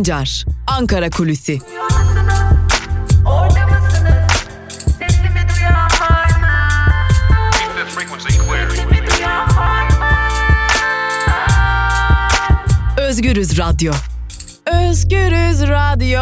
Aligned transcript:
Sancar, 0.00 0.44
Ankara 0.66 1.10
Kulüsi. 1.10 1.58
Özgürüz 12.98 13.58
Radyo. 13.58 13.92
Özgürüz 14.66 15.62
Radyo. 15.62 16.20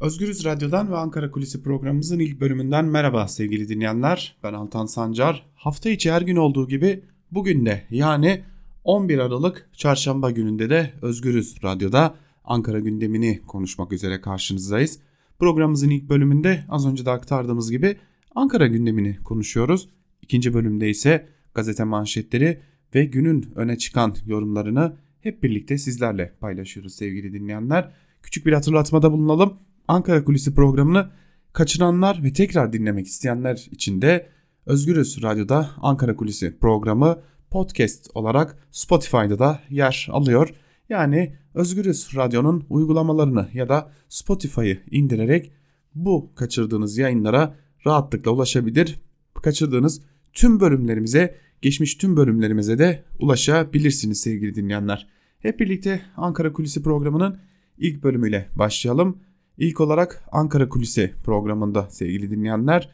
Özgürüz 0.00 0.44
Radyo'dan 0.44 0.90
ve 0.90 0.96
Ankara 0.96 1.30
Kulisi 1.30 1.62
programımızın 1.62 2.18
ilk 2.18 2.40
bölümünden 2.40 2.84
merhaba 2.84 3.28
sevgili 3.28 3.68
dinleyenler. 3.68 4.36
Ben 4.42 4.52
Altan 4.52 4.86
Sancar. 4.86 5.46
Hafta 5.54 5.90
içi 5.90 6.12
her 6.12 6.22
gün 6.22 6.36
olduğu 6.36 6.68
gibi 6.68 7.04
bugün 7.30 7.66
de 7.66 7.82
yani 7.90 8.44
11 8.84 9.18
Aralık 9.18 9.68
Çarşamba 9.72 10.30
gününde 10.30 10.70
de 10.70 10.92
Özgürüz 11.02 11.56
Radyo'da 11.64 12.14
Ankara 12.44 12.80
gündemini 12.80 13.42
konuşmak 13.46 13.92
üzere 13.92 14.20
karşınızdayız. 14.20 14.98
Programımızın 15.38 15.90
ilk 15.90 16.08
bölümünde 16.08 16.64
az 16.68 16.86
önce 16.86 17.04
de 17.04 17.10
aktardığımız 17.10 17.70
gibi 17.70 17.96
Ankara 18.34 18.66
gündemini 18.66 19.16
konuşuyoruz. 19.24 19.88
İkinci 20.22 20.54
bölümde 20.54 20.90
ise 20.90 21.28
gazete 21.54 21.84
manşetleri 21.84 22.60
ve 22.94 23.04
günün 23.04 23.52
öne 23.54 23.78
çıkan 23.78 24.16
yorumlarını 24.26 24.96
hep 25.20 25.42
birlikte 25.42 25.78
sizlerle 25.78 26.32
paylaşıyoruz 26.40 26.94
sevgili 26.94 27.32
dinleyenler. 27.32 27.92
Küçük 28.22 28.46
bir 28.46 28.52
hatırlatmada 28.52 29.12
bulunalım. 29.12 29.54
Ankara 29.88 30.24
Kulisi 30.24 30.54
programını 30.54 31.10
kaçıranlar 31.52 32.22
ve 32.22 32.32
tekrar 32.32 32.72
dinlemek 32.72 33.06
isteyenler 33.06 33.68
için 33.70 34.02
de 34.02 34.28
Özgürüz 34.66 35.22
Radyo'da 35.22 35.70
Ankara 35.82 36.16
Kulisi 36.16 36.58
programı 36.58 37.18
podcast 37.52 38.10
olarak 38.14 38.56
Spotify'da 38.70 39.38
da 39.38 39.60
yer 39.70 40.08
alıyor. 40.10 40.54
Yani 40.88 41.36
Özgürüz 41.54 42.16
Radyo'nun 42.16 42.64
uygulamalarını 42.70 43.48
ya 43.52 43.68
da 43.68 43.92
Spotify'ı 44.08 44.78
indirerek 44.90 45.52
bu 45.94 46.32
kaçırdığınız 46.34 46.98
yayınlara 46.98 47.56
rahatlıkla 47.86 48.30
ulaşabilir. 48.30 48.98
Kaçırdığınız 49.42 50.02
tüm 50.32 50.60
bölümlerimize, 50.60 51.36
geçmiş 51.62 51.94
tüm 51.94 52.16
bölümlerimize 52.16 52.78
de 52.78 53.04
ulaşabilirsiniz 53.18 54.20
sevgili 54.20 54.54
dinleyenler. 54.54 55.08
Hep 55.38 55.60
birlikte 55.60 56.02
Ankara 56.16 56.52
Kulisi 56.52 56.82
programının 56.82 57.38
ilk 57.78 58.02
bölümüyle 58.02 58.48
başlayalım. 58.56 59.18
İlk 59.58 59.80
olarak 59.80 60.24
Ankara 60.32 60.68
Kulisi 60.68 61.12
programında 61.24 61.90
sevgili 61.90 62.30
dinleyenler 62.30 62.90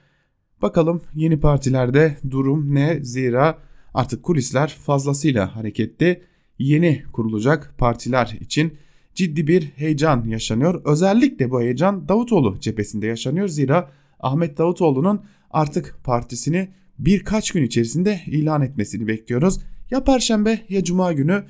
bakalım 0.62 1.02
yeni 1.14 1.41
partilerde 1.41 2.16
durum 2.30 2.75
ne 2.75 3.04
zira 3.04 3.67
artık 3.98 4.22
kulisler 4.22 4.68
fazlasıyla 4.68 5.56
hareketli. 5.56 6.22
Yeni 6.58 7.02
kurulacak 7.12 7.74
partiler 7.78 8.36
için 8.41 8.78
ciddi 9.14 9.46
bir 9.46 9.62
heyecan 9.62 10.24
yaşanıyor. 10.24 10.82
Özellikle 10.84 11.50
bu 11.50 11.60
heyecan 11.60 12.08
Davutoğlu 12.08 12.60
cephesinde 12.60 13.06
yaşanıyor. 13.06 13.48
Zira 13.48 13.91
Ahmet 14.20 14.58
Davutoğlu'nun 14.58 15.20
artık 15.50 15.96
partisini 16.04 16.69
birkaç 16.98 17.50
gün 17.50 17.62
içerisinde 17.62 18.20
ilan 18.26 18.62
etmesini 18.62 19.06
bekliyoruz. 19.06 19.60
Ya 19.91 20.04
Perşembe 20.04 20.60
ya 20.69 20.84
Cuma 20.84 21.12
günü 21.12 21.44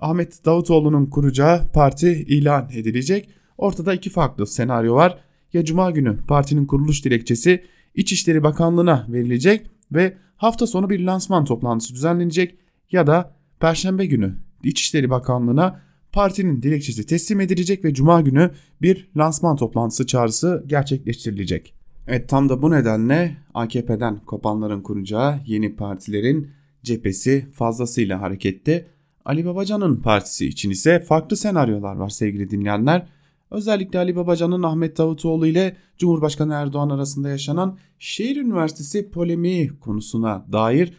Ahmet 0.00 0.44
Davutoğlu'nun 0.44 1.06
kuracağı 1.06 1.72
parti 1.72 2.10
ilan 2.12 2.70
edilecek. 2.74 3.28
Ortada 3.58 3.94
iki 3.94 4.10
farklı 4.10 4.46
senaryo 4.46 4.94
var. 4.94 5.18
Ya 5.52 5.64
Cuma 5.64 5.90
günü 5.90 6.16
partinin 6.28 6.66
kuruluş 6.66 7.04
dilekçesi 7.04 7.64
İçişleri 7.94 8.42
Bakanlığı'na 8.42 9.06
verilecek 9.08 9.66
ve 9.92 10.16
hafta 10.40 10.66
sonu 10.66 10.90
bir 10.90 11.00
lansman 11.00 11.44
toplantısı 11.44 11.94
düzenlenecek 11.94 12.58
ya 12.92 13.06
da 13.06 13.34
Perşembe 13.60 14.06
günü 14.06 14.34
İçişleri 14.64 15.10
Bakanlığı'na 15.10 15.80
partinin 16.12 16.62
dilekçesi 16.62 17.06
teslim 17.06 17.40
edilecek 17.40 17.84
ve 17.84 17.94
Cuma 17.94 18.20
günü 18.20 18.50
bir 18.82 19.08
lansman 19.16 19.56
toplantısı 19.56 20.06
çağrısı 20.06 20.64
gerçekleştirilecek. 20.66 21.74
Evet 22.06 22.28
tam 22.28 22.48
da 22.48 22.62
bu 22.62 22.70
nedenle 22.70 23.36
AKP'den 23.54 24.18
kopanların 24.18 24.82
kuracağı 24.82 25.40
yeni 25.46 25.76
partilerin 25.76 26.50
cephesi 26.82 27.46
fazlasıyla 27.52 28.20
harekette. 28.20 28.86
Ali 29.24 29.46
Babacan'ın 29.46 29.96
partisi 29.96 30.46
için 30.46 30.70
ise 30.70 31.00
farklı 31.00 31.36
senaryolar 31.36 31.96
var 31.96 32.08
sevgili 32.08 32.50
dinleyenler. 32.50 33.06
Özellikle 33.50 33.98
Ali 33.98 34.16
Babacan'ın 34.16 34.62
Ahmet 34.62 34.98
Davutoğlu 34.98 35.46
ile 35.46 35.76
Cumhurbaşkanı 35.98 36.54
Erdoğan 36.54 36.90
arasında 36.90 37.28
yaşanan 37.28 37.78
şehir 37.98 38.36
üniversitesi 38.36 39.10
polemiği 39.10 39.68
konusuna 39.68 40.46
dair 40.52 40.92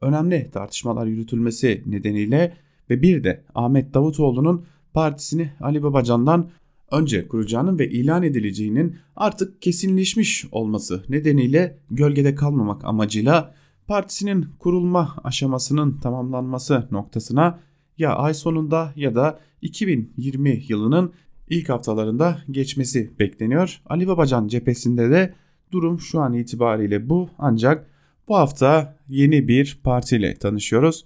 önemli 0.00 0.50
tartışmalar 0.50 1.06
yürütülmesi 1.06 1.82
nedeniyle 1.86 2.56
ve 2.90 3.02
bir 3.02 3.24
de 3.24 3.44
Ahmet 3.54 3.94
Davutoğlu'nun 3.94 4.66
partisini 4.92 5.52
Ali 5.60 5.82
Babacan'dan 5.82 6.50
önce 6.90 7.28
kuracağının 7.28 7.78
ve 7.78 7.90
ilan 7.90 8.22
edileceğinin 8.22 8.96
artık 9.16 9.62
kesinleşmiş 9.62 10.46
olması 10.52 11.04
nedeniyle 11.08 11.78
gölgede 11.90 12.34
kalmamak 12.34 12.84
amacıyla 12.84 13.54
partisinin 13.86 14.46
kurulma 14.58 15.16
aşamasının 15.24 16.00
tamamlanması 16.00 16.88
noktasına 16.90 17.60
ya 17.98 18.14
ay 18.14 18.34
sonunda 18.34 18.92
ya 18.96 19.14
da 19.14 19.40
2020 19.62 20.62
yılının 20.68 21.12
ilk 21.48 21.68
haftalarında 21.68 22.38
geçmesi 22.50 23.18
bekleniyor. 23.18 23.82
Ali 23.86 24.08
Babacan 24.08 24.48
cephesinde 24.48 25.10
de 25.10 25.34
durum 25.72 26.00
şu 26.00 26.20
an 26.20 26.32
itibariyle 26.32 27.08
bu 27.08 27.28
ancak 27.38 27.86
bu 28.28 28.36
hafta 28.36 28.96
yeni 29.08 29.48
bir 29.48 29.80
partiyle 29.84 30.34
tanışıyoruz. 30.34 31.04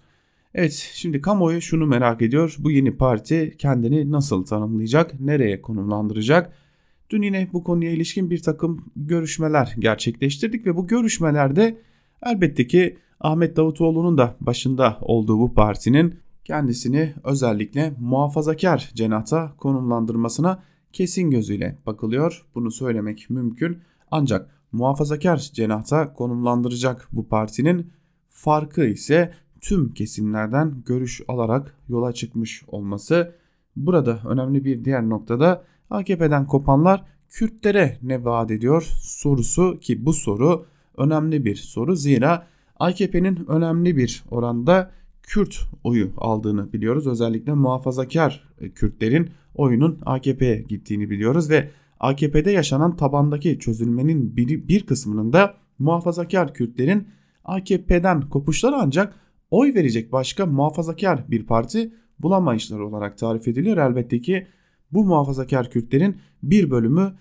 Evet 0.55 0.91
şimdi 0.95 1.21
kamuoyu 1.21 1.61
şunu 1.61 1.87
merak 1.87 2.23
ediyor. 2.23 2.57
Bu 2.59 2.71
yeni 2.71 2.97
parti 2.97 3.55
kendini 3.59 4.11
nasıl 4.11 4.45
tanımlayacak? 4.45 5.21
Nereye 5.21 5.63
konumlandıracak? 5.63 6.53
Dün 7.11 7.23
yine 7.23 7.49
bu 7.53 7.65
konuya 7.65 7.91
ilişkin 7.91 8.31
bir 8.31 8.43
takım 8.43 8.93
görüşmeler 8.97 9.75
gerçekleştirdik 9.79 10.67
ve 10.67 10.77
bu 10.77 10.87
görüşmelerde 10.87 11.79
elbette 12.23 12.67
ki 12.67 12.99
Ahmet 13.21 13.57
Davutoğlu'nun 13.57 14.19
da 14.19 14.37
başında 14.41 14.99
olduğu 15.01 15.39
bu 15.39 15.55
partinin 15.55 16.15
kendisini 16.45 17.15
özellikle 17.25 17.95
muhafazakar 18.01 18.91
cenahta 18.95 19.53
konumlandırmasına 19.57 20.63
kesin 20.93 21.31
gözüyle 21.31 21.79
bakılıyor. 21.87 22.47
Bunu 22.55 22.71
söylemek 22.71 23.31
mümkün. 23.31 23.79
Ancak 24.11 24.51
muhafazakar 24.73 25.39
cenahta 25.39 26.13
konumlandıracak 26.13 27.09
bu 27.13 27.29
partinin 27.29 27.93
farkı 28.29 28.85
ise 28.85 29.33
tüm 29.61 29.95
kesimlerden 29.95 30.83
görüş 30.87 31.21
alarak 31.29 31.77
yola 31.89 32.13
çıkmış 32.13 32.65
olması. 32.67 33.35
Burada 33.77 34.21
önemli 34.29 34.65
bir 34.65 34.85
diğer 34.85 35.09
noktada 35.09 35.65
AKP'den 35.91 36.47
kopanlar 36.47 37.05
Kürtlere 37.31 37.99
ne 38.03 38.25
vaat 38.25 38.51
ediyor 38.51 38.83
sorusu 39.01 39.79
ki 39.81 40.07
bu 40.07 40.13
soru 40.13 40.67
önemli 40.97 41.45
bir 41.45 41.57
soru. 41.57 41.97
Zira 41.97 42.47
AKP'nin 42.79 43.51
önemli 43.51 43.97
bir 43.97 44.25
oranda 44.31 44.91
Kürt 45.31 45.61
oyu 45.85 46.11
aldığını 46.17 46.73
biliyoruz. 46.73 47.07
Özellikle 47.07 47.53
muhafazakar 47.53 48.49
e, 48.61 48.71
Kürtlerin 48.71 49.31
oyunun 49.55 49.99
AKP'ye 50.07 50.61
gittiğini 50.69 51.11
biliyoruz 51.11 51.51
ve 51.51 51.71
AKP'de 52.01 52.51
yaşanan 52.51 52.97
tabandaki 52.97 53.59
çözülmenin 53.59 54.37
bir, 54.37 54.69
bir 54.69 54.87
kısmının 54.87 55.33
da 55.33 55.55
muhafazakar 55.79 56.55
Kürtlerin 56.55 57.09
AKP'den 57.45 58.21
kopuşları 58.21 58.77
ancak 58.77 59.15
oy 59.51 59.75
verecek 59.75 60.13
başka 60.13 60.47
muhafazakar 60.47 61.31
bir 61.31 61.47
parti 61.47 61.95
bulamayışları 62.19 62.87
olarak 62.87 63.19
tarif 63.19 63.49
ediliyor. 63.49 63.77
Elbette 63.77 64.21
ki 64.21 64.47
bu 64.93 65.05
muhafazakar 65.05 65.71
Kürtlerin 65.71 66.17
bir 66.43 66.71
bölümü 66.71 67.13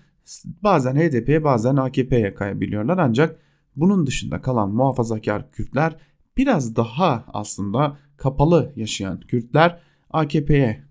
bazen 0.62 0.96
HDP'ye 0.96 1.44
bazen 1.44 1.76
AKP'ye 1.76 2.34
kayabiliyorlar 2.34 2.98
ancak 2.98 3.36
bunun 3.76 4.06
dışında 4.06 4.40
kalan 4.40 4.70
muhafazakar 4.74 5.50
Kürtler 5.50 5.96
biraz 6.40 6.76
daha 6.76 7.24
aslında 7.32 7.98
kapalı 8.16 8.72
yaşayan 8.76 9.20
Kürtler 9.20 9.80
AKP'ye 10.10 10.84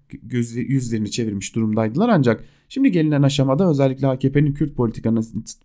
yüzlerini 0.68 1.12
çevirmiş 1.12 1.56
durumdaydılar 1.56 2.10
ancak 2.10 2.44
şimdi 2.70 2.92
gelinen 2.92 3.22
aşamada 3.24 3.70
özellikle 3.70 4.08
AKP'nin 4.08 4.54
Kürt 4.54 4.76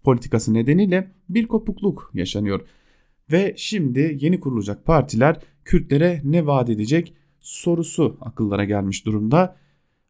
politikası 0.05 0.55
nedeniyle 0.55 1.11
bir 1.29 1.47
kopukluk 1.47 2.11
yaşanıyor. 2.15 2.61
Ve 3.33 3.55
şimdi 3.57 4.19
yeni 4.21 4.41
kurulacak 4.41 4.85
partiler 4.85 5.37
Kürtlere 5.65 6.21
ne 6.25 6.47
vaat 6.47 6.71
edecek 6.71 7.15
sorusu 7.41 8.17
akıllara 8.21 8.65
gelmiş 8.65 9.07
durumda. 9.07 9.57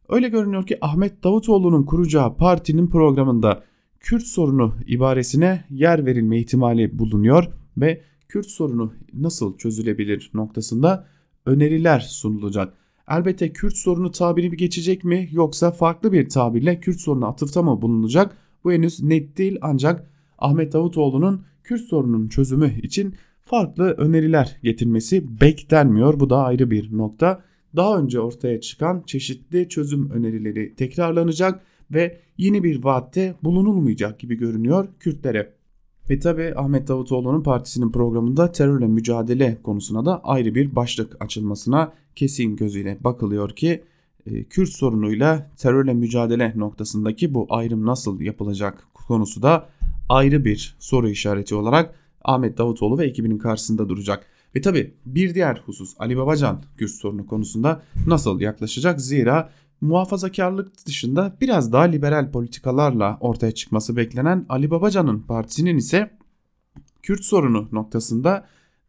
Öyle 0.09 0.29
görünüyor 0.29 0.67
ki 0.67 0.77
Ahmet 0.81 1.23
Davutoğlu'nun 1.23 1.83
kuracağı 1.83 2.35
partinin 2.37 2.87
programında 2.87 3.63
Kürt 3.99 4.23
sorunu 4.23 4.75
ibaresine 4.87 5.63
yer 5.69 6.05
verilme 6.05 6.39
ihtimali 6.39 6.99
bulunuyor 6.99 7.45
ve 7.77 8.01
Kürt 8.27 8.45
sorunu 8.45 8.93
nasıl 9.13 9.57
çözülebilir 9.57 10.31
noktasında 10.33 11.07
öneriler 11.45 11.99
sunulacak. 11.99 12.73
Elbette 13.09 13.53
Kürt 13.53 13.77
sorunu 13.77 14.11
tabiri 14.11 14.51
bir 14.51 14.57
geçecek 14.57 15.03
mi 15.03 15.29
yoksa 15.31 15.71
farklı 15.71 16.11
bir 16.11 16.29
tabirle 16.29 16.79
Kürt 16.79 16.99
sorunu 16.99 17.25
atıfta 17.25 17.61
mı 17.61 17.81
bulunacak? 17.81 18.37
Bu 18.63 18.71
henüz 18.71 19.03
net 19.03 19.37
değil 19.37 19.57
ancak 19.61 20.11
Ahmet 20.37 20.73
Davutoğlu'nun 20.73 21.45
Kürt 21.63 21.81
sorununun 21.81 22.27
çözümü 22.27 22.79
için 22.81 23.15
farklı 23.41 23.83
öneriler 23.83 24.57
getirmesi 24.63 25.41
beklenmiyor. 25.41 26.19
Bu 26.19 26.29
da 26.29 26.37
ayrı 26.43 26.71
bir 26.71 26.97
nokta. 26.97 27.43
daha 27.75 27.99
önce 27.99 28.19
ortaya 28.19 28.61
çıkan 28.61 29.03
çeşitli 29.05 29.69
çözüm 29.69 30.09
önerileri 30.09 30.75
tekrarlanacak 30.75 31.61
ve 31.91 32.19
yeni 32.37 32.63
bir 32.63 32.83
vaatte 32.83 33.35
bulunulmayacak 33.43 34.19
gibi 34.19 34.35
görünüyor 34.35 34.87
Kürtlere. 34.99 35.53
Ve 36.09 36.19
tabi 36.19 36.53
Ahmet 36.55 36.87
Davutoğlu'nun 36.87 37.43
partisinin 37.43 37.91
programında 37.91 38.51
terörle 38.51 38.87
mücadele 38.87 39.57
konusuna 39.63 40.05
da 40.05 40.23
ayrı 40.23 40.55
bir 40.55 40.75
başlık 40.75 41.17
açılmasına 41.19 41.93
kesin 42.15 42.55
gözüyle 42.55 42.97
bakılıyor 43.01 43.49
ki 43.49 43.83
e, 44.25 44.43
Kürt 44.43 44.69
sorunuyla 44.69 45.51
terörle 45.57 45.93
mücadele 45.93 46.53
noktasındaki 46.55 47.33
bu 47.33 47.47
ayrım 47.49 47.85
nasıl 47.85 48.21
yapılacak 48.21 48.83
konusu 48.93 49.41
da 49.41 49.69
ayrı 50.09 50.45
bir 50.45 50.75
soru 50.79 51.09
işareti 51.09 51.55
olarak 51.55 51.95
Ahmet 52.23 52.57
Davutoğlu 52.57 52.97
ve 52.97 53.05
ekibinin 53.05 53.37
karşısında 53.37 53.89
duracak. 53.89 54.25
Ve 54.55 54.61
tabi 54.61 54.93
bir 55.05 55.35
diğer 55.35 55.63
husus 55.65 55.93
Ali 55.99 56.17
Babacan 56.17 56.63
Kürt 56.77 56.91
sorunu 56.91 57.27
konusunda 57.27 57.81
nasıl 58.07 58.39
yaklaşacak? 58.39 59.01
Zira 59.01 59.49
muhafazakarlık 59.85 60.85
dışında 60.85 61.37
biraz 61.41 61.73
daha 61.73 61.83
liberal 61.83 62.31
politikalarla 62.31 63.17
ortaya 63.21 63.51
çıkması 63.51 63.95
beklenen 63.95 64.45
Ali 64.49 64.71
Babacan'ın 64.71 65.19
partisinin 65.19 65.77
ise 65.77 66.17
Kürt 67.03 67.23
sorunu 67.23 67.67
noktasında 67.71 68.45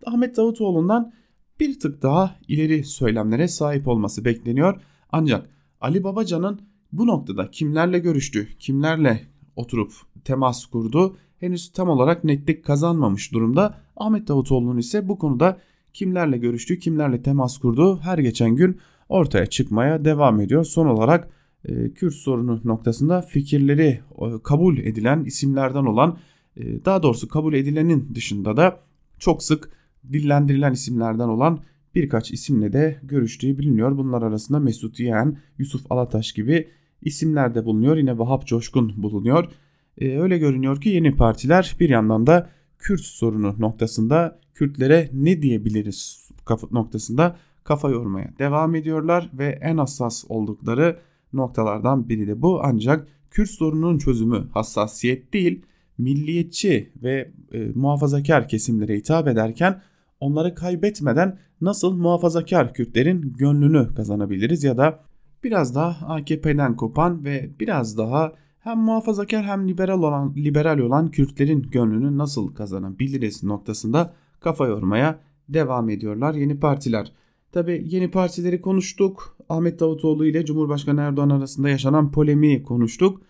Ahmet 0.06 0.37
Davutoğlu'ndan 0.37 1.12
bir 1.60 1.81
tık 1.81 2.02
daha 2.02 2.37
ileri 2.48 2.84
söylemlere 2.84 3.48
sahip 3.48 3.88
olması 3.88 4.25
bekleniyor. 4.25 4.81
Ancak 5.12 5.50
Ali 5.81 6.04
Babacan'ın 6.04 6.60
bu 6.93 7.06
noktada 7.06 7.50
kimlerle 7.50 7.99
görüştü, 7.99 8.49
kimlerle 8.58 9.20
oturup 9.56 9.92
temas 10.25 10.66
kurdu 10.66 11.16
henüz 11.40 11.72
tam 11.72 11.88
olarak 11.88 12.25
netlik 12.25 12.64
kazanmamış 12.64 13.32
durumda. 13.32 13.78
Ahmet 13.96 14.28
Davutoğlu'nun 14.28 14.78
ise 14.78 15.08
bu 15.08 15.19
konuda 15.19 15.58
kimlerle 15.92 16.38
görüştü, 16.38 16.78
kimlerle 16.78 17.22
temas 17.22 17.58
kurdu 17.58 18.00
her 18.02 18.19
geçen 18.19 18.56
gün 18.56 18.78
ortaya 19.08 19.47
çıkmaya 19.47 20.05
devam 20.05 20.41
ediyor. 20.41 20.64
Son 20.64 20.87
olarak 20.87 21.29
e, 21.64 21.91
Kürt 21.91 22.14
sorunu 22.14 22.61
noktasında 22.64 23.23
fikirleri 23.23 24.00
e, 24.19 24.26
kabul 24.44 24.79
edilen 24.79 25.25
isimlerden 25.25 25.85
olan 25.85 26.19
e, 26.56 26.85
daha 26.85 27.03
doğrusu 27.03 27.29
kabul 27.29 27.55
edilenin 27.55 28.14
dışında 28.14 28.56
da 28.56 28.81
çok 29.19 29.43
sık 29.43 29.70
dillendirilen 30.12 30.73
isimlerden 30.73 31.29
olan 31.29 31.58
birkaç 31.94 32.31
isimle 32.31 32.73
de 32.73 33.00
görüştüğü 33.03 33.58
biliniyor. 33.58 33.97
Bunlar 33.99 34.23
arasında 34.23 34.58
Mesut 34.58 35.00
Yeğen, 35.00 35.38
Yusuf 35.59 35.93
Alataş 35.93 36.32
gibi 36.32 36.69
isimler 37.02 37.55
de 37.55 37.64
bulunuyor. 37.64 37.97
Yine 37.97 38.19
Vahap 38.19 38.47
Coşkun 38.47 39.02
bulunuyor. 39.02 39.52
Ee, 39.99 40.19
öyle 40.19 40.38
görünüyor 40.38 40.81
ki 40.81 40.88
yeni 40.88 41.17
partiler 41.17 41.76
bir 41.81 41.88
yandan 41.88 42.26
da 42.26 42.50
Kürt 42.79 43.00
sorunu 43.00 43.55
noktasında 43.59 44.41
Kürtlere 44.55 45.11
ne 45.12 45.43
diyebiliriz 45.43 46.31
noktasında 46.70 47.37
kafa 47.66 47.90
yormaya 47.90 48.30
devam 48.38 48.74
ediyorlar 48.74 49.30
ve 49.34 49.58
en 49.62 49.78
hassas 49.78 50.24
oldukları 50.28 50.98
noktalardan 51.32 52.08
biri 52.08 52.26
de 52.26 52.42
bu. 52.42 52.60
Ancak 52.62 53.08
Kürt 53.30 53.50
sorununun 53.50 53.98
çözümü 53.98 54.48
hassasiyet 54.50 55.32
değil, 55.32 55.62
milliyetçi 55.98 56.92
ve 57.02 57.30
e, 57.52 57.70
muhafazakar 57.74 58.48
kesimlere 58.48 58.96
hitap 58.96 59.28
ederken 59.28 59.82
onları 60.20 60.54
kaybetmeden 60.54 61.38
nasıl 61.60 61.96
muhafazakar 61.96 62.74
Kürtlerin 62.74 63.32
gönlünü 63.38 63.94
kazanabiliriz 63.94 64.64
ya 64.64 64.76
da 64.76 65.00
biraz 65.44 65.74
daha 65.74 66.14
AKP'den 66.14 66.76
kopan 66.76 67.24
ve 67.24 67.50
biraz 67.60 67.98
daha 67.98 68.32
hem 68.60 68.78
muhafazakar 68.78 69.44
hem 69.44 69.68
liberal 69.68 69.98
olan 69.98 70.34
liberal 70.36 70.78
olan 70.78 71.10
Kürtlerin 71.10 71.62
gönlünü 71.62 72.18
nasıl 72.18 72.54
kazanabiliriz 72.54 73.42
noktasında 73.42 74.12
kafa 74.40 74.66
yormaya 74.66 75.20
devam 75.48 75.90
ediyorlar 75.90 76.34
yeni 76.34 76.60
partiler. 76.60 77.12
Tabi 77.52 77.84
yeni 77.87 78.10
partileri 78.10 78.60
konuştuk. 78.60 79.37
Ahmet 79.48 79.81
Davutoğlu 79.81 80.26
ile 80.26 80.44
Cumhurbaşkanı 80.44 81.00
Erdoğan 81.00 81.31
arasında 81.31 81.69
yaşanan 81.69 82.12
polemiği 82.12 82.62
konuştuk 82.62 83.22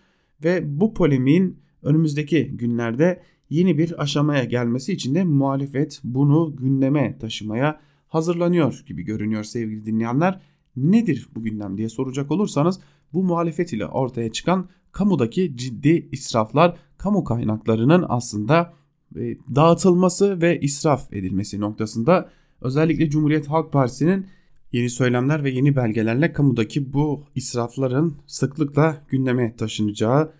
ve 0.43 0.79
bu 0.79 0.93
polemiğin 0.93 1.59
önümüzdeki 1.83 2.47
günlerde 2.47 3.21
yeni 3.49 3.77
bir 3.77 4.01
aşamaya 4.01 4.43
gelmesi 4.43 4.93
için 4.93 5.15
de 5.15 5.23
muhalefet 5.23 6.01
bunu 6.03 6.55
gündeme 6.55 7.17
taşımaya 7.17 7.79
hazırlanıyor 8.07 8.83
gibi 8.87 9.03
görünüyor 9.03 9.43
sevgili 9.43 9.85
dinleyenler. 9.85 10.41
Nedir 10.75 11.29
bu 11.35 11.43
gündem 11.43 11.77
diye 11.77 11.89
soracak 11.89 12.31
olursanız 12.31 12.79
bu 13.13 13.23
muhalefet 13.23 13.73
ile 13.73 13.85
ortaya 13.85 14.31
çıkan 14.31 14.69
kamudaki 14.91 15.57
ciddi 15.57 16.09
israflar, 16.11 16.77
kamu 16.97 17.23
kaynaklarının 17.23 18.05
aslında 18.09 18.73
e, 19.15 19.37
dağıtılması 19.55 20.41
ve 20.41 20.59
israf 20.59 21.13
edilmesi 21.13 21.59
noktasında 21.59 22.29
özellikle 22.61 23.09
Cumhuriyet 23.09 23.47
Halk 23.47 23.73
Partisi'nin 23.73 24.25
yeni 24.71 24.89
söylemler 24.89 25.43
ve 25.43 25.49
yeni 25.49 25.75
belgelerle 25.75 26.33
kamudaki 26.33 26.93
bu 26.93 27.23
israfların 27.35 28.13
sıklıkla 28.27 29.05
gündeme 29.09 29.55
taşınacağı 29.55 30.33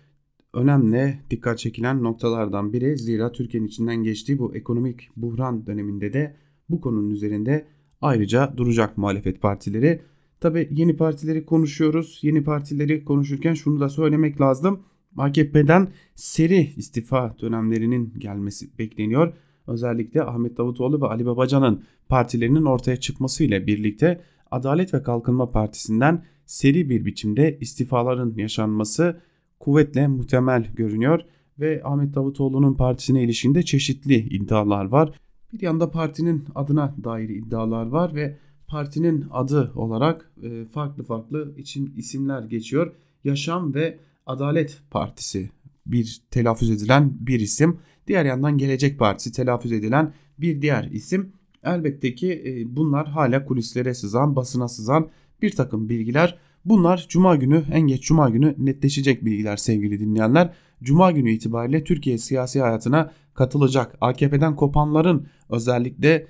önemli 0.54 1.18
dikkat 1.30 1.58
çekilen 1.58 2.02
noktalardan 2.02 2.72
biri. 2.72 2.98
Zira 2.98 3.32
Türkiye'nin 3.32 3.68
içinden 3.68 3.96
geçtiği 3.96 4.38
bu 4.38 4.56
ekonomik 4.56 5.08
buhran 5.16 5.66
döneminde 5.66 6.12
de 6.12 6.36
bu 6.68 6.80
konunun 6.80 7.10
üzerinde 7.10 7.66
ayrıca 8.00 8.54
duracak 8.56 8.98
muhalefet 8.98 9.42
partileri. 9.42 10.00
Tabi 10.40 10.68
yeni 10.70 10.96
partileri 10.96 11.46
konuşuyoruz. 11.46 12.18
Yeni 12.22 12.44
partileri 12.44 13.04
konuşurken 13.04 13.54
şunu 13.54 13.80
da 13.80 13.88
söylemek 13.88 14.40
lazım. 14.40 14.80
AKP'den 15.16 15.88
seri 16.14 16.72
istifa 16.76 17.36
dönemlerinin 17.40 18.14
gelmesi 18.18 18.78
bekleniyor. 18.78 19.32
Özellikle 19.68 20.22
Ahmet 20.22 20.58
Davutoğlu 20.58 21.02
ve 21.02 21.06
Ali 21.06 21.26
Babacan'ın 21.26 21.82
partilerinin 22.08 22.64
ortaya 22.64 22.96
çıkmasıyla 22.96 23.66
birlikte 23.66 24.20
Adalet 24.50 24.94
ve 24.94 25.02
Kalkınma 25.02 25.50
Partisi'nden 25.50 26.24
seri 26.46 26.90
bir 26.90 27.04
biçimde 27.04 27.58
istifaların 27.60 28.34
yaşanması 28.36 29.20
kuvvetle 29.60 30.08
muhtemel 30.08 30.66
görünüyor 30.74 31.20
ve 31.58 31.80
Ahmet 31.84 32.14
Davutoğlu'nun 32.14 32.74
partisine 32.74 33.22
ilişkinde 33.22 33.62
çeşitli 33.62 34.14
iddialar 34.14 34.84
var. 34.84 35.20
Bir 35.52 35.62
yanda 35.62 35.90
partinin 35.90 36.44
adına 36.54 36.94
dair 37.04 37.28
iddialar 37.28 37.86
var 37.86 38.14
ve 38.14 38.38
partinin 38.66 39.26
adı 39.30 39.72
olarak 39.74 40.32
e, 40.42 40.64
farklı 40.64 41.04
farklı 41.04 41.54
için 41.56 41.92
isimler 41.96 42.42
geçiyor. 42.42 42.94
Yaşam 43.24 43.74
ve 43.74 43.98
Adalet 44.26 44.82
Partisi 44.90 45.50
bir 45.86 46.20
telaffuz 46.30 46.70
edilen 46.70 47.16
bir 47.20 47.40
isim. 47.40 47.78
Diğer 48.08 48.24
yandan 48.24 48.58
Gelecek 48.58 48.98
Partisi 48.98 49.32
telaffuz 49.32 49.72
edilen 49.72 50.12
bir 50.38 50.62
diğer 50.62 50.84
isim. 50.84 51.32
Elbette 51.64 52.14
ki 52.14 52.42
e, 52.46 52.76
bunlar 52.76 53.08
hala 53.08 53.44
kulislere 53.44 53.94
sızan, 53.94 54.36
basına 54.36 54.68
sızan 54.68 55.08
bir 55.42 55.50
takım 55.50 55.88
bilgiler. 55.88 56.38
Bunlar 56.64 57.06
cuma 57.08 57.36
günü 57.36 57.64
en 57.72 57.80
geç 57.80 58.02
cuma 58.02 58.30
günü 58.30 58.54
netleşecek 58.58 59.24
bilgiler 59.24 59.56
sevgili 59.56 60.00
dinleyenler. 60.00 60.54
Cuma 60.82 61.10
günü 61.10 61.30
itibariyle 61.30 61.84
Türkiye 61.84 62.18
siyasi 62.18 62.60
hayatına 62.60 63.12
katılacak 63.34 63.96
AKP'den 64.00 64.56
kopanların 64.56 65.26
özellikle 65.50 66.26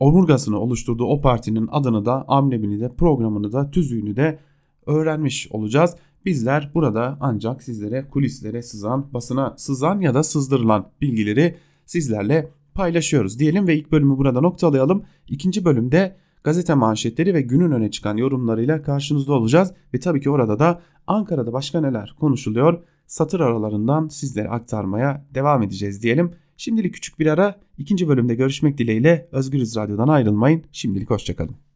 omurgasını 0.00 0.58
oluşturduğu 0.58 1.04
o 1.04 1.20
partinin 1.20 1.68
adını 1.72 2.04
da 2.04 2.24
amblemini 2.28 2.80
de 2.80 2.94
programını 2.94 3.52
da 3.52 3.70
tüzüğünü 3.70 4.16
de 4.16 4.38
öğrenmiş 4.86 5.48
olacağız. 5.50 5.96
Bizler 6.24 6.70
burada 6.74 7.18
ancak 7.20 7.62
sizlere 7.62 8.08
kulislere 8.08 8.62
sızan, 8.62 9.12
basına 9.14 9.54
sızan 9.56 10.00
ya 10.00 10.14
da 10.14 10.22
sızdırılan 10.22 10.88
bilgileri 11.00 11.56
sizlerle 11.86 12.50
paylaşıyoruz 12.74 13.38
diyelim 13.38 13.68
ve 13.68 13.76
ilk 13.76 13.92
bölümü 13.92 14.18
burada 14.18 14.40
noktalayalım. 14.40 15.04
İkinci 15.28 15.64
bölümde 15.64 16.16
gazete 16.44 16.74
manşetleri 16.74 17.34
ve 17.34 17.42
günün 17.42 17.70
öne 17.70 17.90
çıkan 17.90 18.16
yorumlarıyla 18.16 18.82
karşınızda 18.82 19.32
olacağız 19.32 19.72
ve 19.94 20.00
tabii 20.00 20.20
ki 20.20 20.30
orada 20.30 20.58
da 20.58 20.82
Ankara'da 21.06 21.52
başka 21.52 21.80
neler 21.80 22.14
konuşuluyor 22.20 22.82
satır 23.10 23.40
aralarından 23.40 24.08
sizlere 24.08 24.48
aktarmaya 24.48 25.26
devam 25.34 25.62
edeceğiz 25.62 26.02
diyelim. 26.02 26.32
Şimdilik 26.56 26.94
küçük 26.94 27.18
bir 27.18 27.26
ara 27.26 27.60
ikinci 27.78 28.08
bölümde 28.08 28.34
görüşmek 28.34 28.78
dileğiyle 28.78 29.28
Özgürüz 29.32 29.76
Radyo'dan 29.76 30.08
ayrılmayın. 30.08 30.64
Şimdilik 30.72 31.10
hoşçakalın. 31.10 31.69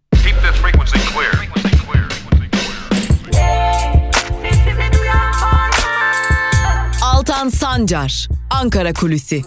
Altan 7.44 7.58
Sancar, 7.58 8.28
Ankara 8.50 8.92
Kulüsi. 8.92 9.42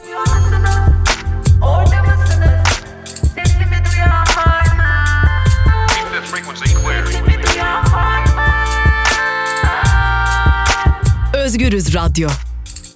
Özgürüz 11.34 11.96
Radyo. 11.96 12.30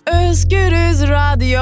Özgürüz 0.07 1.01
Radyo. 1.09 1.61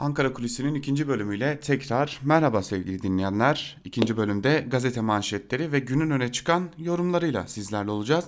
Ankara 0.00 0.32
Kulisi'nin 0.32 0.74
ikinci 0.74 1.08
bölümüyle 1.08 1.60
tekrar 1.60 2.20
merhaba 2.24 2.62
sevgili 2.62 3.02
dinleyenler. 3.02 3.76
İkinci 3.84 4.16
bölümde 4.16 4.66
gazete 4.70 5.00
manşetleri 5.00 5.72
ve 5.72 5.78
günün 5.78 6.10
öne 6.10 6.32
çıkan 6.32 6.68
yorumlarıyla 6.78 7.46
sizlerle 7.46 7.90
olacağız. 7.90 8.24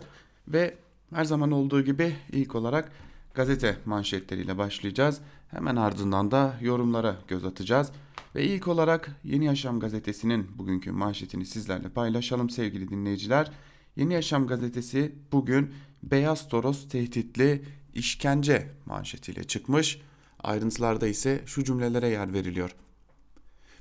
Ve 0.48 0.74
her 1.14 1.24
zaman 1.24 1.50
olduğu 1.50 1.82
gibi 1.84 2.16
ilk 2.32 2.54
olarak 2.54 2.92
gazete 3.38 3.76
manşetleriyle 3.84 4.58
başlayacağız. 4.58 5.20
Hemen 5.48 5.76
ardından 5.76 6.30
da 6.30 6.54
yorumlara 6.60 7.16
göz 7.28 7.44
atacağız. 7.44 7.90
Ve 8.34 8.44
ilk 8.44 8.68
olarak 8.68 9.10
Yeni 9.24 9.44
Yaşam 9.44 9.80
gazetesinin 9.80 10.58
bugünkü 10.58 10.92
manşetini 10.92 11.46
sizlerle 11.46 11.88
paylaşalım 11.88 12.50
sevgili 12.50 12.88
dinleyiciler. 12.88 13.50
Yeni 13.96 14.14
Yaşam 14.14 14.46
gazetesi 14.46 15.14
bugün 15.32 15.74
Beyaz 16.02 16.48
Toros 16.48 16.88
tehditli 16.88 17.64
işkence 17.94 18.70
manşetiyle 18.86 19.44
çıkmış. 19.44 20.00
Ayrıntılarda 20.40 21.06
ise 21.06 21.42
şu 21.46 21.64
cümlelere 21.64 22.08
yer 22.08 22.32
veriliyor. 22.32 22.74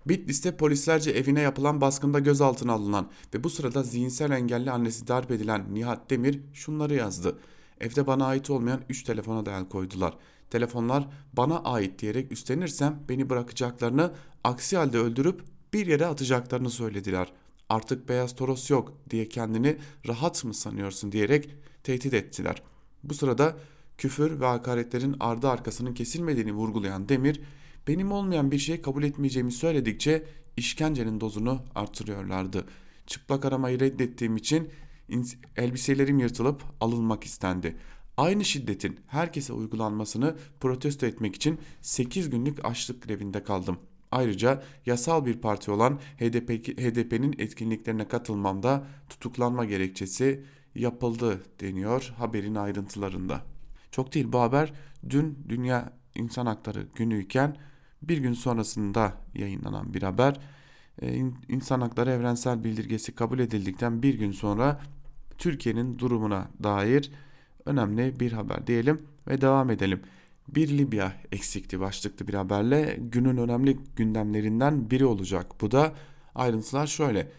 Bitlis'te 0.05 0.57
polislerce 0.57 1.11
evine 1.11 1.41
yapılan 1.41 1.81
baskında 1.81 2.19
gözaltına 2.19 2.73
alınan 2.73 3.09
ve 3.33 3.43
bu 3.43 3.49
sırada 3.49 3.83
zihinsel 3.83 4.31
engelli 4.31 4.71
annesi 4.71 5.07
darp 5.07 5.31
edilen 5.31 5.65
Nihat 5.73 6.09
Demir 6.09 6.39
şunları 6.53 6.95
yazdı. 6.95 7.37
Evde 7.81 8.07
bana 8.07 8.25
ait 8.25 8.49
olmayan 8.49 8.81
3 8.89 9.03
telefona 9.03 9.45
da 9.45 9.57
el 9.57 9.69
koydular. 9.69 10.17
Telefonlar 10.49 11.07
bana 11.33 11.59
ait 11.59 11.99
diyerek 11.99 12.31
üstlenirsem 12.31 12.99
beni 13.09 13.29
bırakacaklarını, 13.29 14.11
aksi 14.43 14.77
halde 14.77 14.97
öldürüp 14.97 15.41
bir 15.73 15.87
yere 15.87 16.05
atacaklarını 16.05 16.69
söylediler. 16.69 17.33
Artık 17.69 18.09
beyaz 18.09 18.35
toros 18.35 18.69
yok 18.69 18.97
diye 19.09 19.29
kendini 19.29 19.77
rahat 20.07 20.43
mı 20.43 20.53
sanıyorsun 20.53 21.11
diyerek 21.11 21.49
tehdit 21.83 22.13
ettiler. 22.13 22.63
Bu 23.03 23.13
sırada 23.13 23.57
küfür 23.97 24.39
ve 24.39 24.45
hakaretlerin 24.45 25.15
ardı 25.19 25.49
arkasının 25.49 25.93
kesilmediğini 25.93 26.53
vurgulayan 26.53 27.09
Demir, 27.09 27.41
benim 27.87 28.11
olmayan 28.11 28.51
bir 28.51 28.59
şey 28.59 28.81
kabul 28.81 29.03
etmeyeceğimi 29.03 29.51
söyledikçe 29.51 30.25
işkencenin 30.57 31.21
dozunu 31.21 31.61
artırıyorlardı. 31.75 32.65
Çıplak 33.07 33.45
aramayı 33.45 33.79
reddettiğim 33.79 34.37
için 34.37 34.69
elbiselerim 35.55 36.19
yırtılıp 36.19 36.63
alınmak 36.81 37.23
istendi. 37.23 37.77
Aynı 38.17 38.45
şiddetin 38.45 38.99
herkese 39.07 39.53
uygulanmasını 39.53 40.35
protesto 40.59 41.05
etmek 41.05 41.35
için 41.35 41.59
8 41.81 42.29
günlük 42.29 42.65
açlık 42.65 43.03
grevinde 43.03 43.43
kaldım. 43.43 43.77
Ayrıca 44.11 44.63
yasal 44.85 45.25
bir 45.25 45.37
parti 45.37 45.71
olan 45.71 45.99
HDP, 46.17 46.49
HDP'nin 46.79 47.35
etkinliklerine 47.37 48.07
katılmamda 48.07 48.87
tutuklanma 49.09 49.65
gerekçesi 49.65 50.43
yapıldı 50.75 51.43
deniyor 51.61 52.13
haberin 52.17 52.55
ayrıntılarında. 52.55 53.41
Çok 53.91 54.13
değil 54.13 54.31
bu 54.31 54.39
haber 54.39 54.73
dün 55.09 55.37
Dünya 55.49 55.93
İnsan 56.15 56.45
Hakları 56.45 56.87
günüyken 56.95 57.57
bir 58.01 58.17
gün 58.17 58.33
sonrasında 58.33 59.13
yayınlanan 59.33 59.93
bir 59.93 60.03
haber. 60.03 60.39
İnsan 61.47 61.81
Hakları 61.81 62.11
Evrensel 62.11 62.63
Bildirgesi 62.63 63.15
kabul 63.15 63.39
edildikten 63.39 64.03
bir 64.03 64.13
gün 64.13 64.31
sonra 64.31 64.81
Türkiye'nin 65.37 65.99
durumuna 65.99 66.47
dair 66.63 67.11
önemli 67.65 68.19
bir 68.19 68.31
haber 68.31 68.67
diyelim 68.67 69.01
ve 69.27 69.41
devam 69.41 69.69
edelim. 69.69 70.01
Bir 70.47 70.77
Libya 70.77 71.13
eksikti 71.31 71.79
başlıklı 71.79 72.27
bir 72.27 72.33
haberle 72.33 72.97
günün 72.99 73.37
önemli 73.37 73.77
gündemlerinden 73.95 74.91
biri 74.91 75.05
olacak. 75.05 75.61
Bu 75.61 75.71
da 75.71 75.93
ayrıntılar 76.35 76.87
şöyle. 76.87 77.31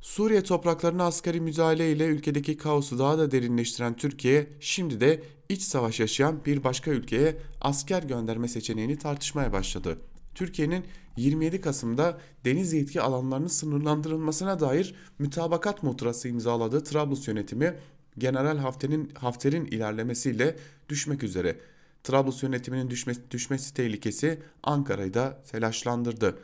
Suriye 0.00 0.42
topraklarına 0.42 1.04
askeri 1.04 1.40
müdahale 1.40 1.92
ile 1.92 2.06
ülkedeki 2.06 2.56
kaosu 2.56 2.98
daha 2.98 3.18
da 3.18 3.30
derinleştiren 3.30 3.96
Türkiye 3.96 4.46
şimdi 4.60 5.00
de 5.00 5.22
iç 5.48 5.62
savaş 5.62 6.00
yaşayan 6.00 6.44
bir 6.46 6.64
başka 6.64 6.90
ülkeye 6.90 7.36
asker 7.60 8.02
gönderme 8.02 8.48
seçeneğini 8.48 8.98
tartışmaya 8.98 9.52
başladı. 9.52 9.98
Türkiye'nin 10.34 10.84
27 11.16 11.60
Kasım'da 11.60 12.18
deniz 12.44 12.72
yetki 12.72 13.00
alanlarının 13.00 13.46
sınırlandırılmasına 13.46 14.60
dair 14.60 14.94
mütabakat 15.18 15.82
muhtırası 15.82 16.28
imzaladığı 16.28 16.84
Trablus 16.84 17.28
yönetimi 17.28 17.74
General 18.18 18.58
Hafter'in 18.58 19.10
Hafter'in 19.14 19.64
ilerlemesiyle 19.64 20.56
düşmek 20.88 21.22
üzere. 21.22 21.56
Trablus 22.04 22.42
yönetiminin 22.42 22.90
düşmesi, 22.90 23.20
düşmesi 23.30 23.74
tehlikesi 23.74 24.42
Ankara'yı 24.62 25.14
da 25.14 25.42
telaşlandırdı. 25.52 26.38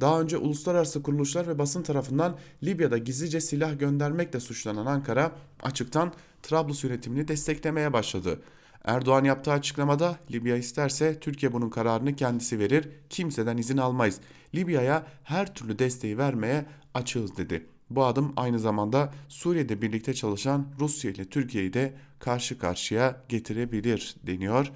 Daha 0.00 0.20
önce 0.20 0.36
uluslararası 0.36 1.02
kuruluşlar 1.02 1.48
ve 1.48 1.58
basın 1.58 1.82
tarafından 1.82 2.38
Libya'da 2.62 2.98
gizlice 2.98 3.40
silah 3.40 3.78
göndermekle 3.78 4.40
suçlanan 4.40 4.86
Ankara 4.86 5.32
açıktan 5.62 6.12
Trablus 6.42 6.84
yönetimini 6.84 7.28
desteklemeye 7.28 7.92
başladı. 7.92 8.40
Erdoğan 8.86 9.24
yaptığı 9.24 9.52
açıklamada 9.52 10.18
Libya 10.32 10.56
isterse 10.56 11.20
Türkiye 11.20 11.52
bunun 11.52 11.70
kararını 11.70 12.16
kendisi 12.16 12.58
verir, 12.58 12.88
kimseden 13.10 13.56
izin 13.56 13.76
almayız. 13.76 14.20
Libya'ya 14.54 15.06
her 15.24 15.54
türlü 15.54 15.78
desteği 15.78 16.18
vermeye 16.18 16.66
açığız 16.94 17.36
dedi. 17.36 17.66
Bu 17.90 18.04
adım 18.04 18.32
aynı 18.36 18.58
zamanda 18.58 19.12
Suriye'de 19.28 19.82
birlikte 19.82 20.14
çalışan 20.14 20.66
Rusya 20.80 21.10
ile 21.10 21.24
Türkiye'yi 21.24 21.72
de 21.72 21.94
karşı 22.18 22.58
karşıya 22.58 23.22
getirebilir 23.28 24.16
deniyor 24.22 24.72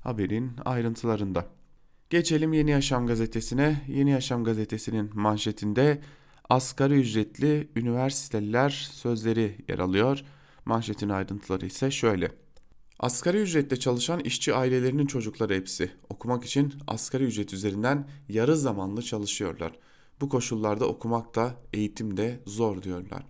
haberin 0.00 0.52
ayrıntılarında. 0.64 1.46
Geçelim 2.10 2.52
Yeni 2.52 2.70
Yaşam 2.70 3.06
gazetesine. 3.06 3.82
Yeni 3.88 4.10
Yaşam 4.10 4.44
gazetesinin 4.44 5.10
manşetinde 5.14 6.00
asgari 6.48 6.94
ücretli 6.94 7.68
üniversiteliler 7.76 8.70
sözleri 8.92 9.56
yer 9.68 9.78
alıyor. 9.78 10.22
Manşetin 10.64 11.08
ayrıntıları 11.08 11.66
ise 11.66 11.90
şöyle. 11.90 12.30
Asgari 13.02 13.38
ücretle 13.38 13.76
çalışan 13.76 14.20
işçi 14.20 14.54
ailelerinin 14.54 15.06
çocukları 15.06 15.54
hepsi 15.54 15.90
okumak 16.08 16.44
için 16.44 16.74
asgari 16.86 17.24
ücret 17.24 17.52
üzerinden 17.52 18.08
yarı 18.28 18.56
zamanlı 18.56 19.02
çalışıyorlar. 19.02 19.72
Bu 20.20 20.28
koşullarda 20.28 20.86
okumak 20.86 21.34
da 21.34 21.54
eğitim 21.72 22.16
de 22.16 22.40
zor 22.46 22.82
diyorlar. 22.82 23.26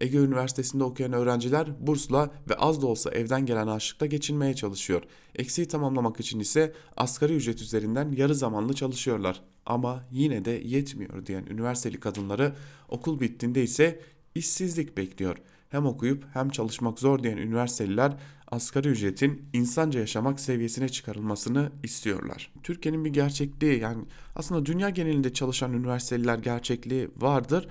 Ege 0.00 0.18
Üniversitesi'nde 0.18 0.84
okuyan 0.84 1.12
öğrenciler 1.12 1.86
bursla 1.86 2.30
ve 2.50 2.54
az 2.54 2.82
da 2.82 2.86
olsa 2.86 3.10
evden 3.10 3.46
gelen 3.46 3.66
harçlıkla 3.66 4.06
geçinmeye 4.06 4.54
çalışıyor. 4.54 5.02
Eksiği 5.34 5.68
tamamlamak 5.68 6.20
için 6.20 6.40
ise 6.40 6.72
asgari 6.96 7.34
ücret 7.34 7.62
üzerinden 7.62 8.12
yarı 8.12 8.34
zamanlı 8.34 8.74
çalışıyorlar. 8.74 9.42
Ama 9.66 10.02
yine 10.10 10.44
de 10.44 10.50
yetmiyor 10.50 11.26
diyen 11.26 11.46
üniversiteli 11.46 12.00
kadınları 12.00 12.54
okul 12.88 13.20
bittiğinde 13.20 13.62
ise 13.62 14.00
işsizlik 14.34 14.96
bekliyor. 14.96 15.36
Hem 15.72 15.86
okuyup 15.86 16.24
hem 16.32 16.48
çalışmak 16.48 16.98
zor 16.98 17.22
diyen 17.22 17.36
üniversiteliler 17.36 18.12
asgari 18.48 18.88
ücretin 18.88 19.48
insanca 19.52 20.00
yaşamak 20.00 20.40
seviyesine 20.40 20.88
çıkarılmasını 20.88 21.72
istiyorlar. 21.82 22.52
Türkiye'nin 22.62 23.04
bir 23.04 23.12
gerçekliği 23.12 23.80
yani 23.80 24.04
aslında 24.36 24.66
dünya 24.66 24.90
genelinde 24.90 25.32
çalışan 25.32 25.72
üniversiteliler 25.72 26.38
gerçekliği 26.38 27.08
vardır 27.16 27.68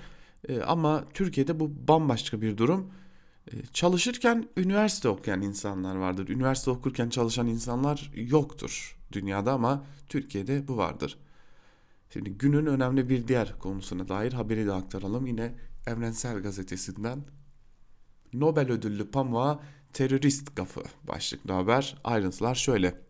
e, 0.49 0.61
ama 0.61 1.05
Türkiye'de 1.13 1.59
bu 1.59 1.87
bambaşka 1.87 2.41
bir 2.41 2.57
durum. 2.57 2.91
E, 3.51 3.53
çalışırken 3.73 4.47
üniversite 4.57 5.09
okuyan 5.09 5.41
insanlar 5.41 5.95
vardır. 5.95 6.29
Üniversite 6.29 6.71
okurken 6.71 7.09
çalışan 7.09 7.47
insanlar 7.47 8.11
yoktur 8.15 8.97
dünyada 9.11 9.53
ama 9.53 9.85
Türkiye'de 10.09 10.67
bu 10.67 10.77
vardır. 10.77 11.17
Şimdi 12.09 12.29
günün 12.29 12.65
önemli 12.65 13.09
bir 13.09 13.27
diğer 13.27 13.59
konusuna 13.59 14.07
dair 14.07 14.33
haberi 14.33 14.65
de 14.65 14.73
aktaralım. 14.73 15.27
Yine 15.27 15.55
Evrensel 15.87 16.39
Gazetesi'nden 16.41 17.19
Nobel 18.33 18.71
ödüllü 18.71 19.11
pamuğa 19.11 19.59
terörist 19.93 20.55
gafı 20.55 20.83
başlıklı 21.07 21.53
haber. 21.53 21.95
Ayrıntılar 22.03 22.55
şöyle. 22.55 23.01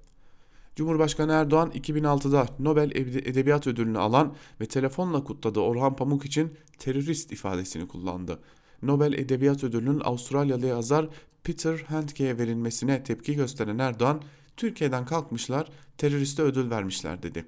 Cumhurbaşkanı 0.75 1.31
Erdoğan 1.31 1.71
2006'da 1.71 2.47
Nobel 2.59 2.91
Edebiyat 2.95 3.67
Ödülünü 3.67 3.99
alan 3.99 4.35
ve 4.61 4.65
telefonla 4.65 5.23
kutladığı 5.23 5.59
Orhan 5.59 5.95
Pamuk 5.95 6.25
için 6.25 6.53
terörist 6.79 7.31
ifadesini 7.31 7.87
kullandı. 7.87 8.39
Nobel 8.81 9.13
Edebiyat 9.13 9.63
Ödülü'nün 9.63 9.99
Avustralyalı 9.99 10.65
yazar 10.65 11.09
Peter 11.43 11.77
Handke'ye 11.77 12.37
verilmesine 12.37 13.03
tepki 13.03 13.35
gösteren 13.35 13.77
Erdoğan, 13.77 14.21
Türkiye'den 14.57 15.05
kalkmışlar, 15.05 15.69
teröriste 15.97 16.41
ödül 16.41 16.69
vermişler 16.69 17.23
dedi. 17.23 17.45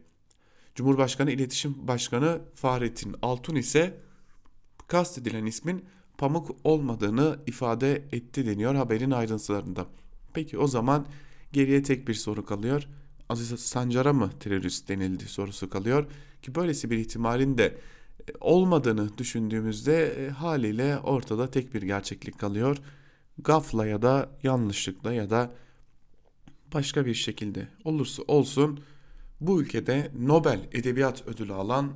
Cumhurbaşkanı 0.75 1.32
İletişim 1.32 1.88
Başkanı 1.88 2.42
Fahrettin 2.56 3.15
Altun 3.22 3.56
ise 3.56 3.98
kastedilen 4.88 5.46
ismin 5.46 5.86
pamuk 6.24 6.56
olmadığını 6.63 7.39
ifade 7.48 8.03
etti 8.12 8.46
deniyor 8.46 8.75
haberin 8.75 9.12
ayrıntılarında. 9.12 9.86
Peki 10.34 10.58
o 10.58 10.68
zaman 10.68 11.06
geriye 11.53 11.84
tek 11.84 12.08
bir 12.08 12.13
soru 12.13 12.46
kalıyor. 12.46 12.88
Aziz 13.30 13.60
Sancar'a 13.60 14.13
mı 14.13 14.30
terörist 14.39 14.89
denildi 14.89 15.25
sorusu 15.25 15.70
kalıyor 15.70 16.06
ki 16.42 16.56
böylesi 16.56 16.89
bir 16.89 16.98
ihtimalin 16.98 17.58
de 17.58 17.65
e, 17.65 18.32
olmadığını 18.39 19.18
düşündüğümüzde 19.18 20.06
e, 20.06 20.30
haliyle 20.30 21.00
ortada 21.00 21.51
tek 21.51 21.74
bir 21.74 21.82
gerçeklik 21.82 22.39
kalıyor. 22.39 22.77
Gafla 23.38 23.86
ya 23.86 24.01
da 24.01 24.30
yanlışlıkla 24.44 25.13
ya 25.13 25.30
da 25.30 25.51
başka 26.74 27.06
bir 27.06 27.13
şekilde 27.13 27.68
olursa 27.84 28.24
olsun 28.27 28.80
bu 29.42 29.62
ülkede 29.62 30.12
Nobel 30.20 30.60
Edebiyat 30.72 31.27
Ödülü 31.27 31.53
alan 31.53 31.94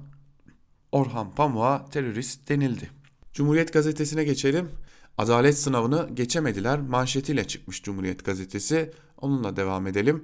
Orhan 0.91 1.35
Pamuk'a 1.35 1.85
terörist 1.85 2.49
denildi. 2.49 2.97
Cumhuriyet 3.37 3.73
Gazetesi'ne 3.73 4.23
geçelim. 4.23 4.69
Adalet 5.17 5.57
sınavını 5.57 6.09
geçemediler 6.13 6.79
manşetiyle 6.79 7.47
çıkmış 7.47 7.83
Cumhuriyet 7.83 8.25
Gazetesi. 8.25 8.93
Onunla 9.21 9.55
devam 9.55 9.87
edelim. 9.87 10.23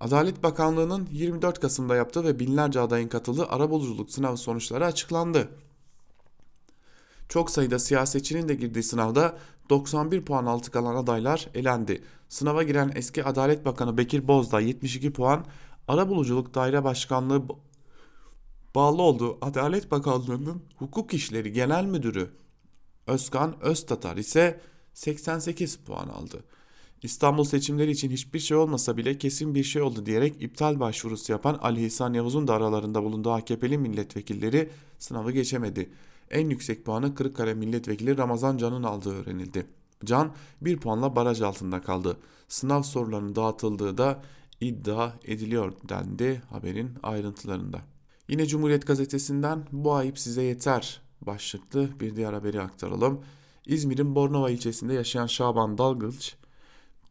Adalet 0.00 0.42
Bakanlığı'nın 0.42 1.08
24 1.12 1.60
Kasım'da 1.60 1.96
yaptığı 1.96 2.24
ve 2.24 2.38
binlerce 2.38 2.80
adayın 2.80 3.08
katıldığı 3.08 3.46
arabuluculuk 3.46 4.10
sınavı 4.10 4.36
sonuçları 4.36 4.86
açıklandı. 4.86 5.48
Çok 7.28 7.50
sayıda 7.50 7.78
siyasetçinin 7.78 8.48
de 8.48 8.54
girdiği 8.54 8.82
sınavda 8.82 9.38
91 9.70 10.24
puan 10.24 10.46
altı 10.46 10.70
kalan 10.70 10.96
adaylar 10.96 11.48
elendi. 11.54 12.02
Sınava 12.28 12.62
giren 12.62 12.92
eski 12.94 13.24
Adalet 13.24 13.64
Bakanı 13.64 13.98
Bekir 13.98 14.28
Bozdağ 14.28 14.60
72 14.60 15.12
puan, 15.12 15.44
Arabuluculuk 15.88 16.54
Daire 16.54 16.84
Başkanlığı 16.84 17.42
bağlı 18.74 19.02
olduğu 19.02 19.38
Adalet 19.40 19.90
Bakanlığı'nın 19.90 20.62
Hukuk 20.76 21.14
İşleri 21.14 21.52
Genel 21.52 21.84
Müdürü 21.84 22.30
Özkan 23.06 23.60
Öztatar 23.60 24.16
ise 24.16 24.60
88 24.94 25.76
puan 25.76 26.08
aldı. 26.08 26.44
İstanbul 27.02 27.44
seçimleri 27.44 27.90
için 27.90 28.10
hiçbir 28.10 28.38
şey 28.38 28.56
olmasa 28.56 28.96
bile 28.96 29.18
kesin 29.18 29.54
bir 29.54 29.64
şey 29.64 29.82
oldu 29.82 30.06
diyerek 30.06 30.42
iptal 30.42 30.80
başvurusu 30.80 31.32
yapan 31.32 31.58
Ali 31.62 31.86
İhsan 31.86 32.14
Yavuz'un 32.14 32.48
da 32.48 32.54
aralarında 32.54 33.02
bulunduğu 33.02 33.30
AKP'li 33.30 33.78
milletvekilleri 33.78 34.70
sınavı 34.98 35.32
geçemedi. 35.32 35.90
En 36.30 36.50
yüksek 36.50 36.84
puanı 36.84 37.14
Kırıkkale 37.14 37.54
milletvekili 37.54 38.18
Ramazan 38.18 38.56
Can'ın 38.56 38.82
aldığı 38.82 39.14
öğrenildi. 39.14 39.66
Can 40.04 40.32
bir 40.60 40.76
puanla 40.76 41.16
baraj 41.16 41.42
altında 41.42 41.80
kaldı. 41.80 42.16
Sınav 42.48 42.82
sorularının 42.82 43.36
dağıtıldığı 43.36 43.98
da 43.98 44.22
iddia 44.60 45.12
ediliyor 45.24 45.72
dendi 45.88 46.42
haberin 46.50 46.90
ayrıntılarında. 47.02 47.89
Yine 48.30 48.46
Cumhuriyet 48.46 48.86
Gazetesi'nden 48.86 49.66
bu 49.72 49.94
ayıp 49.94 50.18
size 50.18 50.42
yeter 50.42 51.00
başlıklı 51.20 51.88
bir 52.00 52.16
diğer 52.16 52.32
haberi 52.32 52.60
aktaralım. 52.60 53.20
İzmir'in 53.66 54.14
Bornova 54.14 54.50
ilçesinde 54.50 54.94
yaşayan 54.94 55.26
Şaban 55.26 55.78
Dalgıç 55.78 56.34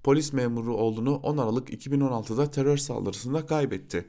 polis 0.04 0.34
memuru 0.34 0.76
oğlunu 0.76 1.16
10 1.16 1.38
Aralık 1.38 1.70
2016'da 1.70 2.52
terör 2.52 2.78
saldırısında 2.78 3.46
kaybetti. 3.46 4.08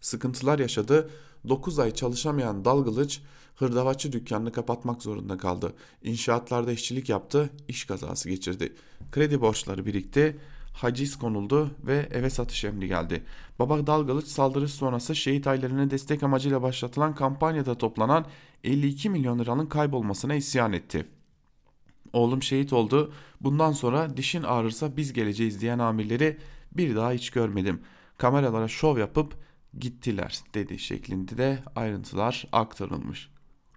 Sıkıntılar 0.00 0.58
yaşadı. 0.58 1.10
9 1.48 1.78
ay 1.78 1.90
çalışamayan 1.94 2.64
Dalgılıç 2.64 3.20
hırdavatçı 3.56 4.12
dükkanını 4.12 4.52
kapatmak 4.52 5.02
zorunda 5.02 5.36
kaldı. 5.38 5.72
İnşaatlarda 6.02 6.72
işçilik 6.72 7.08
yaptı, 7.08 7.50
iş 7.68 7.84
kazası 7.84 8.28
geçirdi. 8.28 8.72
Kredi 9.12 9.40
borçları 9.40 9.86
birikti, 9.86 10.36
haciz 10.76 11.16
konuldu 11.18 11.70
ve 11.86 12.08
eve 12.10 12.30
satış 12.30 12.64
emri 12.64 12.88
geldi. 12.88 13.24
Baba 13.58 13.86
Dalgalıç 13.86 14.26
saldırısı 14.26 14.76
sonrası 14.76 15.16
şehit 15.16 15.46
ailelerine 15.46 15.90
destek 15.90 16.22
amacıyla 16.22 16.62
başlatılan 16.62 17.14
kampanyada 17.14 17.78
toplanan 17.78 18.26
52 18.64 19.10
milyon 19.10 19.38
liranın 19.38 19.66
kaybolmasına 19.66 20.34
isyan 20.34 20.72
etti. 20.72 21.06
Oğlum 22.12 22.42
şehit 22.42 22.72
oldu. 22.72 23.12
Bundan 23.40 23.72
sonra 23.72 24.16
dişin 24.16 24.42
ağrırsa 24.42 24.96
biz 24.96 25.12
geleceğiz 25.12 25.60
diyen 25.60 25.78
amirleri 25.78 26.38
bir 26.72 26.96
daha 26.96 27.12
hiç 27.12 27.30
görmedim. 27.30 27.80
Kameralara 28.18 28.68
şov 28.68 28.98
yapıp 28.98 29.34
gittiler 29.78 30.40
dedi 30.54 30.78
şeklinde 30.78 31.38
de 31.38 31.58
ayrıntılar 31.76 32.48
aktarılmış. 32.52 33.28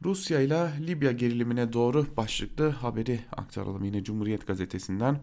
Rusya 0.03 0.41
ile 0.41 0.87
Libya 0.87 1.11
gerilimine 1.11 1.73
doğru 1.73 2.05
başlıklı 2.17 2.69
haberi 2.69 3.19
aktaralım 3.37 3.83
yine 3.83 4.03
Cumhuriyet 4.03 4.47
gazetesinden. 4.47 5.19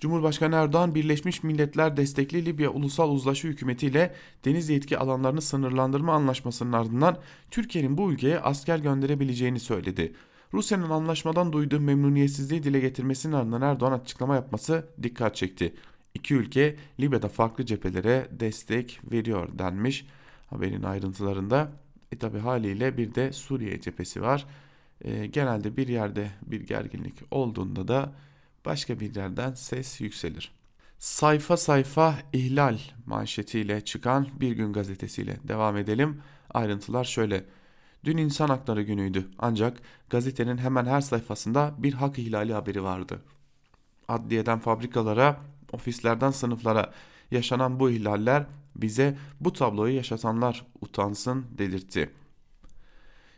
Cumhurbaşkanı 0.00 0.54
Erdoğan 0.54 0.94
Birleşmiş 0.94 1.42
Milletler 1.42 1.96
destekli 1.96 2.46
Libya 2.46 2.70
Ulusal 2.70 3.10
Uzlaşı 3.10 3.48
Hükümeti 3.48 3.86
ile 3.86 4.14
deniz 4.44 4.68
yetki 4.68 4.98
alanlarını 4.98 5.40
sınırlandırma 5.40 6.14
anlaşmasının 6.14 6.72
ardından 6.72 7.18
Türkiye'nin 7.50 7.98
bu 7.98 8.12
ülkeye 8.12 8.40
asker 8.40 8.78
gönderebileceğini 8.78 9.60
söyledi. 9.60 10.12
Rusya'nın 10.54 10.90
anlaşmadan 10.90 11.52
duyduğu 11.52 11.80
memnuniyetsizliği 11.80 12.62
dile 12.62 12.80
getirmesinin 12.80 13.32
ardından 13.32 13.62
Erdoğan 13.62 13.92
açıklama 13.92 14.34
yapması 14.34 14.86
dikkat 15.02 15.36
çekti. 15.36 15.74
İki 16.14 16.34
ülke 16.34 16.76
Libya'da 17.00 17.28
farklı 17.28 17.66
cephelere 17.66 18.28
destek 18.30 19.00
veriyor 19.12 19.48
denmiş 19.58 20.06
haberin 20.46 20.82
ayrıntılarında. 20.82 21.72
E 22.12 22.16
tabi 22.16 22.38
haliyle 22.38 22.96
bir 22.96 23.14
de 23.14 23.32
Suriye 23.32 23.80
cephesi 23.80 24.22
var. 24.22 24.46
E, 25.04 25.26
genelde 25.26 25.76
bir 25.76 25.88
yerde 25.88 26.30
bir 26.46 26.60
gerginlik 26.60 27.14
olduğunda 27.30 27.88
da 27.88 28.12
başka 28.64 29.00
bir 29.00 29.14
yerden 29.14 29.54
ses 29.54 30.00
yükselir. 30.00 30.52
Sayfa 30.98 31.56
sayfa 31.56 32.14
ihlal 32.32 32.78
manşetiyle 33.06 33.80
çıkan 33.84 34.28
Bir 34.40 34.52
Gün 34.52 34.72
gazetesiyle 34.72 35.36
devam 35.48 35.76
edelim. 35.76 36.22
Ayrıntılar 36.54 37.04
şöyle. 37.04 37.44
Dün 38.04 38.16
insan 38.16 38.48
hakları 38.48 38.82
günüydü 38.82 39.28
ancak 39.38 39.78
gazetenin 40.10 40.58
hemen 40.58 40.86
her 40.86 41.00
sayfasında 41.00 41.74
bir 41.78 41.92
hak 41.92 42.18
ihlali 42.18 42.52
haberi 42.52 42.82
vardı. 42.82 43.22
Adliyeden 44.08 44.58
fabrikalara, 44.58 45.40
ofislerden 45.72 46.30
sınıflara 46.30 46.92
yaşanan 47.30 47.80
bu 47.80 47.90
ihlaller 47.90 48.46
bize 48.76 49.18
bu 49.40 49.52
tabloyu 49.52 49.94
yaşatanlar 49.94 50.66
utansın 50.80 51.46
dedirtti. 51.58 52.10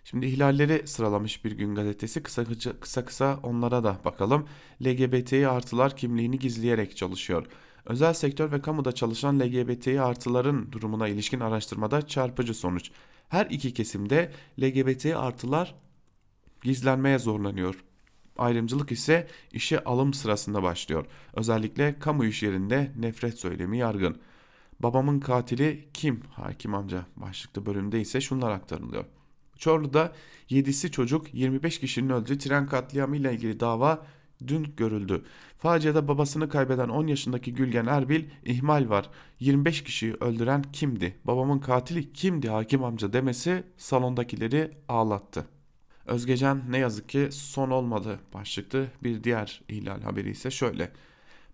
Şimdi 0.04 0.26
ihlalleri 0.26 0.88
sıralamış 0.88 1.44
bir 1.44 1.52
gün 1.52 1.74
gazetesi 1.74 2.22
kısa 2.22 2.44
kısa 2.80 3.04
kısa 3.04 3.40
onlara 3.42 3.84
da 3.84 3.98
bakalım. 4.04 4.46
LGBTİ 4.84 5.48
artılar 5.48 5.96
kimliğini 5.96 6.38
gizleyerek 6.38 6.96
çalışıyor. 6.96 7.46
Özel 7.84 8.12
sektör 8.12 8.52
ve 8.52 8.60
kamuda 8.60 8.92
çalışan 8.92 9.40
LGBTİ 9.40 10.00
artıların 10.00 10.72
durumuna 10.72 11.08
ilişkin 11.08 11.40
araştırmada 11.40 12.06
çarpıcı 12.06 12.54
sonuç. 12.54 12.90
Her 13.28 13.46
iki 13.46 13.74
kesimde 13.74 14.32
LGBT 14.60 15.06
artılar 15.06 15.74
gizlenmeye 16.62 17.18
zorlanıyor. 17.18 17.84
Ayrımcılık 18.38 18.92
ise 18.92 19.28
işe 19.52 19.84
alım 19.84 20.14
sırasında 20.14 20.62
başlıyor. 20.62 21.06
Özellikle 21.34 21.98
kamu 21.98 22.24
iş 22.24 22.42
yerinde 22.42 22.92
nefret 22.98 23.38
söylemi 23.38 23.78
yargın. 23.78 24.20
Babamın 24.80 25.20
katili 25.20 25.88
kim? 25.94 26.20
Hakim 26.30 26.74
amca 26.74 27.06
başlıklı 27.16 27.66
bölümde 27.66 28.00
ise 28.00 28.20
şunlar 28.20 28.50
aktarılıyor. 28.50 29.04
Çorlu'da 29.62 30.12
7'si 30.50 30.90
çocuk 30.90 31.34
25 31.34 31.80
kişinin 31.80 32.10
öldüğü 32.10 32.38
tren 32.38 32.66
katliamı 32.66 33.16
ile 33.16 33.32
ilgili 33.32 33.60
dava 33.60 34.06
dün 34.46 34.74
görüldü. 34.76 35.24
Faciada 35.58 36.08
babasını 36.08 36.48
kaybeden 36.48 36.88
10 36.88 37.06
yaşındaki 37.06 37.54
Gülgen 37.54 37.86
Erbil 37.86 38.24
ihmal 38.44 38.88
var. 38.88 39.10
25 39.40 39.84
kişiyi 39.84 40.14
öldüren 40.14 40.62
kimdi? 40.72 41.16
Babamın 41.24 41.58
katili 41.58 42.12
kimdi 42.12 42.48
hakim 42.48 42.84
amca 42.84 43.12
demesi 43.12 43.64
salondakileri 43.76 44.70
ağlattı. 44.88 45.46
Özgecan 46.06 46.62
ne 46.68 46.78
yazık 46.78 47.08
ki 47.08 47.28
son 47.30 47.70
olmadı 47.70 48.20
başlıklı 48.34 48.86
bir 49.02 49.24
diğer 49.24 49.62
ihlal 49.68 50.02
haberi 50.02 50.30
ise 50.30 50.50
şöyle. 50.50 50.92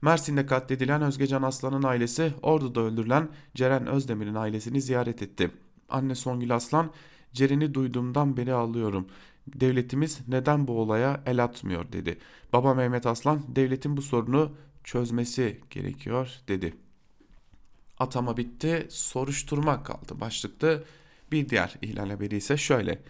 Mersin'de 0.03 0.47
katledilen 0.47 1.03
Özgecan 1.03 1.43
Aslan'ın 1.43 1.83
ailesi 1.83 2.33
Ordu'da 2.43 2.81
öldürülen 2.81 3.29
Ceren 3.55 3.87
Özdemir'in 3.87 4.35
ailesini 4.35 4.81
ziyaret 4.81 5.23
etti. 5.23 5.51
Anne 5.89 6.15
Songül 6.15 6.55
Aslan, 6.55 6.91
Ceren'i 7.33 7.75
duyduğumdan 7.75 8.37
beri 8.37 8.53
ağlıyorum. 8.55 9.07
Devletimiz 9.47 10.21
neden 10.29 10.69
bu 10.69 10.81
olaya 10.81 11.23
el 11.27 11.45
atmıyor 11.45 11.93
dedi. 11.93 12.19
Baba 12.53 12.75
Mehmet 12.75 13.07
Aslan 13.07 13.43
devletin 13.49 13.97
bu 13.97 14.03
sorunu 14.03 14.53
çözmesi 14.85 15.61
gerekiyor 15.71 16.31
dedi. 16.49 16.75
Atama 17.99 18.37
bitti, 18.37 18.87
soruşturma 18.91 19.83
kaldı 19.83 20.21
başlıklı 20.21 20.85
bir 21.33 21.49
diğer 21.49 21.75
ihlal 21.83 22.11
haberi 22.11 22.37
ise 22.37 22.57
şöyle. 22.57 23.03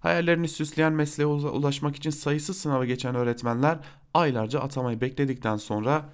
Hayallerini 0.00 0.48
süsleyen 0.48 0.92
mesleğe 0.92 1.26
ulaşmak 1.26 1.96
için 1.96 2.10
sayısız 2.10 2.56
sınavı 2.56 2.86
geçen 2.86 3.14
öğretmenler 3.14 3.78
aylarca 4.14 4.60
atamayı 4.60 5.00
bekledikten 5.00 5.56
sonra 5.56 6.10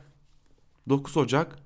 9 0.88 1.16
Ocak 1.16 1.58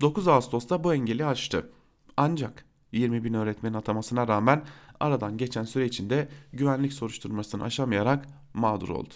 9 0.00 0.28
Ağustos'ta 0.28 0.84
bu 0.84 0.94
engeli 0.94 1.26
aştı. 1.26 1.70
Ancak 2.16 2.64
20 2.92 3.24
bin 3.24 3.34
öğretmenin 3.34 3.74
atamasına 3.74 4.28
rağmen 4.28 4.64
aradan 5.02 5.38
geçen 5.38 5.64
süre 5.64 5.86
içinde 5.86 6.28
güvenlik 6.52 6.92
soruşturmasını 6.92 7.62
aşamayarak 7.64 8.26
mağdur 8.54 8.88
oldu. 8.88 9.14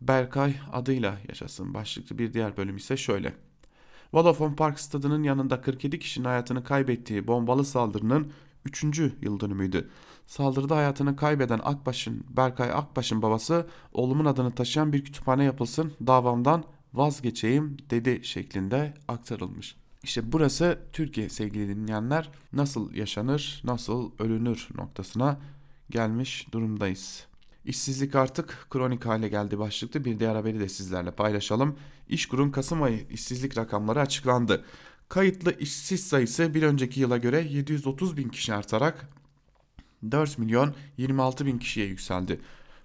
Berkay 0.00 0.54
adıyla 0.72 1.18
yaşasın 1.28 1.74
başlıklı 1.74 2.18
bir 2.18 2.32
diğer 2.32 2.56
bölüm 2.56 2.76
ise 2.76 2.96
şöyle. 2.96 3.34
Vodafone 4.12 4.56
Park 4.56 4.80
stadının 4.80 5.22
yanında 5.22 5.60
47 5.60 5.98
kişinin 5.98 6.24
hayatını 6.24 6.64
kaybettiği 6.64 7.26
bombalı 7.26 7.64
saldırının 7.64 8.32
3. 8.64 8.84
yıl 9.22 9.40
dönümüydü. 9.40 9.90
Saldırıda 10.26 10.76
hayatını 10.76 11.16
kaybeden 11.16 11.60
Akbaş'ın 11.62 12.24
Berkay 12.36 12.72
Akbaş'ın 12.72 13.22
babası 13.22 13.66
oğlumun 13.92 14.24
adını 14.24 14.50
taşıyan 14.50 14.92
bir 14.92 15.04
kütüphane 15.04 15.44
yapılsın 15.44 15.92
davamdan 16.06 16.64
vazgeçeyim 16.94 17.76
dedi 17.90 18.20
şeklinde 18.22 18.94
aktarılmış. 19.08 19.76
İşte 20.02 20.32
burası 20.32 20.78
Türkiye 20.92 21.28
sevgili 21.28 21.68
dinleyenler 21.68 22.30
nasıl 22.52 22.94
yaşanır, 22.94 23.62
nasıl 23.64 24.10
ölünür 24.18 24.68
noktasına 24.74 25.40
gelmiş 25.90 26.46
durumdayız. 26.52 27.26
İşsizlik 27.64 28.14
artık 28.14 28.66
kronik 28.70 29.06
hale 29.06 29.28
geldi 29.28 29.58
başlıklı 29.58 30.04
bir 30.04 30.18
diğer 30.18 30.34
haberi 30.34 30.60
de 30.60 30.68
sizlerle 30.68 31.10
paylaşalım. 31.10 31.76
İşkur'un 32.08 32.50
Kasım 32.50 32.82
ayı 32.82 33.06
işsizlik 33.10 33.58
rakamları 33.58 34.00
açıklandı. 34.00 34.64
Kayıtlı 35.08 35.58
işsiz 35.58 36.08
sayısı 36.08 36.54
bir 36.54 36.62
önceki 36.62 37.00
yıla 37.00 37.16
göre 37.16 37.46
730 37.50 38.16
bin 38.16 38.28
kişi 38.28 38.54
artarak 38.54 39.08
4 40.10 40.38
milyon 40.38 40.74
26 40.96 41.46
bin 41.46 41.58
kişiye 41.58 41.86
yükseldi. 41.86 42.40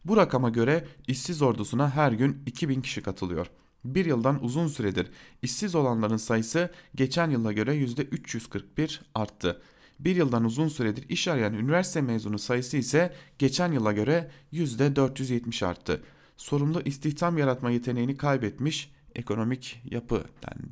Bu 0.06 0.18
rakama 0.18 0.50
göre 0.50 0.88
işsiz 1.08 1.42
ordusuna 1.42 1.90
her 1.90 2.12
gün 2.12 2.44
2 2.46 2.70
bin 2.70 2.82
kişi 2.82 3.02
katılıyor. 3.02 3.48
Bir 3.86 4.06
yıldan 4.06 4.44
uzun 4.44 4.68
süredir 4.68 5.08
işsiz 5.42 5.76
olanların 5.76 6.18
sayısı 6.18 6.72
geçen 6.96 7.30
yıla 7.30 7.54
göre 7.54 7.76
%341 7.76 9.00
arttı. 9.16 9.62
Bir 10.00 10.16
yıldan 10.16 10.46
uzun 10.46 10.68
süredir 10.68 11.10
iş 11.10 11.28
arayan 11.28 11.54
üniversite 11.54 12.02
mezunu 12.02 12.40
sayısı 12.40 12.78
ise 12.78 13.14
geçen 13.40 13.72
yıla 13.72 13.94
göre 13.94 14.32
%470 14.54 15.66
arttı. 15.66 16.04
Sorumlu 16.38 16.82
istihdam 16.82 17.38
yaratma 17.38 17.72
yeteneğini 17.72 18.18
kaybetmiş 18.18 18.92
ekonomik 19.16 19.82
yapı 19.86 20.24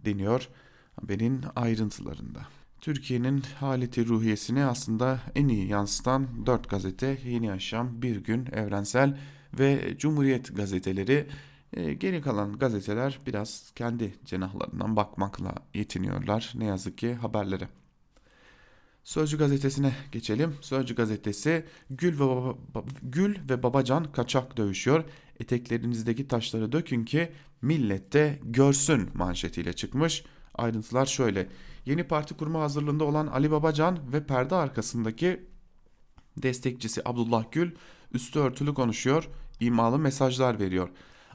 deniyor 0.06 0.50
haberin 1.02 1.42
ayrıntılarında. 1.56 2.40
Türkiye'nin 2.82 3.44
haleti 3.60 4.08
ruhiyesini 4.08 4.66
aslında 4.66 5.20
en 5.36 5.48
iyi 5.48 5.68
yansıtan 5.68 6.46
4 6.46 6.70
gazete 6.70 7.18
Yeni 7.26 7.46
Yaşam, 7.46 8.02
Bir 8.02 8.16
Gün, 8.16 8.46
Evrensel 8.46 9.18
ve 9.60 9.98
Cumhuriyet 9.98 10.56
gazeteleri 10.56 11.28
e, 11.74 11.94
geri 11.94 12.22
kalan 12.22 12.58
gazeteler 12.58 13.20
biraz 13.28 13.72
kendi 13.76 14.14
cenahlarından 14.26 14.96
bakmakla 14.96 15.56
yetiniyorlar 15.74 16.54
ne 16.56 16.66
yazık 16.66 16.98
ki 16.98 17.14
haberlere. 17.14 17.70
Sözcü 19.04 19.38
gazetesine 19.38 19.94
geçelim. 20.12 20.56
Sözcü 20.62 20.96
gazetesi 20.96 21.66
Gül 21.90 22.20
ve, 22.20 22.26
Baba, 22.26 22.86
Gül 23.02 23.50
ve 23.50 23.64
Babacan 23.64 24.12
kaçak 24.12 24.58
dövüşüyor. 24.58 25.04
Eteklerinizdeki 25.40 26.28
taşları 26.28 26.72
dökün 26.72 27.06
ki 27.06 27.32
millette 27.62 28.40
görsün 28.44 29.10
manşetiyle 29.14 29.74
çıkmış. 29.74 30.24
Ayrıntılar 30.56 31.06
şöyle. 31.06 31.50
Yeni 31.86 32.04
parti 32.04 32.34
kurma 32.34 32.62
hazırlığında 32.62 33.04
olan 33.04 33.28
Ali 33.28 33.52
Babacan 33.52 34.14
ve 34.14 34.26
perde 34.26 34.56
arkasındaki 34.56 35.46
destekçisi 36.38 37.02
Abdullah 37.06 37.52
Gül 37.52 37.72
üstü 38.12 38.40
örtülü 38.40 38.74
konuşuyor, 38.74 39.30
imalı 39.60 40.00
mesajlar 40.00 40.60
veriyor. 40.60 40.90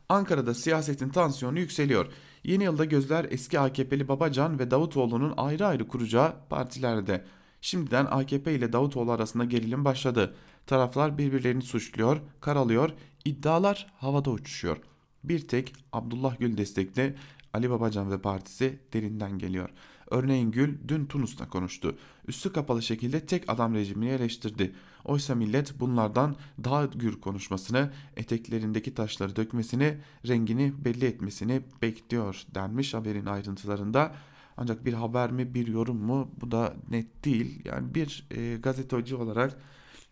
Ankara'da 0.08 0.54
siyasetin 0.54 1.08
tansiyonu 1.08 1.58
yükseliyor. 1.58 2.06
Yeni 2.44 2.64
yılda 2.64 2.84
gözler 2.84 3.26
eski 3.30 3.60
AKP'li 3.60 4.08
Babacan 4.08 4.58
ve 4.58 4.70
Davutoğlu'nun 4.70 5.34
ayrı 5.36 5.66
ayrı 5.66 5.88
kuracağı 5.88 6.34
partilerde. 6.50 7.24
Şimdiden 7.60 8.06
AKP 8.10 8.54
ile 8.54 8.72
Davutoğlu 8.72 9.12
arasında 9.12 9.44
gerilim 9.44 9.84
başladı. 9.84 10.34
Taraflar 10.66 11.18
birbirlerini 11.18 11.62
suçluyor, 11.62 12.20
karalıyor, 12.40 12.90
iddialar 13.24 13.86
havada 13.96 14.30
uçuşuyor. 14.30 14.76
Bir 15.24 15.48
tek 15.48 15.72
Abdullah 15.92 16.38
Gül 16.38 16.56
destekli 16.56 17.14
Ali 17.54 17.70
Babacan 17.70 18.10
ve 18.10 18.20
partisi 18.20 18.78
derinden 18.92 19.38
geliyor. 19.38 19.70
Örneğin 20.10 20.50
Gül 20.50 20.78
dün 20.88 21.06
Tunus'ta 21.06 21.48
konuştu. 21.48 21.98
Üstü 22.28 22.52
kapalı 22.52 22.82
şekilde 22.82 23.26
tek 23.26 23.44
adam 23.48 23.74
rejimini 23.74 24.10
eleştirdi. 24.10 24.74
Oysa 25.04 25.34
millet 25.34 25.80
bunlardan 25.80 26.37
daha 26.64 26.84
gür 26.84 27.20
konuşmasını, 27.20 27.90
eteklerindeki 28.16 28.94
taşları 28.94 29.37
dökmesini, 29.37 29.98
rengini 30.28 30.84
belli 30.84 31.04
etmesini 31.04 31.62
bekliyor 31.82 32.42
denmiş 32.54 32.94
haberin 32.94 33.26
ayrıntılarında. 33.26 34.14
Ancak 34.56 34.84
bir 34.84 34.92
haber 34.92 35.30
mi 35.30 35.54
bir 35.54 35.66
yorum 35.66 35.96
mu 35.96 36.30
bu 36.40 36.50
da 36.50 36.74
net 36.90 37.24
değil. 37.24 37.62
Yani 37.64 37.94
bir 37.94 38.26
e, 38.30 38.56
gazeteci 38.56 39.16
olarak 39.16 39.58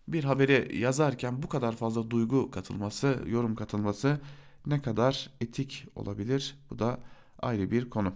bir 0.09 0.25
haberi 0.25 0.79
yazarken 0.79 1.42
bu 1.42 1.49
kadar 1.49 1.77
fazla 1.77 2.11
duygu 2.11 2.51
katılması, 2.51 3.18
yorum 3.27 3.55
katılması 3.55 4.20
ne 4.66 4.83
kadar 4.83 5.31
etik 5.40 5.87
olabilir? 5.94 6.59
Bu 6.70 6.79
da 6.79 7.01
ayrı 7.38 7.70
bir 7.70 7.90
konu. 7.90 8.12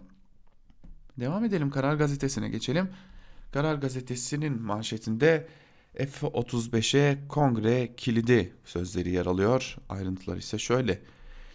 Devam 1.21 1.45
edelim 1.45 1.71
Karar 1.71 1.95
Gazetesi'ne 1.95 2.49
geçelim. 2.49 2.89
Karar 3.53 3.75
Gazetesi'nin 3.75 4.63
manşetinde 4.63 5.49
F-35'e 5.99 7.19
kongre 7.29 7.95
kilidi 7.97 8.53
sözleri 8.65 9.11
yer 9.11 9.27
alıyor. 9.27 9.77
Ayrıntılar 9.89 10.37
ise 10.37 10.59
şöyle. 10.59 11.03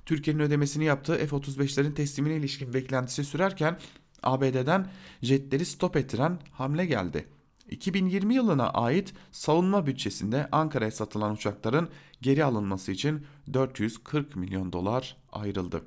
Türkiye'nin 0.05 0.41
ödemesini 0.41 0.85
yaptığı 0.85 1.17
F-35'lerin 1.17 1.93
teslimine 1.93 2.35
ilişkin 2.35 2.73
beklentisi 2.73 3.23
sürerken 3.23 3.79
ABD'den 4.23 4.87
jetleri 5.21 5.65
stop 5.65 5.95
ettiren 5.95 6.39
hamle 6.51 6.85
geldi. 6.85 7.27
2020 7.69 8.35
yılına 8.35 8.69
ait 8.69 9.13
savunma 9.31 9.85
bütçesinde 9.85 10.47
Ankara'ya 10.51 10.91
satılan 10.91 11.33
uçakların 11.33 11.89
geri 12.21 12.43
alınması 12.43 12.91
için 12.91 13.25
440 13.53 14.35
milyon 14.35 14.73
dolar 14.73 15.17
ayrıldı. 15.31 15.81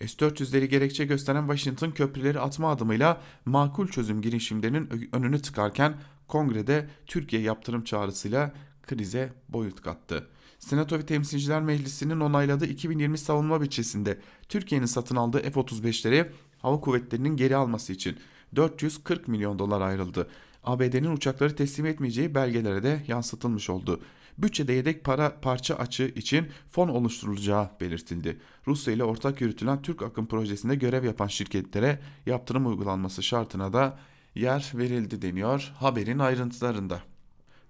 S-400'leri 0.00 0.64
gerekçe 0.64 1.04
gösteren 1.04 1.40
Washington 1.40 1.90
köprüleri 1.90 2.40
atma 2.40 2.70
adımıyla 2.70 3.20
makul 3.44 3.88
çözüm 3.88 4.22
girişimlerinin 4.22 5.08
önünü 5.12 5.42
tıkarken 5.42 5.94
kongrede 6.28 6.88
Türkiye 7.06 7.42
yaptırım 7.42 7.84
çağrısıyla 7.84 8.54
krize 8.86 9.32
boyut 9.48 9.80
kattı. 9.80 10.28
Senato 10.58 10.98
ve 10.98 11.06
Temsilciler 11.06 11.62
Meclisi'nin 11.62 12.20
onayladığı 12.20 12.66
2020 12.66 13.18
savunma 13.18 13.60
bütçesinde 13.60 14.20
Türkiye'nin 14.48 14.86
satın 14.86 15.16
aldığı 15.16 15.42
F-35'leri 15.42 16.26
hava 16.58 16.80
kuvvetlerinin 16.80 17.36
geri 17.36 17.56
alması 17.56 17.92
için 17.92 18.16
440 18.56 19.28
milyon 19.28 19.58
dolar 19.58 19.80
ayrıldı. 19.80 20.28
ABD'nin 20.64 21.16
uçakları 21.16 21.56
teslim 21.56 21.86
etmeyeceği 21.86 22.34
belgelere 22.34 22.82
de 22.82 23.02
yansıtılmış 23.06 23.70
oldu. 23.70 24.00
Bütçede 24.38 24.72
yedek 24.72 25.04
para 25.04 25.40
parça 25.40 25.74
açığı 25.74 26.12
için 26.14 26.48
fon 26.70 26.88
oluşturulacağı 26.88 27.70
belirtildi. 27.80 28.40
Rusya 28.66 28.94
ile 28.94 29.04
ortak 29.04 29.40
yürütülen 29.40 29.82
Türk 29.82 30.02
Akım 30.02 30.26
projesinde 30.26 30.74
görev 30.74 31.04
yapan 31.04 31.26
şirketlere 31.26 32.00
yaptırım 32.26 32.66
uygulanması 32.66 33.22
şartına 33.22 33.72
da 33.72 33.98
yer 34.34 34.72
verildi 34.74 35.22
deniyor 35.22 35.72
haberin 35.78 36.18
ayrıntılarında. 36.18 37.00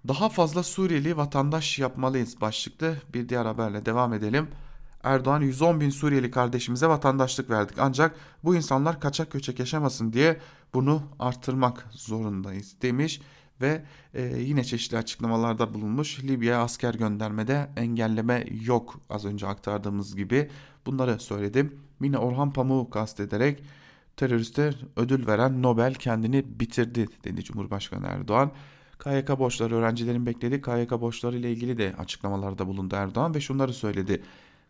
Daha 0.09 0.29
fazla 0.29 0.63
Suriyeli 0.63 1.17
vatandaş 1.17 1.79
yapmalıyız 1.79 2.41
başlıklı 2.41 2.97
bir 3.15 3.29
diğer 3.29 3.45
haberle 3.45 3.87
devam 3.87 4.13
edelim. 4.13 4.49
Erdoğan 5.03 5.41
110 5.41 5.81
bin 5.81 5.91
Suriyeli 5.91 6.31
kardeşimize 6.31 6.87
vatandaşlık 6.87 7.51
verdik 7.51 7.79
ancak 7.79 8.17
bu 8.45 8.57
insanlar 8.57 9.01
kaçak 9.01 9.31
göçek 9.31 9.59
yaşamasın 9.59 10.13
diye 10.13 10.41
bunu 10.75 11.03
arttırmak 11.19 11.87
zorundayız 11.91 12.77
demiş 12.83 13.21
ve 13.61 13.83
e, 14.15 14.23
yine 14.23 14.65
çeşitli 14.65 14.97
açıklamalarda 14.97 15.75
bulunmuş. 15.75 16.25
Libya'ya 16.25 16.63
asker 16.63 16.95
göndermede 16.95 17.71
engelleme 17.77 18.45
yok 18.65 19.01
az 19.11 19.25
önce 19.25 19.47
aktardığımız 19.47 20.17
gibi 20.17 20.51
bunları 20.87 21.21
söyledim. 21.21 21.75
Yine 22.01 22.19
Orhan 22.19 22.53
Pamuk'u 22.53 22.91
kastederek 22.91 23.63
teröriste 24.17 24.75
ödül 24.97 25.27
veren 25.27 25.63
Nobel 25.63 25.95
kendini 25.95 26.61
bitirdi 26.61 27.07
dedi 27.25 27.45
Cumhurbaşkanı 27.45 28.07
Erdoğan. 28.07 28.51
KYK 29.05 29.39
borçları 29.39 29.75
öğrencilerin 29.75 30.27
beklediği 30.27 30.63
KYK 30.63 30.91
borçları 30.91 31.37
ile 31.37 31.53
ilgili 31.53 31.79
de 31.79 31.95
açıklamalarda 31.99 32.67
bulundu 32.67 32.95
Erdoğan 32.95 33.35
ve 33.35 33.41
şunları 33.41 33.73
söyledi. 33.73 34.23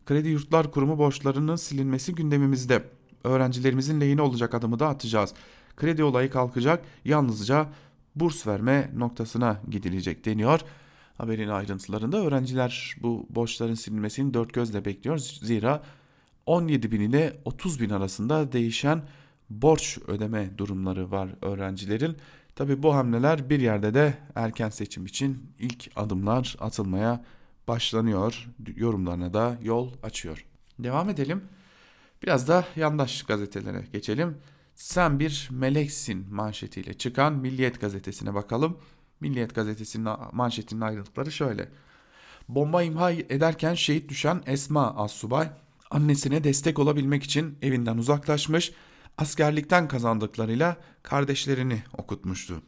Kredi 0.07 0.29
Yurtlar 0.29 0.71
Kurumu 0.71 0.99
borçlarının 0.99 1.57
silinmesi 1.57 2.15
gündemimizde. 2.15 2.85
Öğrencilerimizin 3.25 4.01
lehine 4.01 4.23
olacak 4.23 4.55
adımı 4.55 4.79
da 4.79 4.89
atacağız. 4.89 5.35
Kredi 5.77 6.05
olayı 6.05 6.31
kalkacak. 6.31 6.85
Yalnızca 7.05 7.67
burs 8.17 8.47
verme 8.47 8.91
noktasına 8.97 9.61
gidilecek 9.71 10.25
deniyor. 10.25 10.61
Haberin 11.19 11.49
ayrıntılarında 11.49 12.17
öğrenciler 12.17 12.95
bu 13.03 13.27
borçların 13.31 13.75
silinmesini 13.75 14.35
dört 14.35 14.53
gözle 14.53 14.85
bekliyor. 14.85 15.19
Zira 15.19 15.83
17 16.47 16.93
bin 16.93 17.01
ile 17.01 17.37
30 17.45 17.81
bin 17.81 17.91
arasında 17.91 18.53
değişen 18.53 19.03
borç 19.51 19.99
ödeme 20.07 20.59
durumları 20.59 21.11
var 21.11 21.29
öğrencilerin. 21.43 22.17
Tabi 22.55 22.83
bu 22.83 22.95
hamleler 22.95 23.51
bir 23.51 23.61
yerde 23.61 23.95
de 23.95 24.15
erken 24.35 24.69
seçim 24.69 25.07
için 25.07 25.53
ilk 25.59 25.91
adımlar 25.97 26.57
atılmaya 26.61 27.25
başlanıyor. 27.69 28.49
Yorumlarına 28.77 29.35
da 29.35 29.59
yol 29.63 29.93
açıyor. 30.03 30.47
Devam 30.79 31.11
edelim. 31.11 31.43
Biraz 32.23 32.49
da 32.49 32.65
yandaş 32.77 33.23
gazetelere 33.23 33.85
geçelim. 33.93 34.37
Sen 34.77 35.21
bir 35.21 35.49
meleksin 35.51 36.35
manşetiyle 36.35 36.95
çıkan 36.95 37.33
Milliyet 37.33 37.81
gazetesine 37.81 38.35
bakalım. 38.35 38.79
Milliyet 39.21 39.55
gazetesinin 39.55 40.09
manşetinin 40.33 40.81
ayrıntıları 40.81 41.33
şöyle. 41.33 41.69
Bomba 42.49 42.83
imha 42.83 43.11
ederken 43.11 43.75
şehit 43.75 44.09
düşen 44.09 44.43
Esma 44.47 44.97
Assubay 44.97 45.49
annesine 45.91 46.45
destek 46.45 46.79
olabilmek 46.79 47.23
için 47.23 47.59
evinden 47.63 47.99
uzaklaşmış, 47.99 48.73
askerlikten 49.19 49.89
kazandıklarıyla 49.89 50.77
kardeşlerini 51.03 51.83
okutmuştu. 51.99 52.63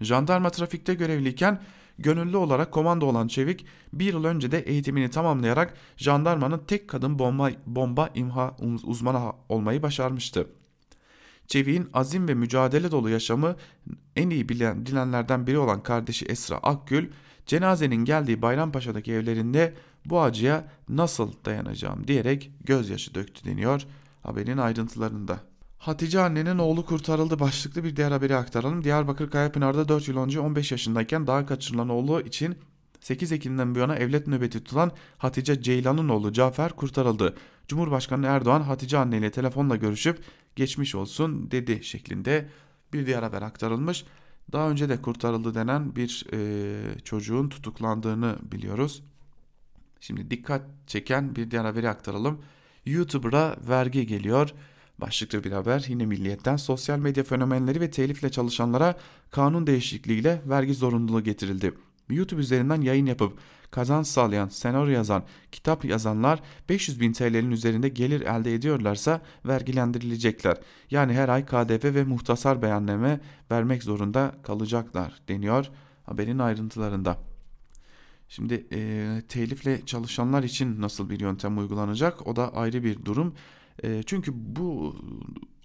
Jandarma 0.00 0.50
trafikte 0.50 0.94
görevliyken 0.94 1.62
gönüllü 1.98 2.36
olarak 2.36 2.72
komando 2.72 3.06
olan 3.06 3.28
Çevik 3.28 3.66
bir 3.92 4.04
yıl 4.04 4.24
önce 4.24 4.52
de 4.52 4.60
eğitimini 4.60 5.10
tamamlayarak 5.10 5.74
jandarmanın 5.96 6.62
tek 6.66 6.88
kadın 6.88 7.18
bomba, 7.18 7.50
bomba 7.66 8.10
imha 8.14 8.56
uzmanı 8.84 9.32
olmayı 9.48 9.82
başarmıştı. 9.82 10.48
Çevik'in 11.46 11.88
azim 11.92 12.28
ve 12.28 12.34
mücadele 12.34 12.90
dolu 12.90 13.10
yaşamı 13.10 13.56
en 14.16 14.30
iyi 14.30 14.48
bilen, 14.48 14.86
bilenlerden 14.86 15.46
biri 15.46 15.58
olan 15.58 15.82
kardeşi 15.82 16.26
Esra 16.26 16.56
Akgül, 16.56 17.08
cenazenin 17.46 18.04
geldiği 18.04 18.42
Bayrampaşa'daki 18.42 19.12
evlerinde 19.12 19.74
bu 20.04 20.22
acıya 20.22 20.64
nasıl 20.88 21.32
dayanacağım 21.44 22.08
diyerek 22.08 22.50
gözyaşı 22.64 23.14
döktü 23.14 23.44
deniyor 23.44 23.86
haberin 24.22 24.58
ayrıntılarında. 24.58 25.40
Hatice 25.78 26.20
annenin 26.20 26.58
oğlu 26.58 26.86
kurtarıldı 26.86 27.38
başlıklı 27.38 27.84
bir 27.84 27.96
diğer 27.96 28.10
haberi 28.10 28.36
aktaralım. 28.36 28.84
Diyarbakır 28.84 29.30
Kayapınar'da 29.30 29.88
4 29.88 30.08
yıl 30.08 30.16
önce 30.16 30.40
15 30.40 30.72
yaşındayken 30.72 31.26
daha 31.26 31.46
kaçırılan 31.46 31.88
oğlu 31.88 32.20
için 32.20 32.56
8 33.00 33.32
Ekim'den 33.32 33.74
bu 33.74 33.78
yana 33.78 33.96
evlet 33.96 34.26
nöbeti 34.26 34.64
tutan 34.64 34.92
Hatice 35.18 35.62
Ceylan'ın 35.62 36.08
oğlu 36.08 36.32
Cafer 36.32 36.72
kurtarıldı. 36.72 37.34
Cumhurbaşkanı 37.68 38.26
Erdoğan 38.26 38.60
Hatice 38.60 38.98
anne 38.98 39.18
ile 39.18 39.30
telefonla 39.30 39.76
görüşüp 39.76 40.24
geçmiş 40.56 40.94
olsun 40.94 41.50
dedi 41.50 41.84
şeklinde 41.84 42.48
bir 42.92 43.06
diğer 43.06 43.22
haber 43.22 43.42
aktarılmış. 43.42 44.04
Daha 44.52 44.70
önce 44.70 44.88
de 44.88 45.02
kurtarıldı 45.02 45.54
denen 45.54 45.96
bir 45.96 46.26
e, 46.32 47.00
çocuğun 47.04 47.48
tutuklandığını 47.48 48.38
biliyoruz. 48.52 49.02
Şimdi 50.00 50.30
dikkat 50.30 50.62
çeken 50.86 51.36
bir 51.36 51.50
diğer 51.50 51.64
haberi 51.64 51.88
aktaralım. 51.88 52.42
YouTuber'a 52.86 53.56
vergi 53.68 54.06
geliyor. 54.06 54.54
Başlıklı 54.98 55.44
bir 55.44 55.52
haber 55.52 55.84
yine 55.88 56.06
Milliyet'ten 56.06 56.56
sosyal 56.56 56.98
medya 56.98 57.24
fenomenleri 57.24 57.80
ve 57.80 57.90
telifle 57.90 58.30
çalışanlara 58.30 58.98
kanun 59.30 59.66
değişikliğiyle 59.66 60.42
vergi 60.46 60.74
zorunluluğu 60.74 61.24
getirildi. 61.24 61.74
YouTube 62.10 62.40
üzerinden 62.40 62.80
yayın 62.80 63.06
yapıp 63.06 63.38
kazanç 63.72 64.06
sağlayan, 64.06 64.48
senaryo 64.48 64.92
yazan, 64.92 65.24
kitap 65.52 65.84
yazanlar 65.84 66.40
500 66.68 67.00
bin 67.00 67.12
TL'nin 67.12 67.50
üzerinde 67.50 67.88
gelir 67.88 68.20
elde 68.20 68.54
ediyorlarsa 68.54 69.20
vergilendirilecekler. 69.46 70.56
Yani 70.90 71.12
her 71.12 71.28
ay 71.28 71.46
KDV 71.46 71.94
ve 71.94 72.04
muhtasar 72.04 72.62
beyanname 72.62 73.20
vermek 73.50 73.82
zorunda 73.82 74.34
kalacaklar 74.42 75.20
deniyor 75.28 75.70
haberin 76.06 76.38
ayrıntılarında. 76.38 77.18
Şimdi 78.28 78.66
e, 78.72 79.22
telifle 79.28 79.86
çalışanlar 79.86 80.42
için 80.42 80.80
nasıl 80.80 81.10
bir 81.10 81.20
yöntem 81.20 81.58
uygulanacak 81.58 82.26
o 82.26 82.36
da 82.36 82.54
ayrı 82.54 82.84
bir 82.84 83.04
durum. 83.04 83.34
E, 83.84 84.02
çünkü 84.02 84.32
bu 84.34 84.96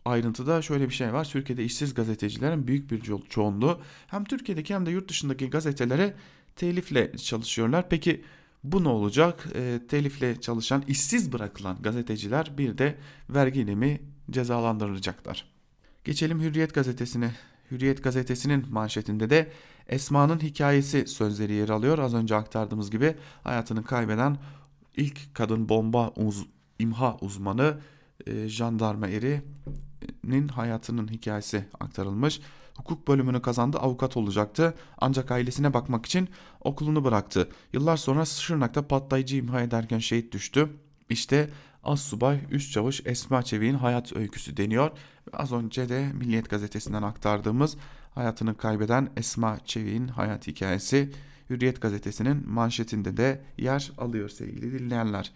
ayrıntıda 0.05 0.61
şöyle 0.61 0.89
bir 0.89 0.93
şey 0.93 1.13
var. 1.13 1.25
Türkiye'de 1.31 1.63
işsiz 1.63 1.93
gazetecilerin 1.93 2.67
büyük 2.67 2.91
bir 2.91 3.01
çoğunluğu 3.29 3.79
hem 4.07 4.23
Türkiye'deki 4.23 4.75
hem 4.75 4.85
de 4.85 4.91
yurt 4.91 5.09
dışındaki 5.09 5.49
gazetelere 5.49 6.13
telifle 6.57 7.17
çalışıyorlar. 7.17 7.89
Peki 7.89 8.23
bu 8.63 8.83
ne 8.83 8.89
olacak? 8.89 9.47
E, 9.55 9.79
telifle 9.87 10.41
çalışan, 10.41 10.83
işsiz 10.87 11.33
bırakılan 11.33 11.77
gazeteciler 11.81 12.51
bir 12.57 12.77
de 12.77 12.95
vergiyle 13.29 13.75
mi 13.75 14.01
cezalandırılacaklar? 14.31 15.45
Geçelim 16.03 16.41
Hürriyet 16.41 16.73
gazetesine. 16.73 17.31
Hürriyet 17.71 18.03
gazetesinin 18.03 18.65
manşetinde 18.71 19.29
de 19.29 19.51
Esma'nın 19.87 20.39
hikayesi 20.39 21.07
sözleri 21.07 21.53
yer 21.53 21.69
alıyor. 21.69 21.99
Az 21.99 22.13
önce 22.13 22.35
aktardığımız 22.35 22.91
gibi 22.91 23.15
hayatını 23.43 23.83
kaybeden 23.83 24.37
ilk 24.97 25.35
kadın 25.35 25.69
bomba 25.69 26.09
uz 26.15 26.45
imha 26.79 27.17
uzmanı 27.21 27.77
e, 28.27 28.49
jandarma 28.49 29.07
erinin 29.07 30.47
hayatının 30.47 31.07
hikayesi 31.07 31.65
aktarılmış. 31.79 32.41
Hukuk 32.77 33.07
bölümünü 33.07 33.41
kazandı 33.41 33.77
avukat 33.77 34.17
olacaktı 34.17 34.73
ancak 34.97 35.31
ailesine 35.31 35.73
bakmak 35.73 36.05
için 36.05 36.29
okulunu 36.61 37.03
bıraktı. 37.03 37.49
Yıllar 37.73 37.97
sonra 37.97 38.25
Şırnak'ta 38.25 38.87
patlayıcı 38.87 39.37
imha 39.37 39.61
ederken 39.61 39.99
şehit 39.99 40.33
düştü. 40.33 40.69
İşte 41.09 41.49
Assubay 41.83 42.39
Üst 42.51 42.71
Çavuş 42.71 43.01
Esma 43.05 43.43
Çevik'in 43.43 43.73
hayat 43.73 44.15
öyküsü 44.15 44.57
deniyor. 44.57 44.91
Az 45.33 45.51
önce 45.51 45.89
de 45.89 46.11
Milliyet 46.13 46.49
Gazetesi'nden 46.49 47.03
aktardığımız 47.03 47.77
hayatını 48.15 48.57
kaybeden 48.57 49.09
Esma 49.17 49.57
Çevik'in 49.65 50.07
hayat 50.07 50.47
hikayesi 50.47 51.11
Hürriyet 51.49 51.81
Gazetesi'nin 51.81 52.49
manşetinde 52.49 53.17
de 53.17 53.41
yer 53.57 53.91
alıyor 53.97 54.29
sevgili 54.29 54.79
dinleyenler. 54.79 55.31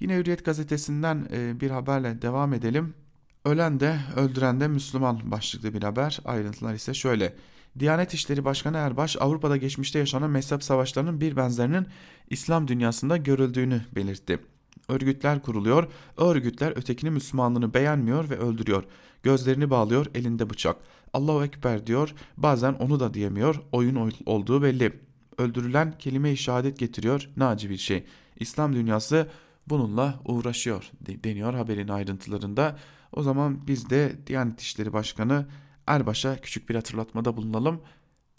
Yine 0.00 0.16
Hürriyet 0.16 0.44
Gazetesi'nden 0.44 1.28
e, 1.32 1.60
bir 1.60 1.70
haberle 1.70 2.22
devam 2.22 2.54
edelim. 2.54 2.94
Ölen 3.44 3.80
de 3.80 3.98
öldüren 4.16 4.60
de 4.60 4.68
Müslüman 4.68 5.30
başlıklı 5.30 5.74
bir 5.74 5.82
haber. 5.82 6.20
Ayrıntılar 6.24 6.74
ise 6.74 6.94
şöyle. 6.94 7.34
Diyanet 7.78 8.14
İşleri 8.14 8.44
Başkanı 8.44 8.76
Erbaş 8.76 9.16
Avrupa'da 9.20 9.56
geçmişte 9.56 9.98
yaşanan 9.98 10.30
mezhep 10.30 10.62
savaşlarının 10.62 11.20
bir 11.20 11.36
benzerinin 11.36 11.86
İslam 12.30 12.68
dünyasında 12.68 13.16
görüldüğünü 13.16 13.82
belirtti. 13.94 14.38
Örgütler 14.88 15.42
kuruluyor, 15.42 15.88
örgütler 16.16 16.70
ötekini 16.76 17.10
Müslümanlığını 17.10 17.74
beğenmiyor 17.74 18.30
ve 18.30 18.38
öldürüyor. 18.38 18.84
Gözlerini 19.22 19.70
bağlıyor, 19.70 20.06
elinde 20.14 20.50
bıçak. 20.50 20.76
Allahu 21.12 21.44
Ekber 21.44 21.86
diyor, 21.86 22.14
bazen 22.36 22.72
onu 22.72 23.00
da 23.00 23.14
diyemiyor, 23.14 23.60
oyun 23.72 24.12
olduğu 24.26 24.62
belli. 24.62 25.00
Öldürülen 25.38 25.98
kelime-i 25.98 26.36
şehadet 26.36 26.78
getiriyor, 26.78 27.28
naci 27.36 27.70
bir 27.70 27.76
şey. 27.76 28.04
İslam 28.36 28.74
dünyası 28.74 29.28
bununla 29.66 30.20
uğraşıyor 30.24 30.90
deniyor 31.00 31.54
haberin 31.54 31.88
ayrıntılarında. 31.88 32.78
O 33.12 33.22
zaman 33.22 33.66
biz 33.66 33.90
de 33.90 34.16
Diyanet 34.26 34.60
İşleri 34.60 34.92
Başkanı 34.92 35.46
Erbaş'a 35.86 36.40
küçük 36.40 36.68
bir 36.68 36.74
hatırlatmada 36.74 37.36
bulunalım. 37.36 37.80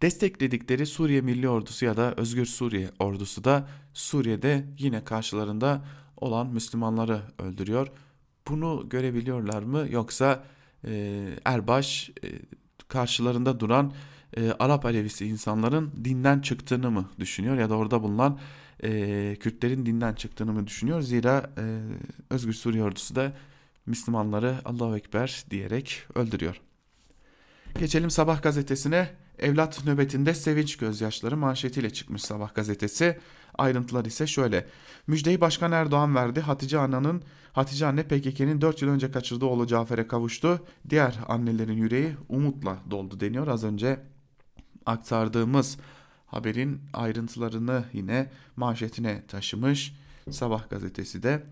Destekledikleri 0.02 0.86
Suriye 0.86 1.22
Milli 1.22 1.50
Ordusu 1.50 1.86
ya 1.86 1.98
da 1.98 2.14
Özgür 2.18 2.46
Suriye 2.46 2.90
Ordusu 3.00 3.44
da 3.44 3.68
Suriye'de 3.94 4.66
yine 4.78 5.04
karşılarında 5.04 5.86
olan 6.18 6.48
Müslümanları 6.48 7.22
öldürüyor. 7.40 7.88
Bunu 8.48 8.86
görebiliyorlar 8.90 9.64
mı 9.64 9.88
yoksa 9.90 10.44
e, 10.88 11.26
Erbaş 11.46 12.10
e, 12.24 12.28
karşılarında 12.88 13.60
duran 13.60 13.94
e, 14.38 14.52
Arap 14.52 14.86
Alevisi 14.86 15.26
insanların 15.26 15.92
dinden 16.04 16.40
çıktığını 16.40 16.92
mı 16.92 17.10
düşünüyor 17.20 17.58
ya 17.58 17.70
da 17.70 17.76
orada 17.76 18.04
bulunan 18.04 18.40
e, 18.84 19.38
Kürtlerin 19.40 19.86
dinden 19.86 20.14
çıktığını 20.14 20.54
mı 20.54 20.68
düşünüyor? 20.68 21.02
Zira 21.02 21.50
e, 21.58 21.80
Özgür 22.30 22.54
Suriye 22.54 22.84
Ordusu 22.84 23.16
da 23.16 23.34
Müslümanları 23.90 24.56
Allahu 24.66 24.98
Ekber 24.98 25.46
diyerek 25.50 26.04
öldürüyor. 26.16 26.62
Geçelim 27.80 28.10
Sabah 28.10 28.42
gazetesine. 28.42 29.10
Evlat 29.40 29.86
nöbetinde 29.86 30.34
sevinç 30.34 30.78
gözyaşları 30.78 31.38
manşetiyle 31.38 31.90
çıkmış 31.90 32.22
Sabah 32.22 32.56
gazetesi. 32.56 33.20
Ayrıntılar 33.58 34.06
ise 34.06 34.28
şöyle. 34.28 34.68
Müjdeyi 35.08 35.42
Başkan 35.42 35.72
Erdoğan 35.72 36.16
verdi. 36.16 36.42
Hatice 36.42 36.80
Ana'nın 36.80 37.24
Hatice 37.54 37.86
anne 37.86 38.04
PKK'nin 38.04 38.62
4 38.62 38.82
yıl 38.82 38.90
önce 38.90 39.12
kaçırdığı 39.12 39.46
oğlu 39.46 39.68
Cafer'e 39.68 40.08
kavuştu. 40.08 40.66
Diğer 40.90 41.20
annelerin 41.28 41.78
yüreği 41.78 42.16
umutla 42.30 42.78
doldu 42.92 43.20
deniyor. 43.20 43.48
Az 43.48 43.64
önce 43.64 44.00
aktardığımız 44.86 45.78
haberin 46.26 46.82
ayrıntılarını 46.94 47.86
yine 47.94 48.32
manşetine 48.56 49.28
taşımış. 49.28 49.96
Sabah 50.32 50.70
gazetesi 50.70 51.24
de 51.24 51.44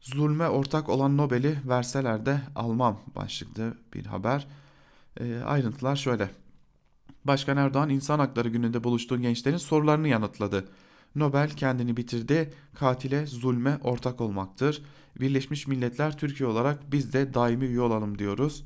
zulme 0.00 0.48
ortak 0.48 0.88
olan 0.88 1.16
Nobel'i 1.16 1.58
verseler 1.68 2.26
de 2.26 2.40
almam 2.56 3.00
başlıklı 3.16 3.74
bir 3.94 4.06
haber. 4.06 4.46
E, 5.20 5.40
ayrıntılar 5.40 5.96
şöyle. 5.96 6.30
Başkan 7.24 7.56
Erdoğan 7.56 7.90
insan 7.90 8.18
hakları 8.18 8.48
gününde 8.48 8.84
buluştuğu 8.84 9.20
gençlerin 9.20 9.56
sorularını 9.56 10.08
yanıtladı. 10.08 10.68
Nobel 11.14 11.50
kendini 11.50 11.96
bitirdi, 11.96 12.54
katile 12.74 13.26
zulme 13.26 13.78
ortak 13.82 14.20
olmaktır. 14.20 14.82
Birleşmiş 15.20 15.66
Milletler 15.66 16.18
Türkiye 16.18 16.48
olarak 16.48 16.92
biz 16.92 17.12
de 17.12 17.34
daimi 17.34 17.64
üye 17.64 17.80
olalım 17.80 18.18
diyoruz. 18.18 18.64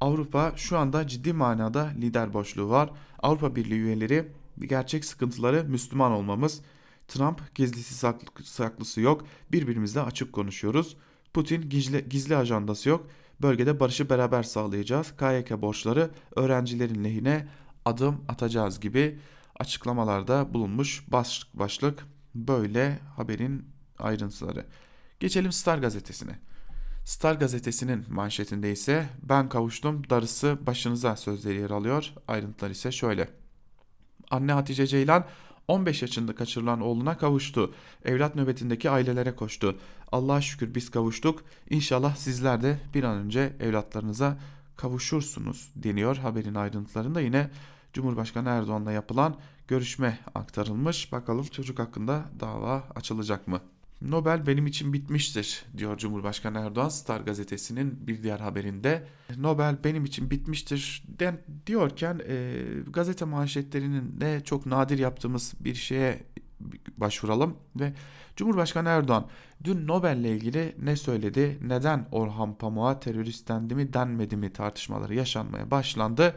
Avrupa 0.00 0.52
şu 0.56 0.78
anda 0.78 1.06
ciddi 1.06 1.32
manada 1.32 1.84
lider 2.00 2.32
boşluğu 2.34 2.68
var. 2.68 2.90
Avrupa 3.22 3.56
Birliği 3.56 3.80
üyeleri 3.80 4.32
gerçek 4.60 5.04
sıkıntıları 5.04 5.64
Müslüman 5.64 6.12
olmamız. 6.12 6.60
Trump 7.08 7.54
gizlisi 7.54 7.94
saklı, 7.94 8.44
saklısı 8.44 9.00
yok. 9.00 9.24
Birbirimizle 9.52 10.00
açık 10.00 10.32
konuşuyoruz. 10.32 10.96
Putin 11.34 11.68
gizli, 11.70 12.08
gizli 12.08 12.36
ajandası 12.36 12.88
yok. 12.88 13.06
Bölgede 13.42 13.80
barışı 13.80 14.10
beraber 14.10 14.42
sağlayacağız. 14.42 15.12
KYK 15.16 15.62
borçları 15.62 16.10
öğrencilerin 16.36 17.04
lehine 17.04 17.48
adım 17.84 18.24
atacağız 18.28 18.80
gibi 18.80 19.18
açıklamalarda 19.58 20.54
bulunmuş 20.54 21.04
başlık 21.08 21.58
başlık 21.58 22.06
böyle 22.34 22.98
haberin 23.16 23.66
ayrıntıları. 23.98 24.66
Geçelim 25.20 25.52
Star 25.52 25.78
gazetesine. 25.78 26.38
Star 27.04 27.34
gazetesinin 27.34 28.04
manşetinde 28.08 28.72
ise 28.72 29.08
ben 29.22 29.48
kavuştum 29.48 30.10
darısı 30.10 30.58
başınıza 30.66 31.16
sözleri 31.16 31.60
yer 31.60 31.70
alıyor. 31.70 32.12
Ayrıntılar 32.28 32.70
ise 32.70 32.92
şöyle. 32.92 33.28
Anne 34.30 34.52
Hatice 34.52 34.86
Ceylan 34.86 35.26
15 35.68 36.02
yaşında 36.02 36.34
kaçırılan 36.34 36.80
oğluna 36.80 37.18
kavuştu. 37.18 37.74
Evlat 38.04 38.36
nöbetindeki 38.36 38.90
ailelere 38.90 39.36
koştu. 39.36 39.76
Allah'a 40.12 40.40
şükür 40.40 40.74
biz 40.74 40.90
kavuştuk. 40.90 41.44
İnşallah 41.70 42.16
sizler 42.16 42.62
de 42.62 42.80
bir 42.94 43.04
an 43.04 43.16
önce 43.16 43.52
evlatlarınıza 43.60 44.38
kavuşursunuz 44.76 45.70
deniyor 45.76 46.16
haberin 46.16 46.54
ayrıntılarında 46.54 47.20
yine 47.20 47.50
Cumhurbaşkanı 47.92 48.48
Erdoğan'la 48.48 48.92
yapılan 48.92 49.36
görüşme 49.68 50.18
aktarılmış. 50.34 51.12
Bakalım 51.12 51.44
çocuk 51.44 51.78
hakkında 51.78 52.24
dava 52.40 52.84
açılacak 52.94 53.48
mı? 53.48 53.60
Nobel 54.04 54.46
benim 54.46 54.66
için 54.66 54.92
bitmiştir 54.92 55.64
diyor 55.76 55.98
Cumhurbaşkanı 55.98 56.58
Erdoğan 56.58 56.88
Star 56.88 57.20
gazetesinin 57.20 58.06
bir 58.06 58.22
diğer 58.22 58.40
haberinde. 58.40 59.04
Nobel 59.36 59.76
benim 59.84 60.04
için 60.04 60.30
bitmiştir 60.30 61.04
den, 61.08 61.38
diyorken 61.66 62.20
e, 62.28 62.62
gazete 62.90 63.24
manşetlerinin 63.24 64.20
de 64.20 64.40
çok 64.44 64.66
nadir 64.66 64.98
yaptığımız 64.98 65.54
bir 65.60 65.74
şeye 65.74 66.22
başvuralım 66.96 67.56
ve 67.76 67.92
Cumhurbaşkanı 68.36 68.88
Erdoğan 68.88 69.26
dün 69.64 69.86
Nobel'le 69.86 70.24
ilgili 70.24 70.76
ne 70.82 70.96
söyledi, 70.96 71.58
neden 71.62 72.08
Orhan 72.12 72.54
Pamuk'a 72.54 73.00
terörist 73.00 73.48
dendi 73.48 73.74
mi 73.74 73.92
denmedi 73.92 74.36
mi 74.36 74.52
tartışmaları 74.52 75.14
yaşanmaya 75.14 75.70
başlandı. 75.70 76.34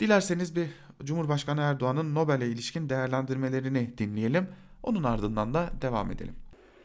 Dilerseniz 0.00 0.56
bir 0.56 0.66
Cumhurbaşkanı 1.04 1.60
Erdoğan'ın 1.60 2.14
Nobel'e 2.14 2.46
ilişkin 2.46 2.88
değerlendirmelerini 2.88 3.98
dinleyelim. 3.98 4.48
Onun 4.82 5.04
ardından 5.04 5.54
da 5.54 5.70
devam 5.82 6.10
edelim. 6.10 6.34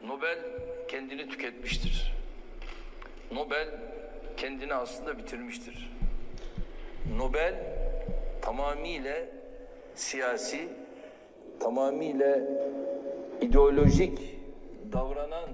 Nobel 0.06 0.38
kendini 0.88 1.28
tüketmiştir. 1.28 2.14
Nobel 3.32 3.68
kendini 4.36 4.74
aslında 4.74 5.18
bitirmiştir. 5.18 5.90
Nobel 7.16 7.54
tamamıyla 8.42 9.16
siyasi, 9.94 10.68
tamamıyla 11.60 12.38
ideolojik 13.40 14.18
davranan 14.92 15.50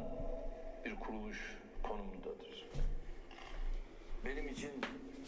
bir 0.84 0.94
kuruluş 0.94 1.56
konumundadır. 1.82 2.68
benim 4.24 4.48
için 4.48 4.70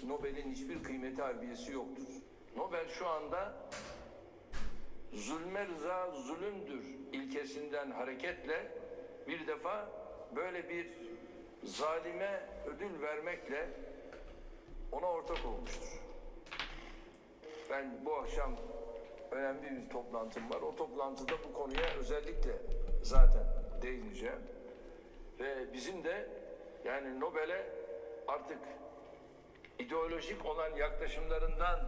Nobel'in 0.06 0.52
hiçbir 0.52 0.82
kıymeti 0.82 1.22
harbiyesi 1.22 1.72
yoktur. 1.72 2.08
Nobel 2.56 2.88
şu 2.88 3.08
anda 3.08 3.52
zulme 5.12 5.66
rıza 5.66 6.10
zulümdür 6.10 6.84
ilkesinden 7.12 7.90
hareketle 7.90 8.81
bir 9.28 9.46
defa 9.46 9.88
böyle 10.36 10.68
bir 10.68 10.86
zalime 11.64 12.40
ödül 12.66 13.02
vermekle 13.02 13.68
ona 14.92 15.06
ortak 15.06 15.46
olmuştur. 15.46 16.00
Ben 17.70 18.04
bu 18.04 18.14
akşam 18.14 18.56
önemli 19.30 19.62
bir 19.62 19.90
toplantım 19.90 20.50
var. 20.50 20.60
O 20.62 20.76
toplantıda 20.76 21.32
bu 21.48 21.52
konuya 21.52 21.86
özellikle 21.98 22.52
zaten 23.02 23.44
değineceğim. 23.82 24.42
Ve 25.40 25.72
bizim 25.72 26.04
de 26.04 26.28
yani 26.84 27.20
Nobel'e 27.20 27.66
artık 28.28 28.58
ideolojik 29.78 30.46
olan 30.46 30.76
yaklaşımlarından 30.76 31.80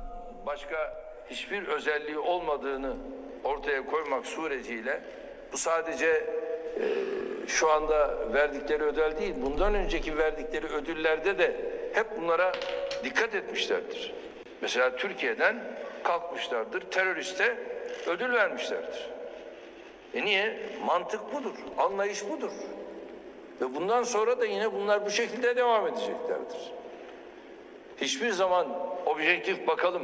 başka 0.47 1.05
hiçbir 1.31 1.68
özelliği 1.68 2.18
olmadığını 2.18 2.97
ortaya 3.44 3.87
koymak 3.87 4.27
suretiyle 4.27 5.03
bu 5.53 5.59
sadece 5.59 6.07
e, 6.07 7.24
şu 7.46 7.70
anda 7.70 8.14
verdikleri 8.35 8.83
ödül 8.83 9.18
değil, 9.18 9.35
bundan 9.37 9.74
önceki 9.74 10.18
verdikleri 10.18 10.66
ödüllerde 10.66 11.38
de 11.38 11.57
hep 11.92 12.07
bunlara 12.20 12.52
dikkat 13.04 13.35
etmişlerdir. 13.35 14.14
Mesela 14.61 14.96
Türkiye'den 14.96 15.76
kalkmışlardır, 16.02 16.80
teröriste 16.80 17.57
ödül 18.07 18.33
vermişlerdir. 18.33 19.11
E 20.14 20.24
niye? 20.24 20.59
Mantık 20.87 21.33
budur, 21.33 21.54
anlayış 21.78 22.28
budur. 22.28 22.52
Ve 23.61 23.74
bundan 23.74 24.02
sonra 24.02 24.40
da 24.40 24.46
yine 24.46 24.72
bunlar 24.72 25.07
bu 25.07 25.11
şekilde 25.11 25.57
devam 25.57 25.87
edeceklerdir. 25.87 26.72
Hiçbir 28.00 28.30
zaman 28.30 28.66
objektif 29.07 29.66
bakalım. 29.66 30.02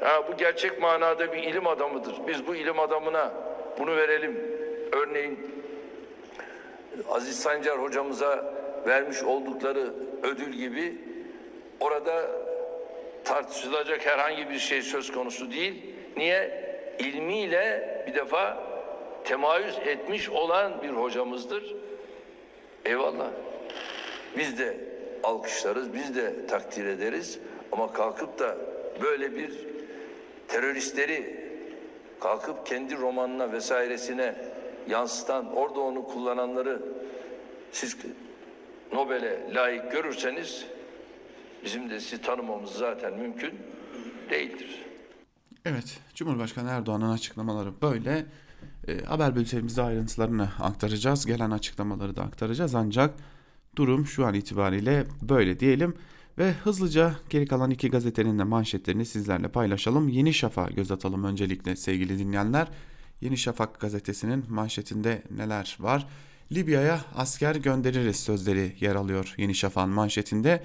Ha, 0.00 0.28
bu 0.28 0.36
gerçek 0.36 0.82
manada 0.82 1.32
bir 1.32 1.42
ilim 1.42 1.66
adamıdır. 1.66 2.14
Biz 2.26 2.46
bu 2.46 2.54
ilim 2.54 2.80
adamına 2.80 3.32
bunu 3.78 3.96
verelim. 3.96 4.58
Örneğin 4.92 5.64
Aziz 7.10 7.38
Sancar 7.38 7.82
hocamıza 7.82 8.54
vermiş 8.86 9.22
oldukları 9.22 9.92
ödül 10.22 10.52
gibi 10.52 10.98
orada 11.80 12.30
tartışılacak 13.24 14.06
herhangi 14.06 14.50
bir 14.50 14.58
şey 14.58 14.82
söz 14.82 15.12
konusu 15.12 15.52
değil. 15.52 15.94
Niye? 16.16 16.62
İlmiyle 16.98 18.04
bir 18.06 18.14
defa 18.14 18.58
temayüz 19.24 19.78
etmiş 19.86 20.30
olan 20.30 20.82
bir 20.82 20.88
hocamızdır. 20.88 21.74
Eyvallah. 22.84 23.28
Biz 24.38 24.58
de 24.58 24.76
alkışlarız, 25.22 25.94
biz 25.94 26.16
de 26.16 26.46
takdir 26.46 26.86
ederiz. 26.86 27.38
Ama 27.72 27.92
kalkıp 27.92 28.38
da 28.38 28.56
böyle 29.02 29.36
bir 29.36 29.52
teröristleri 30.48 31.42
kalkıp 32.20 32.66
kendi 32.66 32.96
romanına 32.96 33.52
vesairesine 33.52 34.34
yansıtan, 34.88 35.56
orada 35.56 35.80
onu 35.80 36.04
kullananları 36.04 36.82
siz 37.72 37.96
Nobel'e 38.92 39.54
layık 39.54 39.92
görürseniz 39.92 40.66
bizim 41.64 41.90
de 41.90 42.00
sizi 42.00 42.22
tanımamız 42.22 42.70
zaten 42.70 43.18
mümkün 43.18 43.54
değildir. 44.30 44.82
Evet, 45.64 46.00
Cumhurbaşkanı 46.14 46.70
Erdoğan'ın 46.70 47.10
açıklamaları 47.10 47.82
böyle. 47.82 48.26
E, 48.88 48.98
haber 49.04 49.36
bültenimizde 49.36 49.82
ayrıntılarını 49.82 50.48
aktaracağız. 50.60 51.26
Gelen 51.26 51.50
açıklamaları 51.50 52.16
da 52.16 52.22
aktaracağız. 52.22 52.74
Ancak 52.74 53.14
durum 53.76 54.06
şu 54.06 54.26
an 54.26 54.34
itibariyle 54.34 55.06
böyle 55.22 55.60
diyelim. 55.60 55.94
Ve 56.38 56.52
hızlıca 56.52 57.14
geri 57.30 57.46
kalan 57.46 57.70
iki 57.70 57.90
gazetenin 57.90 58.38
de 58.38 58.44
manşetlerini 58.44 59.06
sizlerle 59.06 59.48
paylaşalım. 59.48 60.08
Yeni 60.08 60.34
Şafak 60.34 60.76
göz 60.76 60.90
atalım 60.90 61.24
öncelikle 61.24 61.76
sevgili 61.76 62.18
dinleyenler. 62.18 62.68
Yeni 63.22 63.38
Şafak 63.38 63.80
gazetesinin 63.80 64.44
manşetinde 64.48 65.22
neler 65.36 65.76
var? 65.80 66.06
Libya'ya 66.52 67.00
asker 67.14 67.54
göndeririz 67.54 68.16
sözleri 68.16 68.76
yer 68.80 68.94
alıyor 68.94 69.34
Yeni 69.36 69.54
Şafak'ın 69.54 69.90
manşetinde. 69.90 70.64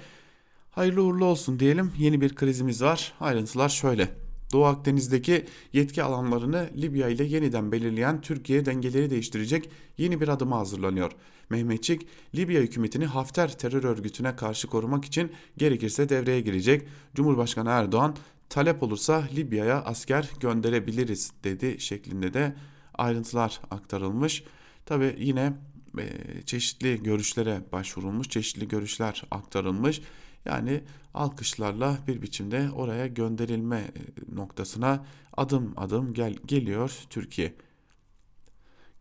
Hayırlı 0.70 1.02
uğurlu 1.02 1.24
olsun 1.24 1.60
diyelim. 1.60 1.92
Yeni 1.98 2.20
bir 2.20 2.34
krizimiz 2.34 2.82
var. 2.82 3.12
Ayrıntılar 3.20 3.68
şöyle. 3.68 4.08
Doğu 4.52 4.64
Akdeniz'deki 4.64 5.44
yetki 5.72 6.02
alanlarını 6.02 6.70
Libya 6.76 7.08
ile 7.08 7.24
yeniden 7.24 7.72
belirleyen 7.72 8.20
Türkiye 8.20 8.64
dengeleri 8.64 9.10
değiştirecek 9.10 9.70
yeni 9.98 10.20
bir 10.20 10.28
adıma 10.28 10.58
hazırlanıyor. 10.58 11.12
Mehmetçik, 11.50 12.06
Libya 12.34 12.60
hükümetini 12.60 13.06
Hafter 13.06 13.58
terör 13.58 13.84
örgütüne 13.84 14.36
karşı 14.36 14.68
korumak 14.68 15.04
için 15.04 15.32
gerekirse 15.56 16.08
devreye 16.08 16.40
girecek. 16.40 16.88
Cumhurbaşkanı 17.14 17.68
Erdoğan, 17.68 18.16
talep 18.48 18.82
olursa 18.82 19.24
Libya'ya 19.36 19.82
asker 19.84 20.30
gönderebiliriz 20.40 21.32
dedi 21.44 21.80
şeklinde 21.80 22.34
de 22.34 22.56
ayrıntılar 22.94 23.60
aktarılmış. 23.70 24.44
Tabi 24.86 25.14
yine 25.18 25.52
e, 25.98 26.06
çeşitli 26.46 27.02
görüşlere 27.02 27.62
başvurulmuş, 27.72 28.28
çeşitli 28.28 28.68
görüşler 28.68 29.24
aktarılmış. 29.30 30.00
Yani 30.44 30.80
alkışlarla 31.14 31.98
bir 32.06 32.22
biçimde 32.22 32.70
oraya 32.70 33.06
gönderilme 33.06 33.76
e, 33.76 34.34
noktasına 34.36 35.06
adım 35.36 35.74
adım 35.76 36.14
gel 36.14 36.34
geliyor 36.46 36.98
Türkiye. 37.10 37.54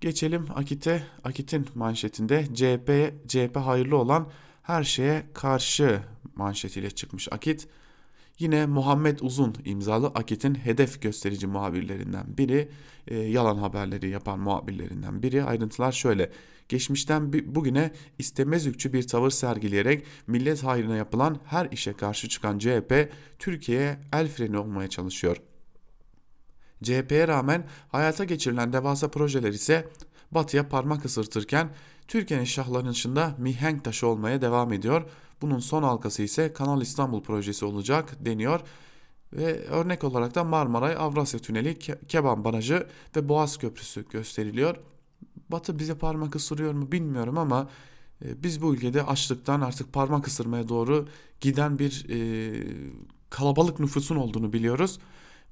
Geçelim 0.02 0.46
Akit'e. 0.56 1.04
Akit'in 1.24 1.68
manşetinde 1.76 2.46
CHP 2.54 3.14
CHP 3.28 3.56
hayırlı 3.56 3.98
olan 3.98 4.30
her 4.64 4.84
şeye 4.84 5.24
karşı 5.34 6.02
manşetiyle 6.36 6.92
çıkmış 6.92 7.28
Akit. 7.32 7.68
Yine 8.40 8.66
Muhammed 8.66 9.20
Uzun 9.20 9.56
imzalı 9.66 10.08
Akit'in 10.08 10.56
hedef 10.56 11.02
gösterici 11.02 11.48
muhabirlerinden 11.48 12.38
biri, 12.38 12.70
e, 13.08 13.18
yalan 13.18 13.58
haberleri 13.58 14.10
yapan 14.10 14.40
muhabirlerinden 14.40 15.24
biri. 15.24 15.44
Ayrıntılar 15.44 15.92
şöyle. 15.92 16.32
Geçmişten 16.70 17.34
bugüne 17.34 17.92
istemezlikçi 18.18 18.94
bir 18.94 19.08
tavır 19.08 19.30
sergileyerek 19.30 20.06
millet 20.28 20.64
hayrına 20.64 20.96
yapılan 20.96 21.40
her 21.46 21.72
işe 21.72 21.94
karşı 21.94 22.30
çıkan 22.30 22.60
CHP, 22.60 23.10
Türkiye'ye 23.40 24.00
el 24.14 24.28
freni 24.28 24.58
olmaya 24.58 24.88
çalışıyor. 24.90 25.38
CHP'ye 26.84 27.28
rağmen 27.28 27.68
hayata 27.90 28.24
geçirilen 28.24 28.74
devasa 28.74 29.08
projeler 29.12 29.54
ise 29.54 29.90
batıya 30.32 30.70
parmak 30.70 31.06
ısırtırken 31.06 31.70
Türkiye'nin 32.08 32.46
şahlanışında 32.46 33.36
mihenk 33.38 33.84
taşı 33.84 34.08
olmaya 34.08 34.42
devam 34.42 34.74
ediyor. 34.74 35.04
Bunun 35.42 35.60
son 35.60 35.84
halkası 35.84 36.24
ise 36.24 36.54
Kanal 36.54 36.82
İstanbul 36.82 37.24
projesi 37.24 37.66
olacak 37.66 38.26
deniyor. 38.26 38.62
Ve 39.34 39.66
örnek 39.66 40.04
olarak 40.04 40.36
da 40.36 40.44
Marmaray, 40.44 40.96
Avrasya 40.98 41.40
Tüneli, 41.40 41.80
Keban 42.08 42.44
Barajı 42.44 42.88
ve 43.16 43.30
Boğaz 43.30 43.58
Köprüsü 43.58 44.10
gösteriliyor. 44.10 44.76
Batı 45.50 45.80
bize 45.80 45.96
parmak 45.96 46.36
ısırıyor 46.36 46.74
mu 46.74 46.92
bilmiyorum 46.92 47.38
ama 47.38 47.70
e, 48.26 48.44
biz 48.44 48.62
bu 48.62 48.74
ülkede 48.74 49.04
açlıktan 49.04 49.62
artık 49.62 49.94
parmak 49.94 50.28
ısırmaya 50.28 50.70
doğru 50.70 51.08
giden 51.42 51.80
bir 51.80 52.06
e, 52.10 52.18
kalabalık 53.30 53.80
nüfusun 53.80 54.16
olduğunu 54.16 54.54
biliyoruz. 54.54 55.00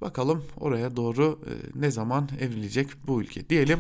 Bakalım 0.01 0.43
oraya 0.59 0.95
doğru 0.95 1.39
e, 1.45 1.81
ne 1.81 1.91
zaman 1.91 2.29
evrilecek 2.39 2.89
bu 3.07 3.21
ülke 3.21 3.49
diyelim. 3.49 3.79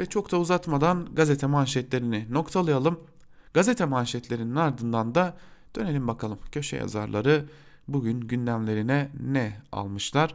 Ve 0.00 0.06
çok 0.06 0.32
da 0.32 0.38
uzatmadan 0.38 1.08
gazete 1.14 1.46
manşetlerini 1.46 2.26
noktalayalım. 2.30 3.00
Gazete 3.54 3.84
manşetlerinin 3.84 4.56
ardından 4.56 5.14
da 5.14 5.36
dönelim 5.76 6.08
bakalım 6.08 6.38
köşe 6.52 6.76
yazarları 6.76 7.44
bugün 7.88 8.20
gündemlerine 8.20 9.10
ne 9.20 9.60
almışlar? 9.72 10.34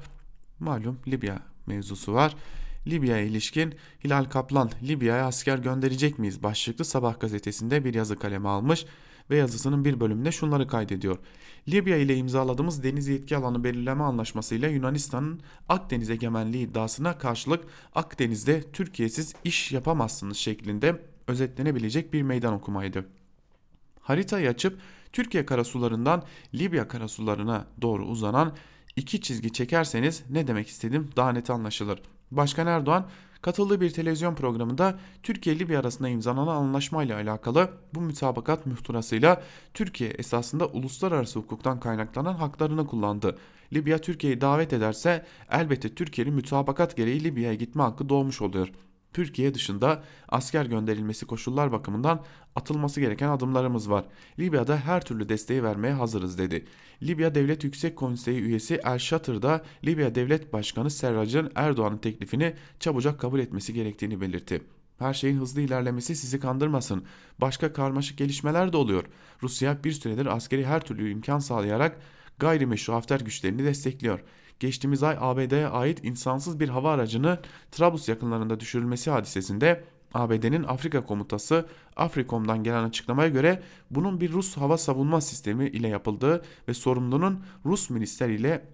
Malum 0.59 0.99
Libya 1.07 1.39
mevzusu 1.67 2.13
var. 2.13 2.35
Libya'ya 2.87 3.23
ilişkin 3.23 3.75
Hilal 4.03 4.25
Kaplan 4.25 4.71
Libya'ya 4.83 5.25
asker 5.25 5.57
gönderecek 5.57 6.19
miyiz 6.19 6.43
başlıklı 6.43 6.85
Sabah 6.85 7.19
gazetesinde 7.19 7.85
bir 7.85 7.93
yazı 7.93 8.15
kaleme 8.15 8.49
almış 8.49 8.85
ve 9.29 9.37
yazısının 9.37 9.85
bir 9.85 9.99
bölümünde 9.99 10.31
şunları 10.31 10.67
kaydediyor. 10.67 11.17
Libya 11.69 11.97
ile 11.97 12.17
imzaladığımız 12.17 12.83
deniz 12.83 13.07
yetki 13.07 13.37
alanı 13.37 13.63
belirleme 13.63 14.03
anlaşmasıyla 14.03 14.69
Yunanistan'ın 14.69 15.41
Akdeniz 15.69 16.09
egemenliği 16.09 16.67
iddiasına 16.67 17.17
karşılık 17.17 17.63
Akdeniz'de 17.95 18.71
Türkiye'siz 18.71 19.33
iş 19.43 19.71
yapamazsınız 19.71 20.37
şeklinde 20.37 21.01
özetlenebilecek 21.27 22.13
bir 22.13 22.21
meydan 22.21 22.53
okumaydı. 22.53 23.05
Haritayı 24.01 24.49
açıp 24.49 24.79
Türkiye 25.13 25.45
karasularından 25.45 26.23
Libya 26.53 26.87
karasularına 26.87 27.65
doğru 27.81 28.05
uzanan 28.05 28.55
iki 28.95 29.21
çizgi 29.21 29.53
çekerseniz 29.53 30.23
ne 30.29 30.47
demek 30.47 30.67
istedim 30.67 31.09
daha 31.15 31.31
net 31.31 31.49
anlaşılır. 31.49 32.01
Başkan 32.31 32.67
Erdoğan 32.67 33.09
katıldığı 33.43 33.81
bir 33.81 33.89
televizyon 33.89 34.35
programında 34.35 34.99
Türkiye 35.23 35.59
Libya 35.59 35.79
arasında 35.79 36.09
imzalanan 36.09 36.55
anlaşmayla 36.55 37.15
alakalı 37.15 37.69
bu 37.93 38.01
mütabakat 38.01 38.65
muhtırasıyla 38.65 39.41
Türkiye 39.73 40.09
esasında 40.09 40.67
uluslararası 40.67 41.39
hukuktan 41.39 41.79
kaynaklanan 41.79 42.33
haklarını 42.33 42.87
kullandı. 42.87 43.37
Libya 43.73 43.97
Türkiye'yi 43.97 44.41
davet 44.41 44.73
ederse 44.73 45.25
elbette 45.51 45.95
Türkiye'nin 45.95 46.33
mütabakat 46.33 46.97
gereği 46.97 47.23
Libya'ya 47.23 47.53
gitme 47.53 47.83
hakkı 47.83 48.09
doğmuş 48.09 48.41
oluyor. 48.41 48.71
Türkiye 49.13 49.53
dışında 49.53 50.03
asker 50.29 50.65
gönderilmesi 50.65 51.25
koşullar 51.25 51.71
bakımından 51.71 52.23
atılması 52.55 52.99
gereken 52.99 53.29
adımlarımız 53.29 53.89
var. 53.89 54.05
Libya'da 54.39 54.77
her 54.77 55.05
türlü 55.05 55.29
desteği 55.29 55.63
vermeye 55.63 55.93
hazırız 55.93 56.37
dedi. 56.37 56.65
Libya 57.03 57.35
Devlet 57.35 57.63
Yüksek 57.63 57.95
Konseyi 57.95 58.41
üyesi 58.41 58.79
El 58.83 58.99
Şatır 58.99 59.41
da 59.41 59.61
Libya 59.85 60.15
Devlet 60.15 60.53
Başkanı 60.53 60.91
Serrac'ın 60.91 61.51
Erdoğan'ın 61.55 61.97
teklifini 61.97 62.53
çabucak 62.79 63.19
kabul 63.19 63.39
etmesi 63.39 63.73
gerektiğini 63.73 64.21
belirtti. 64.21 64.61
Her 64.99 65.13
şeyin 65.13 65.37
hızlı 65.37 65.61
ilerlemesi 65.61 66.15
sizi 66.15 66.39
kandırmasın. 66.39 67.03
Başka 67.41 67.73
karmaşık 67.73 68.17
gelişmeler 68.17 68.73
de 68.73 68.77
oluyor. 68.77 69.03
Rusya 69.43 69.83
bir 69.83 69.91
süredir 69.91 70.25
askeri 70.25 70.65
her 70.65 70.81
türlü 70.85 71.11
imkan 71.11 71.39
sağlayarak 71.39 71.99
gayrimeşru 72.39 72.93
Hafter 72.93 73.19
güçlerini 73.19 73.63
destekliyor. 73.63 74.19
Geçtiğimiz 74.59 75.03
ay 75.03 75.17
ABD'ye 75.19 75.67
ait 75.67 75.99
insansız 76.03 76.59
bir 76.59 76.69
hava 76.69 76.91
aracını 76.91 77.39
Trablus 77.71 78.09
yakınlarında 78.09 78.59
düşürülmesi 78.59 79.11
hadisesinde 79.11 79.83
ABD'nin 80.13 80.63
Afrika 80.63 81.05
komutası 81.05 81.65
Afrikom'dan 81.95 82.63
gelen 82.63 82.83
açıklamaya 82.83 83.29
göre 83.29 83.63
bunun 83.91 84.21
bir 84.21 84.31
Rus 84.31 84.57
hava 84.57 84.77
savunma 84.77 85.21
sistemi 85.21 85.67
ile 85.67 85.87
yapıldığı 85.87 86.43
ve 86.67 86.73
sorumlunun 86.73 87.43
Rus 87.65 87.89
minister 87.89 88.29
ile 88.29 88.65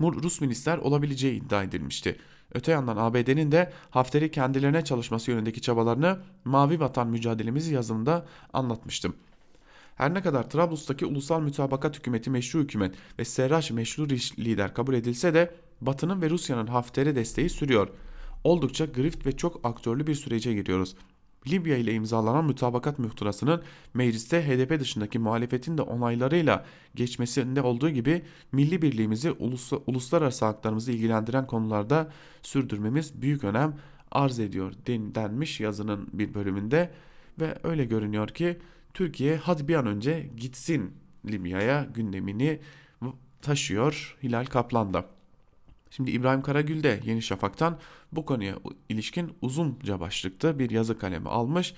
Rus 0.00 0.40
minister 0.40 0.78
olabileceği 0.78 1.42
iddia 1.42 1.62
edilmişti. 1.62 2.18
Öte 2.54 2.72
yandan 2.72 2.96
ABD'nin 2.96 3.52
de 3.52 3.72
Hafter'i 3.90 4.30
kendilerine 4.30 4.84
çalışması 4.84 5.30
yönündeki 5.30 5.60
çabalarını 5.60 6.18
Mavi 6.44 6.80
Vatan 6.80 7.08
mücadelemizi 7.08 7.74
yazımında 7.74 8.26
anlatmıştım. 8.52 9.16
Her 9.96 10.14
ne 10.14 10.22
kadar 10.22 10.50
Trablus'taki 10.50 11.06
ulusal 11.06 11.40
mütabakat 11.40 11.98
hükümeti 11.98 12.30
meşru 12.30 12.58
hükümet 12.58 12.94
ve 13.18 13.24
Serraj 13.24 13.70
meşru 13.70 14.08
lider 14.38 14.74
kabul 14.74 14.94
edilse 14.94 15.34
de 15.34 15.54
Batı'nın 15.80 16.22
ve 16.22 16.30
Rusya'nın 16.30 16.66
Hafter'e 16.66 17.14
desteği 17.14 17.50
sürüyor. 17.50 17.88
Oldukça 18.44 18.84
grift 18.84 19.26
ve 19.26 19.36
çok 19.36 19.60
aktörlü 19.64 20.06
bir 20.06 20.14
sürece 20.14 20.54
giriyoruz. 20.54 20.96
Libya 21.48 21.76
ile 21.76 21.94
imzalanan 21.94 22.44
mütabakat 22.44 22.98
muhtırasının 22.98 23.62
mecliste 23.94 24.42
HDP 24.42 24.80
dışındaki 24.80 25.18
muhalefetin 25.18 25.78
de 25.78 25.82
onaylarıyla 25.82 26.64
geçmesinde 26.94 27.62
olduğu 27.62 27.90
gibi 27.90 28.22
milli 28.52 28.82
birliğimizi 28.82 29.32
ulus, 29.32 29.72
uluslararası 29.86 30.44
haklarımızı 30.44 30.92
ilgilendiren 30.92 31.46
konularda 31.46 32.12
sürdürmemiz 32.42 33.22
büyük 33.22 33.44
önem 33.44 33.76
arz 34.10 34.38
ediyor 34.38 34.72
denmiş 34.86 35.60
yazının 35.60 36.08
bir 36.12 36.34
bölümünde 36.34 36.90
ve 37.40 37.58
öyle 37.62 37.84
görünüyor 37.84 38.28
ki 38.28 38.58
Türkiye 38.96 39.36
hadi 39.36 39.68
bir 39.68 39.74
an 39.74 39.86
önce 39.86 40.30
gitsin 40.36 40.94
Libya'ya 41.26 41.86
gündemini 41.94 42.60
taşıyor 43.42 44.16
Hilal 44.22 44.44
Kaplan'da. 44.44 45.04
Şimdi 45.90 46.10
İbrahim 46.10 46.42
Karagül 46.42 46.82
de 46.82 47.00
Yeni 47.04 47.22
Şafak'tan 47.22 47.78
bu 48.12 48.24
konuya 48.24 48.54
ilişkin 48.88 49.32
uzunca 49.42 50.00
başlıkta 50.00 50.58
bir 50.58 50.70
yazı 50.70 50.98
kalemi 50.98 51.28
almış 51.28 51.74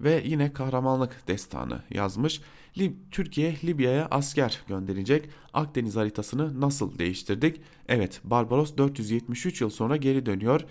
ve 0.00 0.22
yine 0.26 0.52
kahramanlık 0.52 1.28
destanı 1.28 1.82
yazmış. 1.90 2.40
Lib 2.78 2.92
Türkiye 3.10 3.56
Libya'ya 3.64 4.08
asker 4.10 4.60
gönderecek. 4.66 5.28
Akdeniz 5.54 5.96
haritasını 5.96 6.60
nasıl 6.60 6.98
değiştirdik? 6.98 7.60
Evet 7.88 8.20
Barbaros 8.24 8.76
473 8.76 9.60
yıl 9.60 9.70
sonra 9.70 9.96
geri 9.96 10.26
dönüyor. 10.26 10.64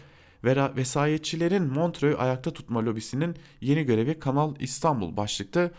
Vera 0.43 0.75
vesayetçilerin 0.75 1.63
Montreux 1.63 2.19
ayakta 2.19 2.53
tutma 2.53 2.85
lobisinin 2.85 3.35
yeni 3.61 3.83
görevi 3.83 4.19
Kanal 4.19 4.55
İstanbul 4.59 5.17
başlıkta 5.17 5.71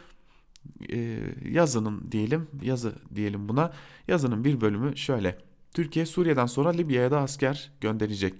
e, 0.92 1.18
yazının 1.50 2.12
diyelim 2.12 2.48
yazı 2.62 2.92
diyelim 3.14 3.48
buna 3.48 3.72
yazının 4.08 4.44
bir 4.44 4.60
bölümü 4.60 4.96
şöyle. 4.96 5.38
Türkiye 5.74 6.06
Suriye'den 6.06 6.46
sonra 6.46 6.68
Libya'ya 6.68 7.10
da 7.10 7.20
asker 7.20 7.70
gönderecek. 7.80 8.34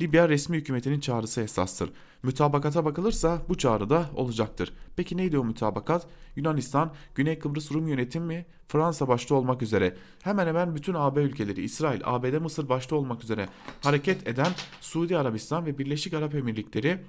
Libya 0.00 0.28
resmi 0.28 0.56
hükümetinin 0.56 1.00
çağrısı 1.00 1.40
esastır. 1.40 1.90
Mütabakata 2.22 2.84
bakılırsa 2.84 3.42
bu 3.48 3.58
çağrı 3.58 3.90
da 3.90 4.10
olacaktır. 4.14 4.72
Peki 4.96 5.16
neydi 5.16 5.38
o 5.38 5.44
mütabakat? 5.44 6.06
Yunanistan, 6.36 6.92
Güney 7.14 7.38
Kıbrıs 7.38 7.72
Rum 7.72 7.88
yönetimi 7.88 8.46
Fransa 8.68 9.08
başta 9.08 9.34
olmak 9.34 9.62
üzere 9.62 9.96
hemen 10.22 10.46
hemen 10.46 10.76
bütün 10.76 10.94
AB 10.94 11.22
ülkeleri 11.22 11.62
İsrail, 11.62 12.00
ABD, 12.04 12.38
Mısır 12.38 12.68
başta 12.68 12.96
olmak 12.96 13.24
üzere 13.24 13.48
hareket 13.82 14.28
eden 14.28 14.52
Suudi 14.80 15.18
Arabistan 15.18 15.66
ve 15.66 15.78
Birleşik 15.78 16.14
Arap 16.14 16.34
Emirlikleri 16.34 17.00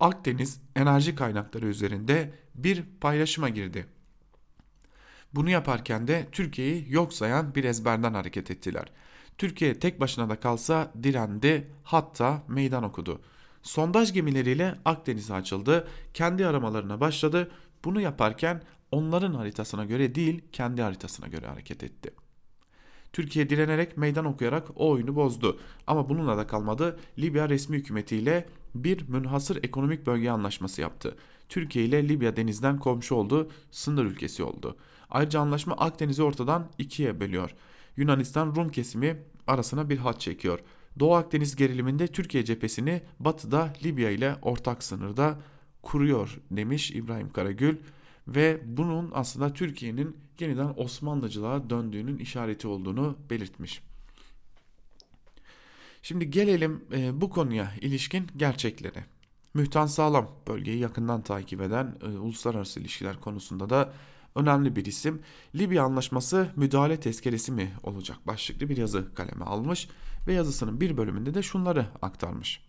Akdeniz 0.00 0.60
enerji 0.76 1.14
kaynakları 1.14 1.66
üzerinde 1.66 2.34
bir 2.54 2.84
paylaşıma 3.00 3.48
girdi. 3.48 3.86
Bunu 5.34 5.50
yaparken 5.50 6.08
de 6.08 6.28
Türkiye'yi 6.32 6.86
yok 6.88 7.12
sayan 7.12 7.54
bir 7.54 7.64
ezberden 7.64 8.14
hareket 8.14 8.50
ettiler. 8.50 8.92
Türkiye 9.38 9.78
tek 9.78 10.00
başına 10.00 10.28
da 10.28 10.40
kalsa 10.40 10.92
direndi 11.02 11.70
hatta 11.84 12.42
meydan 12.48 12.84
okudu. 12.84 13.20
Sondaj 13.66 14.12
gemileriyle 14.12 14.78
Akdeniz'e 14.84 15.34
açıldı, 15.34 15.88
kendi 16.14 16.46
aramalarına 16.46 17.00
başladı. 17.00 17.50
Bunu 17.84 18.00
yaparken 18.00 18.62
onların 18.92 19.34
haritasına 19.34 19.84
göre 19.84 20.14
değil 20.14 20.42
kendi 20.52 20.82
haritasına 20.82 21.26
göre 21.26 21.46
hareket 21.46 21.82
etti. 21.82 22.10
Türkiye 23.12 23.50
direnerek 23.50 23.96
meydan 23.96 24.24
okuyarak 24.24 24.66
o 24.76 24.90
oyunu 24.90 25.16
bozdu. 25.16 25.60
Ama 25.86 26.08
bununla 26.08 26.36
da 26.38 26.46
kalmadı. 26.46 26.98
Libya 27.18 27.48
resmi 27.48 27.76
hükümetiyle 27.76 28.46
bir 28.74 29.08
münhasır 29.08 29.64
ekonomik 29.64 30.06
bölge 30.06 30.30
anlaşması 30.30 30.80
yaptı. 30.80 31.16
Türkiye 31.48 31.84
ile 31.84 32.08
Libya 32.08 32.36
denizden 32.36 32.78
komşu 32.78 33.14
oldu, 33.14 33.50
sınır 33.70 34.04
ülkesi 34.04 34.42
oldu. 34.42 34.76
Ayrıca 35.10 35.40
anlaşma 35.40 35.74
Akdeniz'i 35.74 36.22
ortadan 36.22 36.70
ikiye 36.78 37.20
bölüyor. 37.20 37.54
Yunanistan 37.96 38.56
Rum 38.56 38.68
kesimi 38.68 39.22
arasına 39.46 39.90
bir 39.90 39.98
hat 39.98 40.20
çekiyor. 40.20 40.58
Doğu 40.98 41.14
Akdeniz 41.14 41.56
geriliminde 41.56 42.06
Türkiye 42.06 42.44
cephesini 42.44 43.02
batıda 43.20 43.72
Libya 43.84 44.10
ile 44.10 44.36
ortak 44.42 44.82
sınırda 44.82 45.38
kuruyor 45.82 46.38
demiş 46.50 46.90
İbrahim 46.90 47.32
Karagül 47.32 47.76
ve 48.28 48.60
bunun 48.64 49.10
aslında 49.14 49.52
Türkiye'nin 49.52 50.16
yeniden 50.40 50.74
Osmanlıcılığa 50.76 51.70
döndüğünün 51.70 52.18
işareti 52.18 52.68
olduğunu 52.68 53.16
belirtmiş. 53.30 53.82
Şimdi 56.02 56.30
gelelim 56.30 56.84
e, 56.92 57.20
bu 57.20 57.30
konuya 57.30 57.72
ilişkin 57.80 58.26
gerçeklere. 58.36 59.04
Mühtan 59.54 59.86
Sağlam 59.86 60.30
bölgeyi 60.48 60.78
yakından 60.78 61.22
takip 61.22 61.60
eden 61.60 61.94
e, 62.02 62.06
uluslararası 62.06 62.80
ilişkiler 62.80 63.20
konusunda 63.20 63.70
da 63.70 63.92
önemli 64.34 64.76
bir 64.76 64.84
isim. 64.84 65.22
Libya 65.54 65.84
Anlaşması 65.84 66.48
müdahale 66.56 67.00
tezkeresi 67.00 67.52
mi 67.52 67.72
olacak 67.82 68.26
başlıklı 68.26 68.68
bir 68.68 68.76
yazı 68.76 69.14
kaleme 69.14 69.44
almış 69.44 69.88
ve 70.26 70.32
yazısının 70.34 70.80
bir 70.80 70.96
bölümünde 70.96 71.34
de 71.34 71.42
şunları 71.42 71.86
aktarmış. 72.02 72.66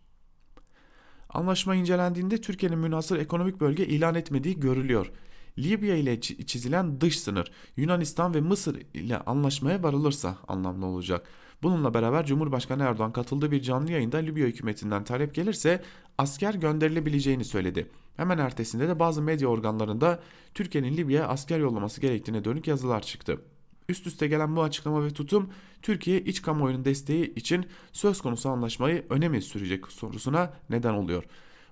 Anlaşma 1.30 1.76
incelendiğinde 1.76 2.42
Türkiye'nin 2.42 2.80
münhasır 2.80 3.20
ekonomik 3.20 3.60
bölge 3.60 3.86
ilan 3.86 4.16
etmediği 4.16 4.60
görülüyor. 4.60 5.12
Libya 5.58 5.96
ile 5.96 6.22
çizilen 6.22 7.02
dış 7.02 7.20
sınır 7.20 7.52
Yunanistan 7.78 8.34
ve 8.34 8.42
Mısır 8.42 8.82
ile 8.94 9.18
anlaşmaya 9.18 9.84
varılırsa 9.84 10.38
anlamlı 10.48 10.86
olacak. 10.86 11.28
Bununla 11.64 11.94
beraber 11.94 12.26
Cumhurbaşkanı 12.26 12.84
Erdoğan 12.84 13.12
katıldığı 13.12 13.52
bir 13.52 13.62
canlı 13.62 13.92
yayında 13.92 14.18
Libya 14.18 14.48
hükümetinden 14.48 15.04
talep 15.04 15.36
gelirse 15.36 15.84
asker 16.18 16.54
gönderilebileceğini 16.54 17.46
söyledi. 17.46 17.92
Hemen 18.18 18.38
ertesinde 18.38 18.88
de 18.88 19.00
bazı 19.00 19.22
medya 19.22 19.48
organlarında 19.48 20.20
Türkiye'nin 20.54 20.98
Libya'ya 20.98 21.28
asker 21.28 21.60
yollaması 21.60 22.02
gerektiğine 22.02 22.46
dönük 22.46 22.68
yazılar 22.68 23.02
çıktı. 23.02 23.42
Üst 23.90 24.08
üste 24.08 24.28
gelen 24.28 24.56
bu 24.56 24.64
açıklama 24.64 25.06
ve 25.06 25.14
tutum 25.14 25.50
Türkiye 25.82 26.22
iç 26.22 26.42
kamuoyunun 26.42 26.86
desteği 26.86 27.36
için 27.36 27.66
söz 27.92 28.22
konusu 28.22 28.50
anlaşmayı 28.50 29.06
öne 29.10 29.30
mi 29.30 29.42
sürecek 29.42 29.88
sorusuna 29.88 30.54
neden 30.70 30.94
oluyor. 30.94 31.24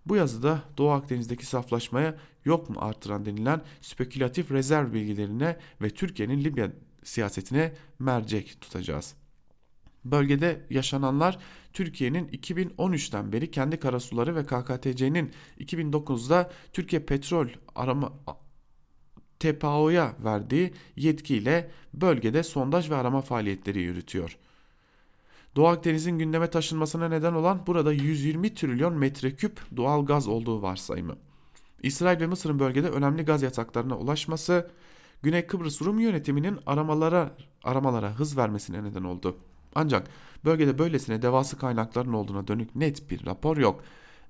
Bu 0.06 0.16
yazıda 0.16 0.64
Doğu 0.78 0.92
Akdeniz'deki 0.92 1.46
saflaşmaya 1.46 2.18
yok 2.46 2.70
mu 2.70 2.76
artıran 2.80 3.26
denilen 3.26 3.62
spekülatif 3.82 4.52
rezerv 4.52 4.94
bilgilerine 4.94 5.58
ve 5.82 5.90
Türkiye'nin 5.90 6.44
Libya 6.44 6.72
siyasetine 7.04 7.74
mercek 8.00 8.62
tutacağız. 8.62 9.16
Bölgede 10.06 10.62
yaşananlar 10.70 11.40
Türkiye'nin 11.74 12.28
2013'ten 12.28 13.32
beri 13.32 13.52
kendi 13.52 13.80
karasuları 13.80 14.36
ve 14.36 14.44
KKTC'nin 14.44 15.32
2009'da 15.60 16.52
Türkiye 16.74 17.06
Petrol 17.06 17.48
Arama 17.76 18.14
TPAO'ya 19.46 20.16
verdiği 20.24 20.74
yetkiyle 20.96 21.72
bölgede 21.94 22.44
sondaj 22.44 22.90
ve 22.90 22.96
arama 22.96 23.22
faaliyetleri 23.22 23.82
yürütüyor. 23.82 24.38
Doğu 25.56 25.68
Akdeniz'in 25.68 26.20
gündeme 26.20 26.50
taşınmasına 26.50 27.10
neden 27.10 27.34
olan 27.34 27.68
burada 27.68 27.94
120 27.94 28.54
trilyon 28.54 28.94
metreküp 28.94 29.60
doğal 29.78 30.06
gaz 30.06 30.28
olduğu 30.28 30.62
varsayımı. 30.62 31.16
İsrail 31.84 32.20
ve 32.20 32.28
Mısır'ın 32.28 32.60
bölgede 32.60 32.90
önemli 32.90 33.26
gaz 33.26 33.44
yataklarına 33.44 33.98
ulaşması, 33.98 34.70
Güney 35.24 35.48
Kıbrıs 35.48 35.82
Rum 35.82 36.00
yönetiminin 36.00 36.60
aramalara 36.66 37.36
aramalara 37.64 38.12
hız 38.20 38.38
vermesine 38.38 38.84
neden 38.84 39.04
oldu. 39.04 39.38
Ancak 39.76 40.08
bölgede 40.46 40.80
böylesine 40.80 41.22
devası 41.22 41.58
kaynakların 41.58 42.14
olduğuna 42.14 42.48
dönük 42.48 42.76
net 42.76 43.12
bir 43.12 43.26
rapor 43.26 43.58
yok. 43.58 43.84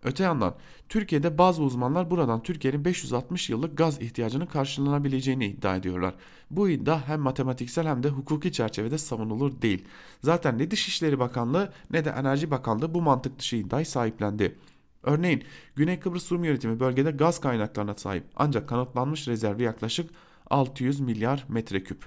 Öte 0.03 0.23
yandan 0.23 0.55
Türkiye'de 0.89 1.37
bazı 1.37 1.63
uzmanlar 1.63 2.11
buradan 2.11 2.43
Türkiye'nin 2.43 2.85
560 2.85 3.49
yıllık 3.49 3.77
gaz 3.77 4.01
ihtiyacının 4.01 4.45
karşılanabileceğini 4.45 5.45
iddia 5.45 5.75
ediyorlar. 5.75 6.15
Bu 6.51 6.69
iddia 6.69 7.07
hem 7.07 7.19
matematiksel 7.19 7.87
hem 7.87 8.03
de 8.03 8.09
hukuki 8.09 8.51
çerçevede 8.51 8.97
savunulur 8.97 9.61
değil. 9.61 9.85
Zaten 10.23 10.57
ne 10.57 10.71
Dışişleri 10.71 11.19
Bakanlığı 11.19 11.73
ne 11.91 12.05
de 12.05 12.09
Enerji 12.09 12.51
Bakanlığı 12.51 12.93
bu 12.93 13.01
mantık 13.01 13.39
dışı 13.39 13.55
iddiayı 13.55 13.85
sahiplendi. 13.85 14.55
Örneğin 15.03 15.43
Güney 15.75 15.99
Kıbrıs 15.99 16.31
Rum 16.31 16.43
yönetimi 16.43 16.79
bölgede 16.79 17.11
gaz 17.11 17.39
kaynaklarına 17.39 17.93
sahip 17.93 18.23
ancak 18.35 18.69
kanıtlanmış 18.69 19.27
rezervi 19.27 19.63
yaklaşık 19.63 20.09
600 20.49 20.99
milyar 20.99 21.45
metreküp. 21.49 22.05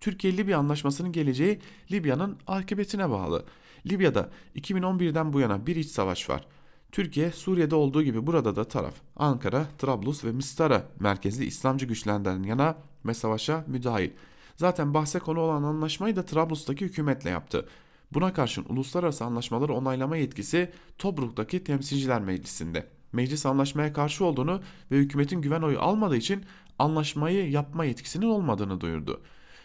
Türkiye-Libya 0.00 0.58
anlaşmasının 0.58 1.12
geleceği 1.12 1.60
Libya'nın 1.92 2.38
akıbetine 2.46 3.10
bağlı. 3.10 3.44
Libya'da 3.86 4.30
2011'den 4.56 5.32
bu 5.32 5.40
yana 5.40 5.66
bir 5.66 5.76
iç 5.76 5.90
savaş 5.90 6.30
var. 6.30 6.46
Türkiye 6.92 7.32
Suriye'de 7.32 7.74
olduğu 7.74 8.02
gibi 8.02 8.26
burada 8.26 8.56
da 8.56 8.64
taraf. 8.64 8.94
Ankara, 9.16 9.66
Trablus 9.78 10.24
ve 10.24 10.32
Mistara 10.32 10.86
merkezli 11.00 11.44
İslamcı 11.44 11.86
güçlerden 11.86 12.42
yana 12.42 12.76
ve 13.06 13.14
savaşa 13.14 13.64
müdahil. 13.66 14.10
Zaten 14.56 14.94
bahse 14.94 15.18
konu 15.18 15.40
olan 15.40 15.62
anlaşmayı 15.62 16.16
da 16.16 16.24
Trablus'taki 16.24 16.84
hükümetle 16.84 17.30
yaptı. 17.30 17.68
Buna 18.12 18.32
karşın 18.32 18.64
uluslararası 18.68 19.24
anlaşmaları 19.24 19.72
onaylama 19.74 20.16
yetkisi 20.16 20.72
Tobruk'taki 20.98 21.64
Temsilciler 21.64 22.20
Meclisi'nde. 22.20 22.86
Meclis 23.12 23.46
anlaşmaya 23.46 23.92
karşı 23.92 24.24
olduğunu 24.24 24.60
ve 24.90 24.96
hükümetin 24.96 25.40
güven 25.40 25.62
oyu 25.62 25.80
almadığı 25.80 26.16
için 26.16 26.44
anlaşmayı 26.78 27.50
yapma 27.50 27.84
yetkisinin 27.84 28.26
olmadığını 28.26 28.80
duyurdu. 28.80 29.20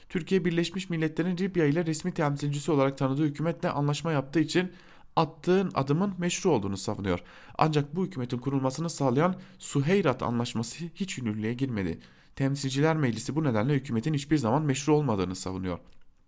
Türkiye 0.09 0.45
Birleşmiş 0.45 0.89
Milletler'in 0.89 1.37
Libya 1.37 1.65
ile 1.65 1.85
resmi 1.85 2.13
temsilcisi 2.13 2.71
olarak 2.71 2.97
tanıdığı 2.97 3.25
hükümetle 3.25 3.69
anlaşma 3.69 4.11
yaptığı 4.11 4.39
için 4.39 4.71
attığın 5.15 5.71
adımın 5.73 6.13
meşru 6.17 6.49
olduğunu 6.51 6.77
savunuyor. 6.77 7.19
Ancak 7.57 7.95
bu 7.95 8.05
hükümetin 8.05 8.37
kurulmasını 8.37 8.89
sağlayan 8.89 9.35
Suheyrat 9.59 10.23
Anlaşması 10.23 10.85
hiç 10.95 11.17
yürürlüğe 11.17 11.53
girmedi. 11.53 11.99
Temsilciler 12.35 12.97
Meclisi 12.97 13.35
bu 13.35 13.43
nedenle 13.43 13.73
hükümetin 13.73 14.13
hiçbir 14.13 14.37
zaman 14.37 14.61
meşru 14.61 14.95
olmadığını 14.95 15.35
savunuyor. 15.35 15.79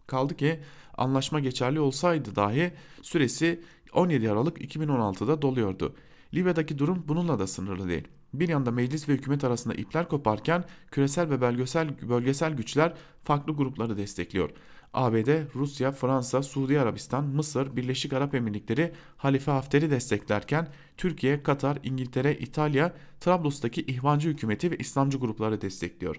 Kaldı 0.08 0.36
ki 0.36 0.60
anlaşma 0.98 1.40
geçerli 1.40 1.80
olsaydı 1.80 2.36
dahi 2.36 2.74
süresi 3.02 3.64
17 3.94 4.32
Aralık 4.32 4.62
2016'da 4.62 5.42
doluyordu. 5.42 5.96
Libya'daki 6.34 6.78
durum 6.78 7.04
bununla 7.08 7.40
da 7.40 7.48
sınırlı 7.48 7.88
değil. 7.88 8.08
Bir 8.34 8.50
yanda 8.50 8.72
meclis 8.72 9.10
ve 9.10 9.14
hükümet 9.14 9.44
arasında 9.44 9.74
ipler 9.74 10.08
koparken 10.08 10.64
küresel 10.92 11.30
ve 11.30 11.42
bölgesel, 11.42 12.10
bölgesel 12.10 12.54
güçler 12.54 12.94
farklı 13.24 13.54
grupları 13.54 13.98
destekliyor. 13.98 14.50
ABD, 14.94 15.56
Rusya, 15.56 15.92
Fransa, 15.92 16.44
Suudi 16.44 16.80
Arabistan, 16.80 17.24
Mısır, 17.24 17.76
Birleşik 17.76 18.14
Arap 18.14 18.36
Emirlikleri 18.36 18.94
Halife 19.18 19.52
Hafter'i 19.52 19.92
desteklerken 19.92 20.68
Türkiye, 20.98 21.44
Katar, 21.44 21.78
İngiltere, 21.84 22.38
İtalya, 22.38 22.94
Trablus'taki 23.20 23.82
ihvancı 23.82 24.30
hükümeti 24.30 24.72
ve 24.72 24.78
İslamcı 24.78 25.18
grupları 25.18 25.62
destekliyor. 25.62 26.16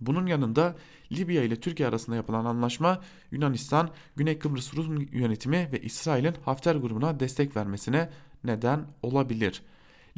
Bunun 0.00 0.26
yanında 0.26 0.76
Libya 1.12 1.42
ile 1.42 1.56
Türkiye 1.56 1.88
arasında 1.88 2.16
yapılan 2.16 2.44
anlaşma 2.44 3.00
Yunanistan, 3.30 3.90
Güney 4.16 4.38
Kıbrıs 4.38 4.74
Rum 4.76 5.08
yönetimi 5.12 5.68
ve 5.72 5.80
İsrail'in 5.80 6.34
Hafter 6.44 6.76
grubuna 6.76 7.20
destek 7.20 7.56
vermesine 7.56 8.10
neden 8.44 8.86
olabilir. 9.02 9.62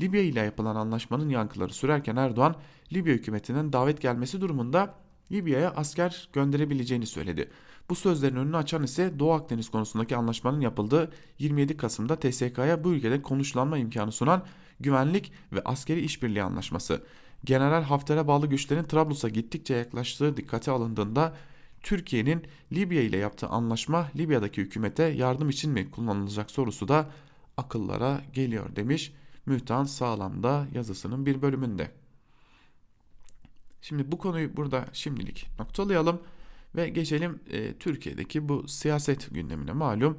Libya 0.00 0.22
ile 0.22 0.40
yapılan 0.40 0.76
anlaşmanın 0.76 1.28
yankıları 1.28 1.72
sürerken 1.72 2.16
Erdoğan, 2.16 2.56
Libya 2.92 3.14
hükümetinden 3.14 3.72
davet 3.72 4.00
gelmesi 4.00 4.40
durumunda 4.40 4.94
Libya'ya 5.32 5.70
asker 5.70 6.28
gönderebileceğini 6.32 7.06
söyledi. 7.06 7.50
Bu 7.90 7.94
sözlerin 7.94 8.36
önünü 8.36 8.56
açan 8.56 8.82
ise 8.82 9.18
Doğu 9.18 9.32
Akdeniz 9.32 9.70
konusundaki 9.70 10.16
anlaşmanın 10.16 10.60
yapıldığı 10.60 11.12
27 11.38 11.76
Kasım'da 11.76 12.16
TSK'ya 12.16 12.84
bu 12.84 12.92
ülkede 12.92 13.22
konuşlanma 13.22 13.78
imkanı 13.78 14.12
sunan 14.12 14.44
güvenlik 14.80 15.32
ve 15.52 15.62
askeri 15.64 16.00
işbirliği 16.00 16.42
anlaşması. 16.42 17.02
General 17.44 17.82
Hafter'e 17.82 18.26
bağlı 18.28 18.46
güçlerin 18.46 18.84
Trablus'a 18.84 19.28
gittikçe 19.28 19.74
yaklaştığı 19.74 20.36
dikkate 20.36 20.70
alındığında 20.70 21.36
Türkiye'nin 21.82 22.44
Libya 22.72 23.02
ile 23.02 23.16
yaptığı 23.16 23.46
anlaşma 23.46 24.08
Libya'daki 24.16 24.60
hükümete 24.62 25.02
yardım 25.02 25.50
için 25.50 25.72
mi 25.72 25.90
kullanılacak 25.90 26.50
sorusu 26.50 26.88
da 26.88 27.10
akıllara 27.56 28.20
geliyor 28.32 28.76
demiş 28.76 29.12
Mühtan 29.46 29.84
Sağlam'da 29.84 30.66
yazısının 30.74 31.26
bir 31.26 31.42
bölümünde. 31.42 31.99
Şimdi 33.82 34.12
bu 34.12 34.18
konuyu 34.18 34.56
burada 34.56 34.86
şimdilik 34.92 35.46
noktalayalım 35.58 36.20
ve 36.76 36.88
geçelim 36.88 37.40
e, 37.50 37.72
Türkiye'deki 37.78 38.48
bu 38.48 38.68
siyaset 38.68 39.34
gündemine. 39.34 39.72
Malum 39.72 40.18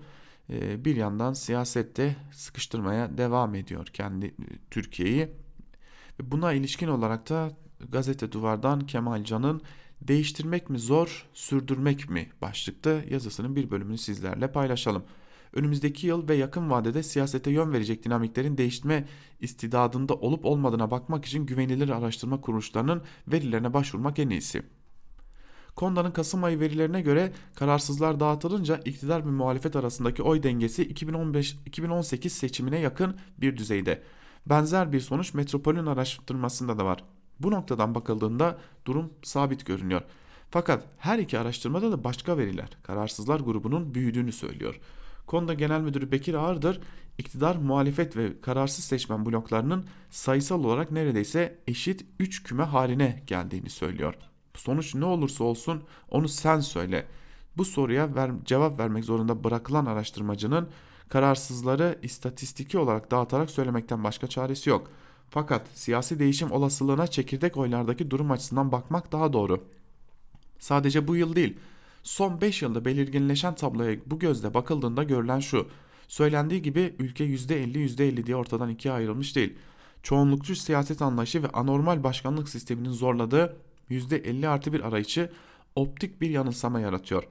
e, 0.49 0.85
bir 0.85 0.95
yandan 0.95 1.33
siyasette 1.33 2.15
sıkıştırmaya 2.31 3.17
devam 3.17 3.55
ediyor 3.55 3.85
kendi 3.85 4.25
e, 4.25 4.33
Türkiye'yi. 4.71 5.29
Buna 6.21 6.53
ilişkin 6.53 6.87
olarak 6.87 7.29
da 7.29 7.51
gazete 7.89 8.31
duvardan 8.31 8.79
Kemal 8.79 9.23
Can'ın 9.23 9.61
değiştirmek 10.01 10.69
mi 10.69 10.79
zor 10.79 11.29
sürdürmek 11.33 12.09
mi? 12.09 12.29
başlıkta 12.41 13.01
yazısının 13.09 13.55
bir 13.55 13.71
bölümünü 13.71 13.97
sizlerle 13.97 14.51
paylaşalım 14.51 15.03
önümüzdeki 15.53 16.07
yıl 16.07 16.29
ve 16.29 16.35
yakın 16.35 16.69
vadede 16.69 17.03
siyasete 17.03 17.51
yön 17.51 17.73
verecek 17.73 18.05
dinamiklerin 18.05 18.57
değiştirme 18.57 19.07
istidadında 19.39 20.13
olup 20.13 20.45
olmadığına 20.45 20.91
bakmak 20.91 21.25
için 21.25 21.45
güvenilir 21.45 21.89
araştırma 21.89 22.41
kuruluşlarının 22.41 23.01
verilerine 23.27 23.73
başvurmak 23.73 24.19
en 24.19 24.29
iyisi. 24.29 24.63
Konda'nın 25.75 26.11
Kasım 26.11 26.43
ayı 26.43 26.59
verilerine 26.59 27.01
göre 27.01 27.31
kararsızlar 27.55 28.19
dağıtılınca 28.19 28.77
iktidar 28.85 29.25
ve 29.25 29.29
muhalefet 29.29 29.75
arasındaki 29.75 30.23
oy 30.23 30.43
dengesi 30.43 30.93
2015-2018 30.93 32.29
seçimine 32.29 32.79
yakın 32.79 33.15
bir 33.37 33.57
düzeyde. 33.57 34.01
Benzer 34.45 34.91
bir 34.91 34.99
sonuç 34.99 35.33
Metropol'ün 35.33 35.85
araştırmasında 35.85 36.77
da 36.77 36.85
var. 36.85 37.03
Bu 37.39 37.51
noktadan 37.51 37.95
bakıldığında 37.95 38.57
durum 38.85 39.13
sabit 39.23 39.65
görünüyor. 39.65 40.01
Fakat 40.49 40.85
her 40.97 41.19
iki 41.19 41.39
araştırmada 41.39 41.91
da 41.91 42.03
başka 42.03 42.37
veriler 42.37 42.69
kararsızlar 42.83 43.39
grubunun 43.39 43.93
büyüdüğünü 43.93 44.31
söylüyor. 44.31 44.79
Konda 45.27 45.53
Genel 45.53 45.81
Müdürü 45.81 46.11
Bekir 46.11 46.33
Ağırdır, 46.33 46.81
iktidar, 47.17 47.55
muhalefet 47.55 48.17
ve 48.17 48.41
kararsız 48.41 48.85
seçmen 48.85 49.25
bloklarının 49.25 49.85
sayısal 50.09 50.63
olarak 50.63 50.91
neredeyse 50.91 51.59
eşit 51.67 52.05
3 52.19 52.43
küme 52.43 52.63
haline 52.63 53.23
geldiğini 53.27 53.69
söylüyor. 53.69 54.13
Sonuç 54.55 54.95
ne 54.95 55.05
olursa 55.05 55.43
olsun 55.43 55.83
onu 56.09 56.27
sen 56.27 56.59
söyle. 56.59 57.07
Bu 57.57 57.65
soruya 57.65 58.15
ver, 58.15 58.31
cevap 58.45 58.79
vermek 58.79 59.05
zorunda 59.05 59.43
bırakılan 59.43 59.85
araştırmacının 59.85 60.69
kararsızları 61.09 61.99
istatistiki 62.01 62.77
olarak 62.77 63.11
dağıtarak 63.11 63.49
söylemekten 63.51 64.03
başka 64.03 64.27
çaresi 64.27 64.69
yok. 64.69 64.87
Fakat 65.29 65.67
siyasi 65.73 66.19
değişim 66.19 66.51
olasılığına 66.51 67.07
çekirdek 67.07 67.57
oylardaki 67.57 68.11
durum 68.11 68.31
açısından 68.31 68.71
bakmak 68.71 69.11
daha 69.11 69.33
doğru. 69.33 69.63
Sadece 70.59 71.07
bu 71.07 71.15
yıl 71.15 71.35
değil, 71.35 71.57
Son 72.03 72.41
5 72.41 72.61
yılda 72.61 72.85
belirginleşen 72.85 73.55
tabloya 73.55 73.97
bu 74.05 74.19
gözle 74.19 74.53
bakıldığında 74.53 75.03
görülen 75.03 75.39
şu. 75.39 75.67
Söylendiği 76.07 76.61
gibi 76.61 76.95
ülke 76.99 77.25
%50 77.25 77.77
%50 77.77 78.25
diye 78.25 78.35
ortadan 78.35 78.69
ikiye 78.69 78.93
ayrılmış 78.93 79.35
değil. 79.35 79.55
Çoğunlukçu 80.03 80.55
siyaset 80.55 81.01
anlayışı 81.01 81.43
ve 81.43 81.47
anormal 81.47 82.03
başkanlık 82.03 82.49
sisteminin 82.49 82.91
zorladığı 82.91 83.57
%50 83.89 84.47
artı 84.47 84.73
bir 84.73 84.81
arayışı 84.81 85.31
optik 85.75 86.21
bir 86.21 86.29
yanılsama 86.29 86.79
yaratıyor. 86.79 87.23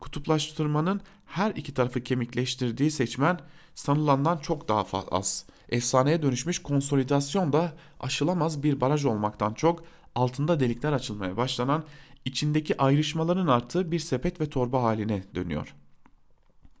Kutuplaştırmanın 0.00 1.00
her 1.26 1.50
iki 1.50 1.74
tarafı 1.74 2.00
kemikleştirdiği 2.00 2.90
seçmen 2.90 3.40
sanılandan 3.74 4.38
çok 4.38 4.68
daha 4.68 5.02
az. 5.10 5.46
Efsaneye 5.68 6.22
dönüşmüş 6.22 6.58
konsolidasyon 6.58 7.52
da 7.52 7.72
aşılamaz 8.00 8.62
bir 8.62 8.80
baraj 8.80 9.04
olmaktan 9.04 9.54
çok 9.54 9.84
altında 10.14 10.60
delikler 10.60 10.92
açılmaya 10.92 11.36
başlanan 11.36 11.84
içindeki 12.26 12.82
ayrışmaların 12.82 13.46
arttığı 13.46 13.92
bir 13.92 13.98
sepet 13.98 14.40
ve 14.40 14.50
torba 14.50 14.82
haline 14.82 15.22
dönüyor. 15.34 15.74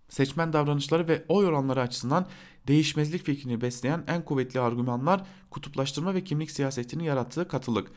Seçmen 0.08 0.52
davranışları 0.52 1.08
ve 1.08 1.24
oy 1.28 1.46
oranları 1.46 1.80
açısından 1.80 2.26
değişmezlik 2.66 3.24
fikrini 3.24 3.60
besleyen 3.60 4.04
en 4.06 4.24
kuvvetli 4.24 4.60
argümanlar 4.60 5.26
kutuplaştırma 5.50 6.14
ve 6.14 6.24
kimlik 6.24 6.50
siyasetini 6.50 7.06
yarattığı 7.06 7.48
katılık. 7.48 7.90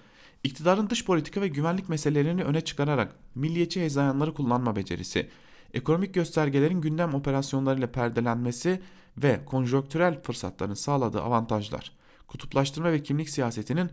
İktidarın 0.43 0.89
dış 0.89 1.05
politika 1.05 1.41
ve 1.41 1.47
güvenlik 1.47 1.89
meselelerini 1.89 2.43
öne 2.43 2.61
çıkararak 2.61 3.15
milliyetçi 3.35 3.81
hezayanları 3.81 4.33
kullanma 4.33 4.75
becerisi, 4.75 5.29
ekonomik 5.73 6.13
göstergelerin 6.13 6.81
gündem 6.81 7.13
operasyonlarıyla 7.13 7.91
perdelenmesi 7.91 8.81
ve 9.17 9.45
konjonktürel 9.45 10.21
fırsatların 10.21 10.73
sağladığı 10.73 11.21
avantajlar, 11.21 11.91
kutuplaştırma 12.27 12.91
ve 12.91 13.03
kimlik 13.03 13.29
siyasetinin 13.29 13.89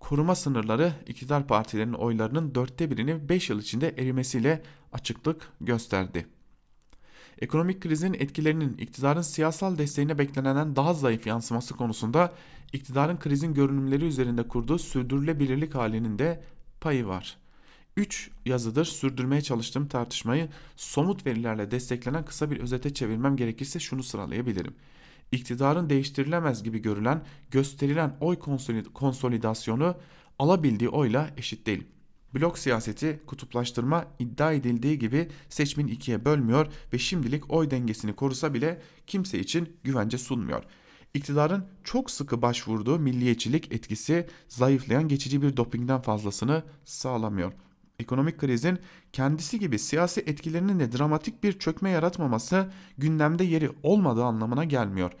koruma 0.00 0.34
sınırları 0.34 0.92
iktidar 1.06 1.46
partilerinin 1.46 1.92
oylarının 1.92 2.54
dörtte 2.54 2.90
birini 2.90 3.28
5 3.28 3.50
yıl 3.50 3.60
içinde 3.60 3.88
erimesiyle 3.88 4.62
açıklık 4.92 5.52
gösterdi. 5.60 6.26
Ekonomik 7.38 7.80
krizin 7.80 8.14
etkilerinin 8.14 8.74
iktidarın 8.78 9.22
siyasal 9.22 9.78
desteğine 9.78 10.18
beklenenden 10.18 10.76
daha 10.76 10.94
zayıf 10.94 11.26
yansıması 11.26 11.76
konusunda 11.76 12.32
iktidarın 12.72 13.16
krizin 13.16 13.54
görünümleri 13.54 14.04
üzerinde 14.04 14.48
kurduğu 14.48 14.78
sürdürülebilirlik 14.78 15.74
halinin 15.74 16.18
de 16.18 16.44
payı 16.80 17.06
var. 17.06 17.36
3 17.96 18.30
yazıdır 18.46 18.84
sürdürmeye 18.84 19.42
çalıştığım 19.42 19.88
tartışmayı 19.88 20.48
somut 20.76 21.26
verilerle 21.26 21.70
desteklenen 21.70 22.24
kısa 22.24 22.50
bir 22.50 22.60
özete 22.60 22.94
çevirmem 22.94 23.36
gerekirse 23.36 23.80
şunu 23.80 24.02
sıralayabilirim 24.02 24.74
iktidarın 25.32 25.90
değiştirilemez 25.90 26.62
gibi 26.62 26.78
görülen 26.78 27.22
gösterilen 27.50 28.16
oy 28.20 28.38
konsolidasyonu 28.94 29.96
alabildiği 30.38 30.90
oyla 30.90 31.30
eşit 31.36 31.66
değil. 31.66 31.84
Blok 32.34 32.58
siyaseti 32.58 33.20
kutuplaştırma 33.26 34.06
iddia 34.18 34.52
edildiği 34.52 34.98
gibi 34.98 35.28
seçmin 35.48 35.88
ikiye 35.88 36.24
bölmüyor 36.24 36.66
ve 36.92 36.98
şimdilik 36.98 37.50
oy 37.50 37.70
dengesini 37.70 38.12
korusa 38.12 38.54
bile 38.54 38.82
kimse 39.06 39.38
için 39.38 39.76
güvence 39.84 40.18
sunmuyor. 40.18 40.62
İktidarın 41.14 41.66
çok 41.84 42.10
sıkı 42.10 42.42
başvurduğu 42.42 42.98
milliyetçilik 42.98 43.72
etkisi 43.72 44.26
zayıflayan 44.48 45.08
geçici 45.08 45.42
bir 45.42 45.56
dopingden 45.56 46.02
fazlasını 46.02 46.62
sağlamıyor. 46.84 47.52
Ekonomik 47.98 48.38
krizin 48.38 48.78
kendisi 49.12 49.58
gibi 49.58 49.78
siyasi 49.78 50.20
etkilerinin 50.20 50.80
de 50.80 50.92
dramatik 50.92 51.44
bir 51.44 51.58
çökme 51.58 51.90
yaratmaması 51.90 52.72
gündemde 52.98 53.44
yeri 53.44 53.70
olmadığı 53.82 54.24
anlamına 54.24 54.64
gelmiyor. 54.64 55.12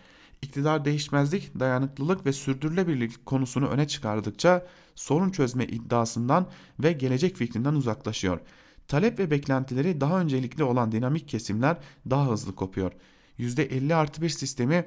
İktidar 0.42 0.84
değişmezlik, 0.84 1.60
dayanıklılık 1.60 2.26
ve 2.26 2.32
sürdürülebilirlik 2.32 3.26
konusunu 3.26 3.68
öne 3.68 3.88
çıkardıkça 3.88 4.66
sorun 4.94 5.30
çözme 5.30 5.64
iddiasından 5.64 6.46
ve 6.80 6.92
gelecek 6.92 7.36
fikrinden 7.36 7.74
uzaklaşıyor. 7.74 8.40
Talep 8.88 9.18
ve 9.18 9.30
beklentileri 9.30 10.00
daha 10.00 10.20
öncelikli 10.20 10.64
olan 10.64 10.92
dinamik 10.92 11.28
kesimler 11.28 11.76
daha 12.10 12.30
hızlı 12.30 12.54
kopuyor. 12.54 12.92
%50 13.38 13.94
artı 13.94 14.22
bir 14.22 14.28
sistemi 14.28 14.84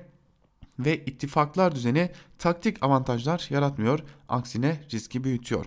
ve 0.79 1.05
ittifaklar 1.05 1.75
düzeni 1.75 2.11
taktik 2.39 2.83
avantajlar 2.83 3.47
yaratmıyor, 3.49 3.99
aksine 4.29 4.83
riski 4.93 5.23
büyütüyor. 5.23 5.65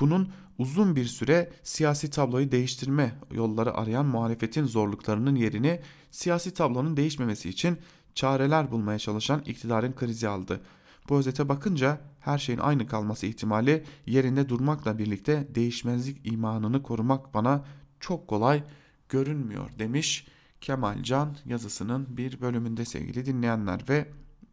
Bunun 0.00 0.32
uzun 0.58 0.96
bir 0.96 1.04
süre 1.04 1.52
siyasi 1.62 2.10
tabloyu 2.10 2.52
değiştirme 2.52 3.14
yolları 3.30 3.74
arayan 3.74 4.06
muhalefetin 4.06 4.64
zorluklarının 4.64 5.34
yerini 5.34 5.80
siyasi 6.10 6.54
tablonun 6.54 6.96
değişmemesi 6.96 7.48
için 7.48 7.78
çareler 8.14 8.70
bulmaya 8.70 8.98
çalışan 8.98 9.42
iktidarın 9.46 9.92
krizi 9.92 10.28
aldı. 10.28 10.60
Bu 11.08 11.18
özete 11.18 11.48
bakınca 11.48 12.00
her 12.20 12.38
şeyin 12.38 12.58
aynı 12.58 12.86
kalması 12.86 13.26
ihtimali 13.26 13.84
yerinde 14.06 14.48
durmakla 14.48 14.98
birlikte 14.98 15.48
değişmezlik 15.54 16.32
imanını 16.32 16.82
korumak 16.82 17.34
bana 17.34 17.64
çok 18.00 18.28
kolay 18.28 18.62
görünmüyor 19.08 19.70
demiş 19.78 20.26
Kemal 20.60 21.02
Can 21.02 21.36
yazısının 21.44 22.16
bir 22.16 22.40
bölümünde 22.40 22.84
sevgili 22.84 23.26
dinleyenler 23.26 23.80
ve 23.88 24.08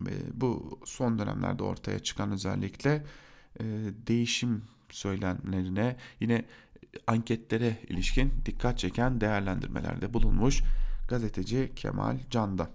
e, 0.08 0.14
bu 0.34 0.80
son 0.86 1.20
dönemlerde 1.20 1.64
ortaya 1.64 2.00
çıkan 2.00 2.32
özellikle 2.32 3.06
e, 3.60 3.64
değişim 4.08 4.64
söylemlerine 4.92 5.96
yine 6.20 6.46
anketlere 7.08 7.78
ilişkin 7.90 8.34
dikkat 8.46 8.80
çeken 8.80 9.22
değerlendirmelerde 9.22 10.14
bulunmuş 10.14 10.64
gazeteci 11.10 11.72
Kemal 11.76 12.18
Can'da. 12.30 12.70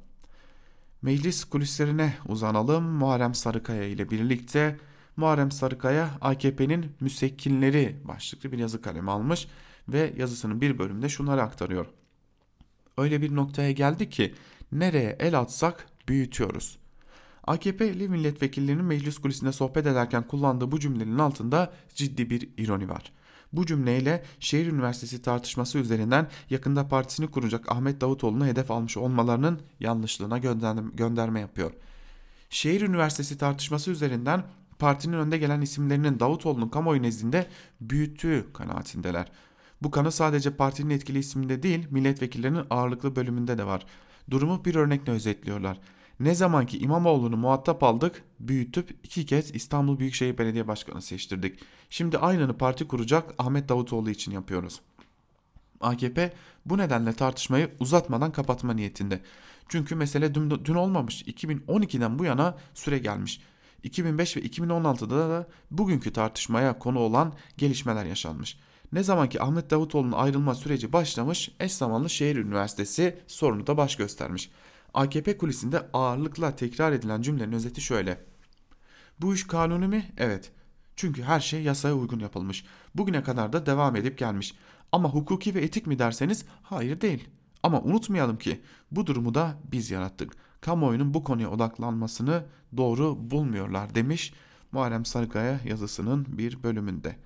Meclis 1.03 1.45
kulislerine 1.45 2.14
uzanalım. 2.29 2.85
Muharrem 2.85 3.35
Sarıkaya 3.35 3.85
ile 3.85 4.11
birlikte 4.11 4.77
Muharrem 5.17 5.51
Sarıkaya 5.51 6.11
AKP'nin 6.21 6.93
müsekkinleri 7.01 7.97
başlıklı 8.05 8.53
bir 8.53 8.59
yazı 8.59 8.83
kalemi 8.83 9.11
almış 9.11 9.49
ve 9.89 10.12
yazısının 10.17 10.61
bir 10.61 10.79
bölümünde 10.79 11.09
şunları 11.09 11.43
aktarıyor. 11.43 11.87
Öyle 12.99 13.23
bir 13.23 13.35
noktaya 13.35 13.73
geldi 13.73 14.11
ki 14.11 14.35
nereye 14.73 15.17
el 15.21 15.39
atsak 15.39 15.87
büyütüyoruz. 16.09 16.79
AKP'li 17.47 18.09
milletvekillerinin 18.09 18.85
meclis 18.85 19.19
kulisinde 19.19 19.53
sohbet 19.53 19.87
ederken 19.87 20.27
kullandığı 20.27 20.73
bu 20.73 20.81
cümlenin 20.81 21.19
altında 21.19 21.73
ciddi 21.95 22.31
bir 22.31 22.49
ironi 22.57 22.89
var. 22.89 23.13
Bu 23.53 23.67
cümleyle 23.67 24.25
şehir 24.41 24.67
üniversitesi 24.67 25.23
tartışması 25.23 25.79
üzerinden 25.79 26.29
yakında 26.51 26.89
partisini 26.89 27.31
kuracak 27.31 27.73
Ahmet 27.73 28.01
Davutoğlu'nu 28.01 28.47
hedef 28.47 28.71
almış 28.71 28.97
olmalarının 28.97 29.61
yanlışlığına 29.81 30.39
gönderme 30.95 31.41
yapıyor. 31.41 31.73
Şehir 32.51 32.81
üniversitesi 32.81 33.39
tartışması 33.39 33.91
üzerinden 33.91 34.45
partinin 34.79 35.17
önde 35.17 35.39
gelen 35.39 35.61
isimlerinin 35.61 36.21
Davutoğlu'nun 36.21 36.69
kamuoyu 36.69 37.03
nezdinde 37.03 37.47
büyüttüğü 37.81 38.47
kanaatindeler. 38.53 39.33
Bu 39.83 39.91
kanı 39.91 40.13
sadece 40.13 40.57
partinin 40.57 40.91
etkili 40.91 41.19
isminde 41.19 41.63
değil 41.63 41.87
milletvekillerinin 41.91 42.65
ağırlıklı 42.71 43.17
bölümünde 43.17 43.59
de 43.59 43.67
var. 43.67 43.87
Durumu 44.31 44.65
bir 44.65 44.75
örnekle 44.75 45.13
özetliyorlar. 45.13 45.81
Ne 46.21 46.35
zamanki 46.35 46.79
İmamoğlu'nu 46.79 47.37
muhatap 47.37 47.83
aldık, 47.83 48.25
büyütüp 48.41 48.91
iki 49.03 49.27
kez 49.27 49.55
İstanbul 49.55 49.99
Büyükşehir 49.99 50.39
Belediye 50.39 50.69
Başkanı 50.69 51.03
seçtirdik. 51.03 51.59
Şimdi 51.91 52.19
aynını 52.19 52.59
parti 52.59 52.89
kuracak 52.89 53.35
Ahmet 53.39 53.69
Davutoğlu 53.69 54.11
için 54.11 54.33
yapıyoruz. 54.33 54.81
AKP 55.81 56.33
bu 56.67 56.79
nedenle 56.79 57.12
tartışmayı 57.12 57.71
uzatmadan 57.81 58.33
kapatma 58.33 58.75
niyetinde. 58.75 59.21
Çünkü 59.69 59.95
mesele 59.95 60.35
dün, 60.35 60.51
dün 60.51 60.75
olmamış. 60.75 61.23
2012'den 61.23 62.19
bu 62.19 62.25
yana 62.25 62.57
süre 62.75 62.99
gelmiş. 62.99 63.41
2005 63.83 64.37
ve 64.37 64.41
2016'da 64.41 65.19
da 65.19 65.49
bugünkü 65.71 66.12
tartışmaya 66.12 66.79
konu 66.79 66.99
olan 66.99 67.33
gelişmeler 67.57 68.05
yaşanmış. 68.05 68.59
Ne 68.93 69.03
zaman 69.03 69.29
ki 69.29 69.43
Ahmet 69.43 69.71
Davutoğlu'nun 69.71 70.12
ayrılma 70.12 70.55
süreci 70.55 70.93
başlamış, 70.93 71.51
eş 71.61 71.73
zamanlı 71.73 72.11
şehir 72.11 72.37
üniversitesi 72.37 73.19
sorunu 73.27 73.67
da 73.67 73.77
baş 73.77 73.97
göstermiş. 73.97 74.51
AKP 74.95 75.39
kulisinde 75.39 75.87
ağırlıkla 75.93 76.57
tekrar 76.57 76.93
edilen 76.93 77.22
cümlenin 77.22 77.53
özeti 77.53 77.80
şöyle. 77.80 78.24
Bu 79.20 79.34
iş 79.34 79.47
kanuni 79.47 79.89
mi? 79.89 80.12
Evet. 80.16 80.53
Çünkü 80.97 81.22
her 81.22 81.41
şey 81.41 81.62
yasaya 81.62 81.95
uygun 81.95 82.18
yapılmış. 82.18 82.64
Bugüne 82.95 83.22
kadar 83.22 83.53
da 83.53 83.66
devam 83.66 83.97
edip 83.97 84.18
gelmiş. 84.18 84.55
Ama 84.93 85.09
hukuki 85.09 85.55
ve 85.55 85.61
etik 85.61 85.87
mi 85.87 85.99
derseniz 85.99 86.45
hayır 86.62 87.01
değil. 87.01 87.28
Ama 87.62 87.82
unutmayalım 87.82 88.39
ki 88.39 88.61
bu 88.91 89.07
durumu 89.07 89.34
da 89.34 89.59
biz 89.72 89.91
yarattık. 89.91 90.32
Kamuoyunun 90.61 91.14
bu 91.14 91.24
konuya 91.24 91.51
odaklanmasını 91.51 92.45
doğru 92.76 93.30
bulmuyorlar 93.30 93.95
demiş 93.95 94.32
Muharrem 94.72 95.05
Sarıkaya 95.05 95.61
yazısının 95.64 96.26
bir 96.28 96.62
bölümünde. 96.62 97.16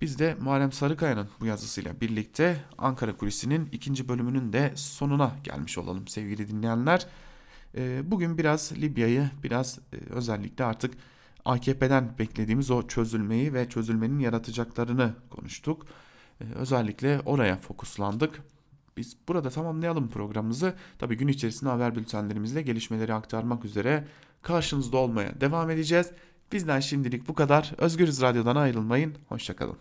Biz 0.00 0.18
de 0.18 0.36
Muharrem 0.40 0.72
Sarıkaya'nın 0.72 1.28
bu 1.40 1.46
yazısıyla 1.46 2.00
birlikte 2.00 2.56
Ankara 2.78 3.16
Kulisi'nin 3.16 3.68
ikinci 3.72 4.08
bölümünün 4.08 4.52
de 4.52 4.72
sonuna 4.74 5.32
gelmiş 5.44 5.78
olalım 5.78 6.08
sevgili 6.08 6.48
dinleyenler. 6.48 7.06
Ee, 7.76 8.10
bugün 8.10 8.38
biraz 8.38 8.72
Libya'yı 8.72 9.30
biraz 9.42 9.78
e, 9.92 9.96
özellikle 10.10 10.64
artık 10.64 10.94
AKP'den 11.44 12.18
beklediğimiz 12.18 12.70
o 12.70 12.86
çözülmeyi 12.86 13.54
ve 13.54 13.68
çözülmenin 13.68 14.18
yaratacaklarını 14.18 15.14
konuştuk. 15.30 15.86
Ee, 16.40 16.44
özellikle 16.54 17.20
oraya 17.20 17.56
fokuslandık. 17.56 18.42
Biz 18.96 19.16
burada 19.28 19.50
tamamlayalım 19.50 20.08
programımızı. 20.10 20.74
Tabi 20.98 21.16
gün 21.16 21.28
içerisinde 21.28 21.70
haber 21.70 21.94
bültenlerimizle 21.94 22.62
gelişmeleri 22.62 23.14
aktarmak 23.14 23.64
üzere 23.64 24.06
karşınızda 24.42 24.96
olmaya 24.96 25.40
devam 25.40 25.70
edeceğiz. 25.70 26.10
Bizden 26.52 26.80
şimdilik 26.80 27.28
bu 27.28 27.34
kadar. 27.34 27.72
Özgürüz 27.78 28.22
Radyo'dan 28.22 28.56
ayrılmayın. 28.56 29.14
Hoşçakalın. 29.28 29.76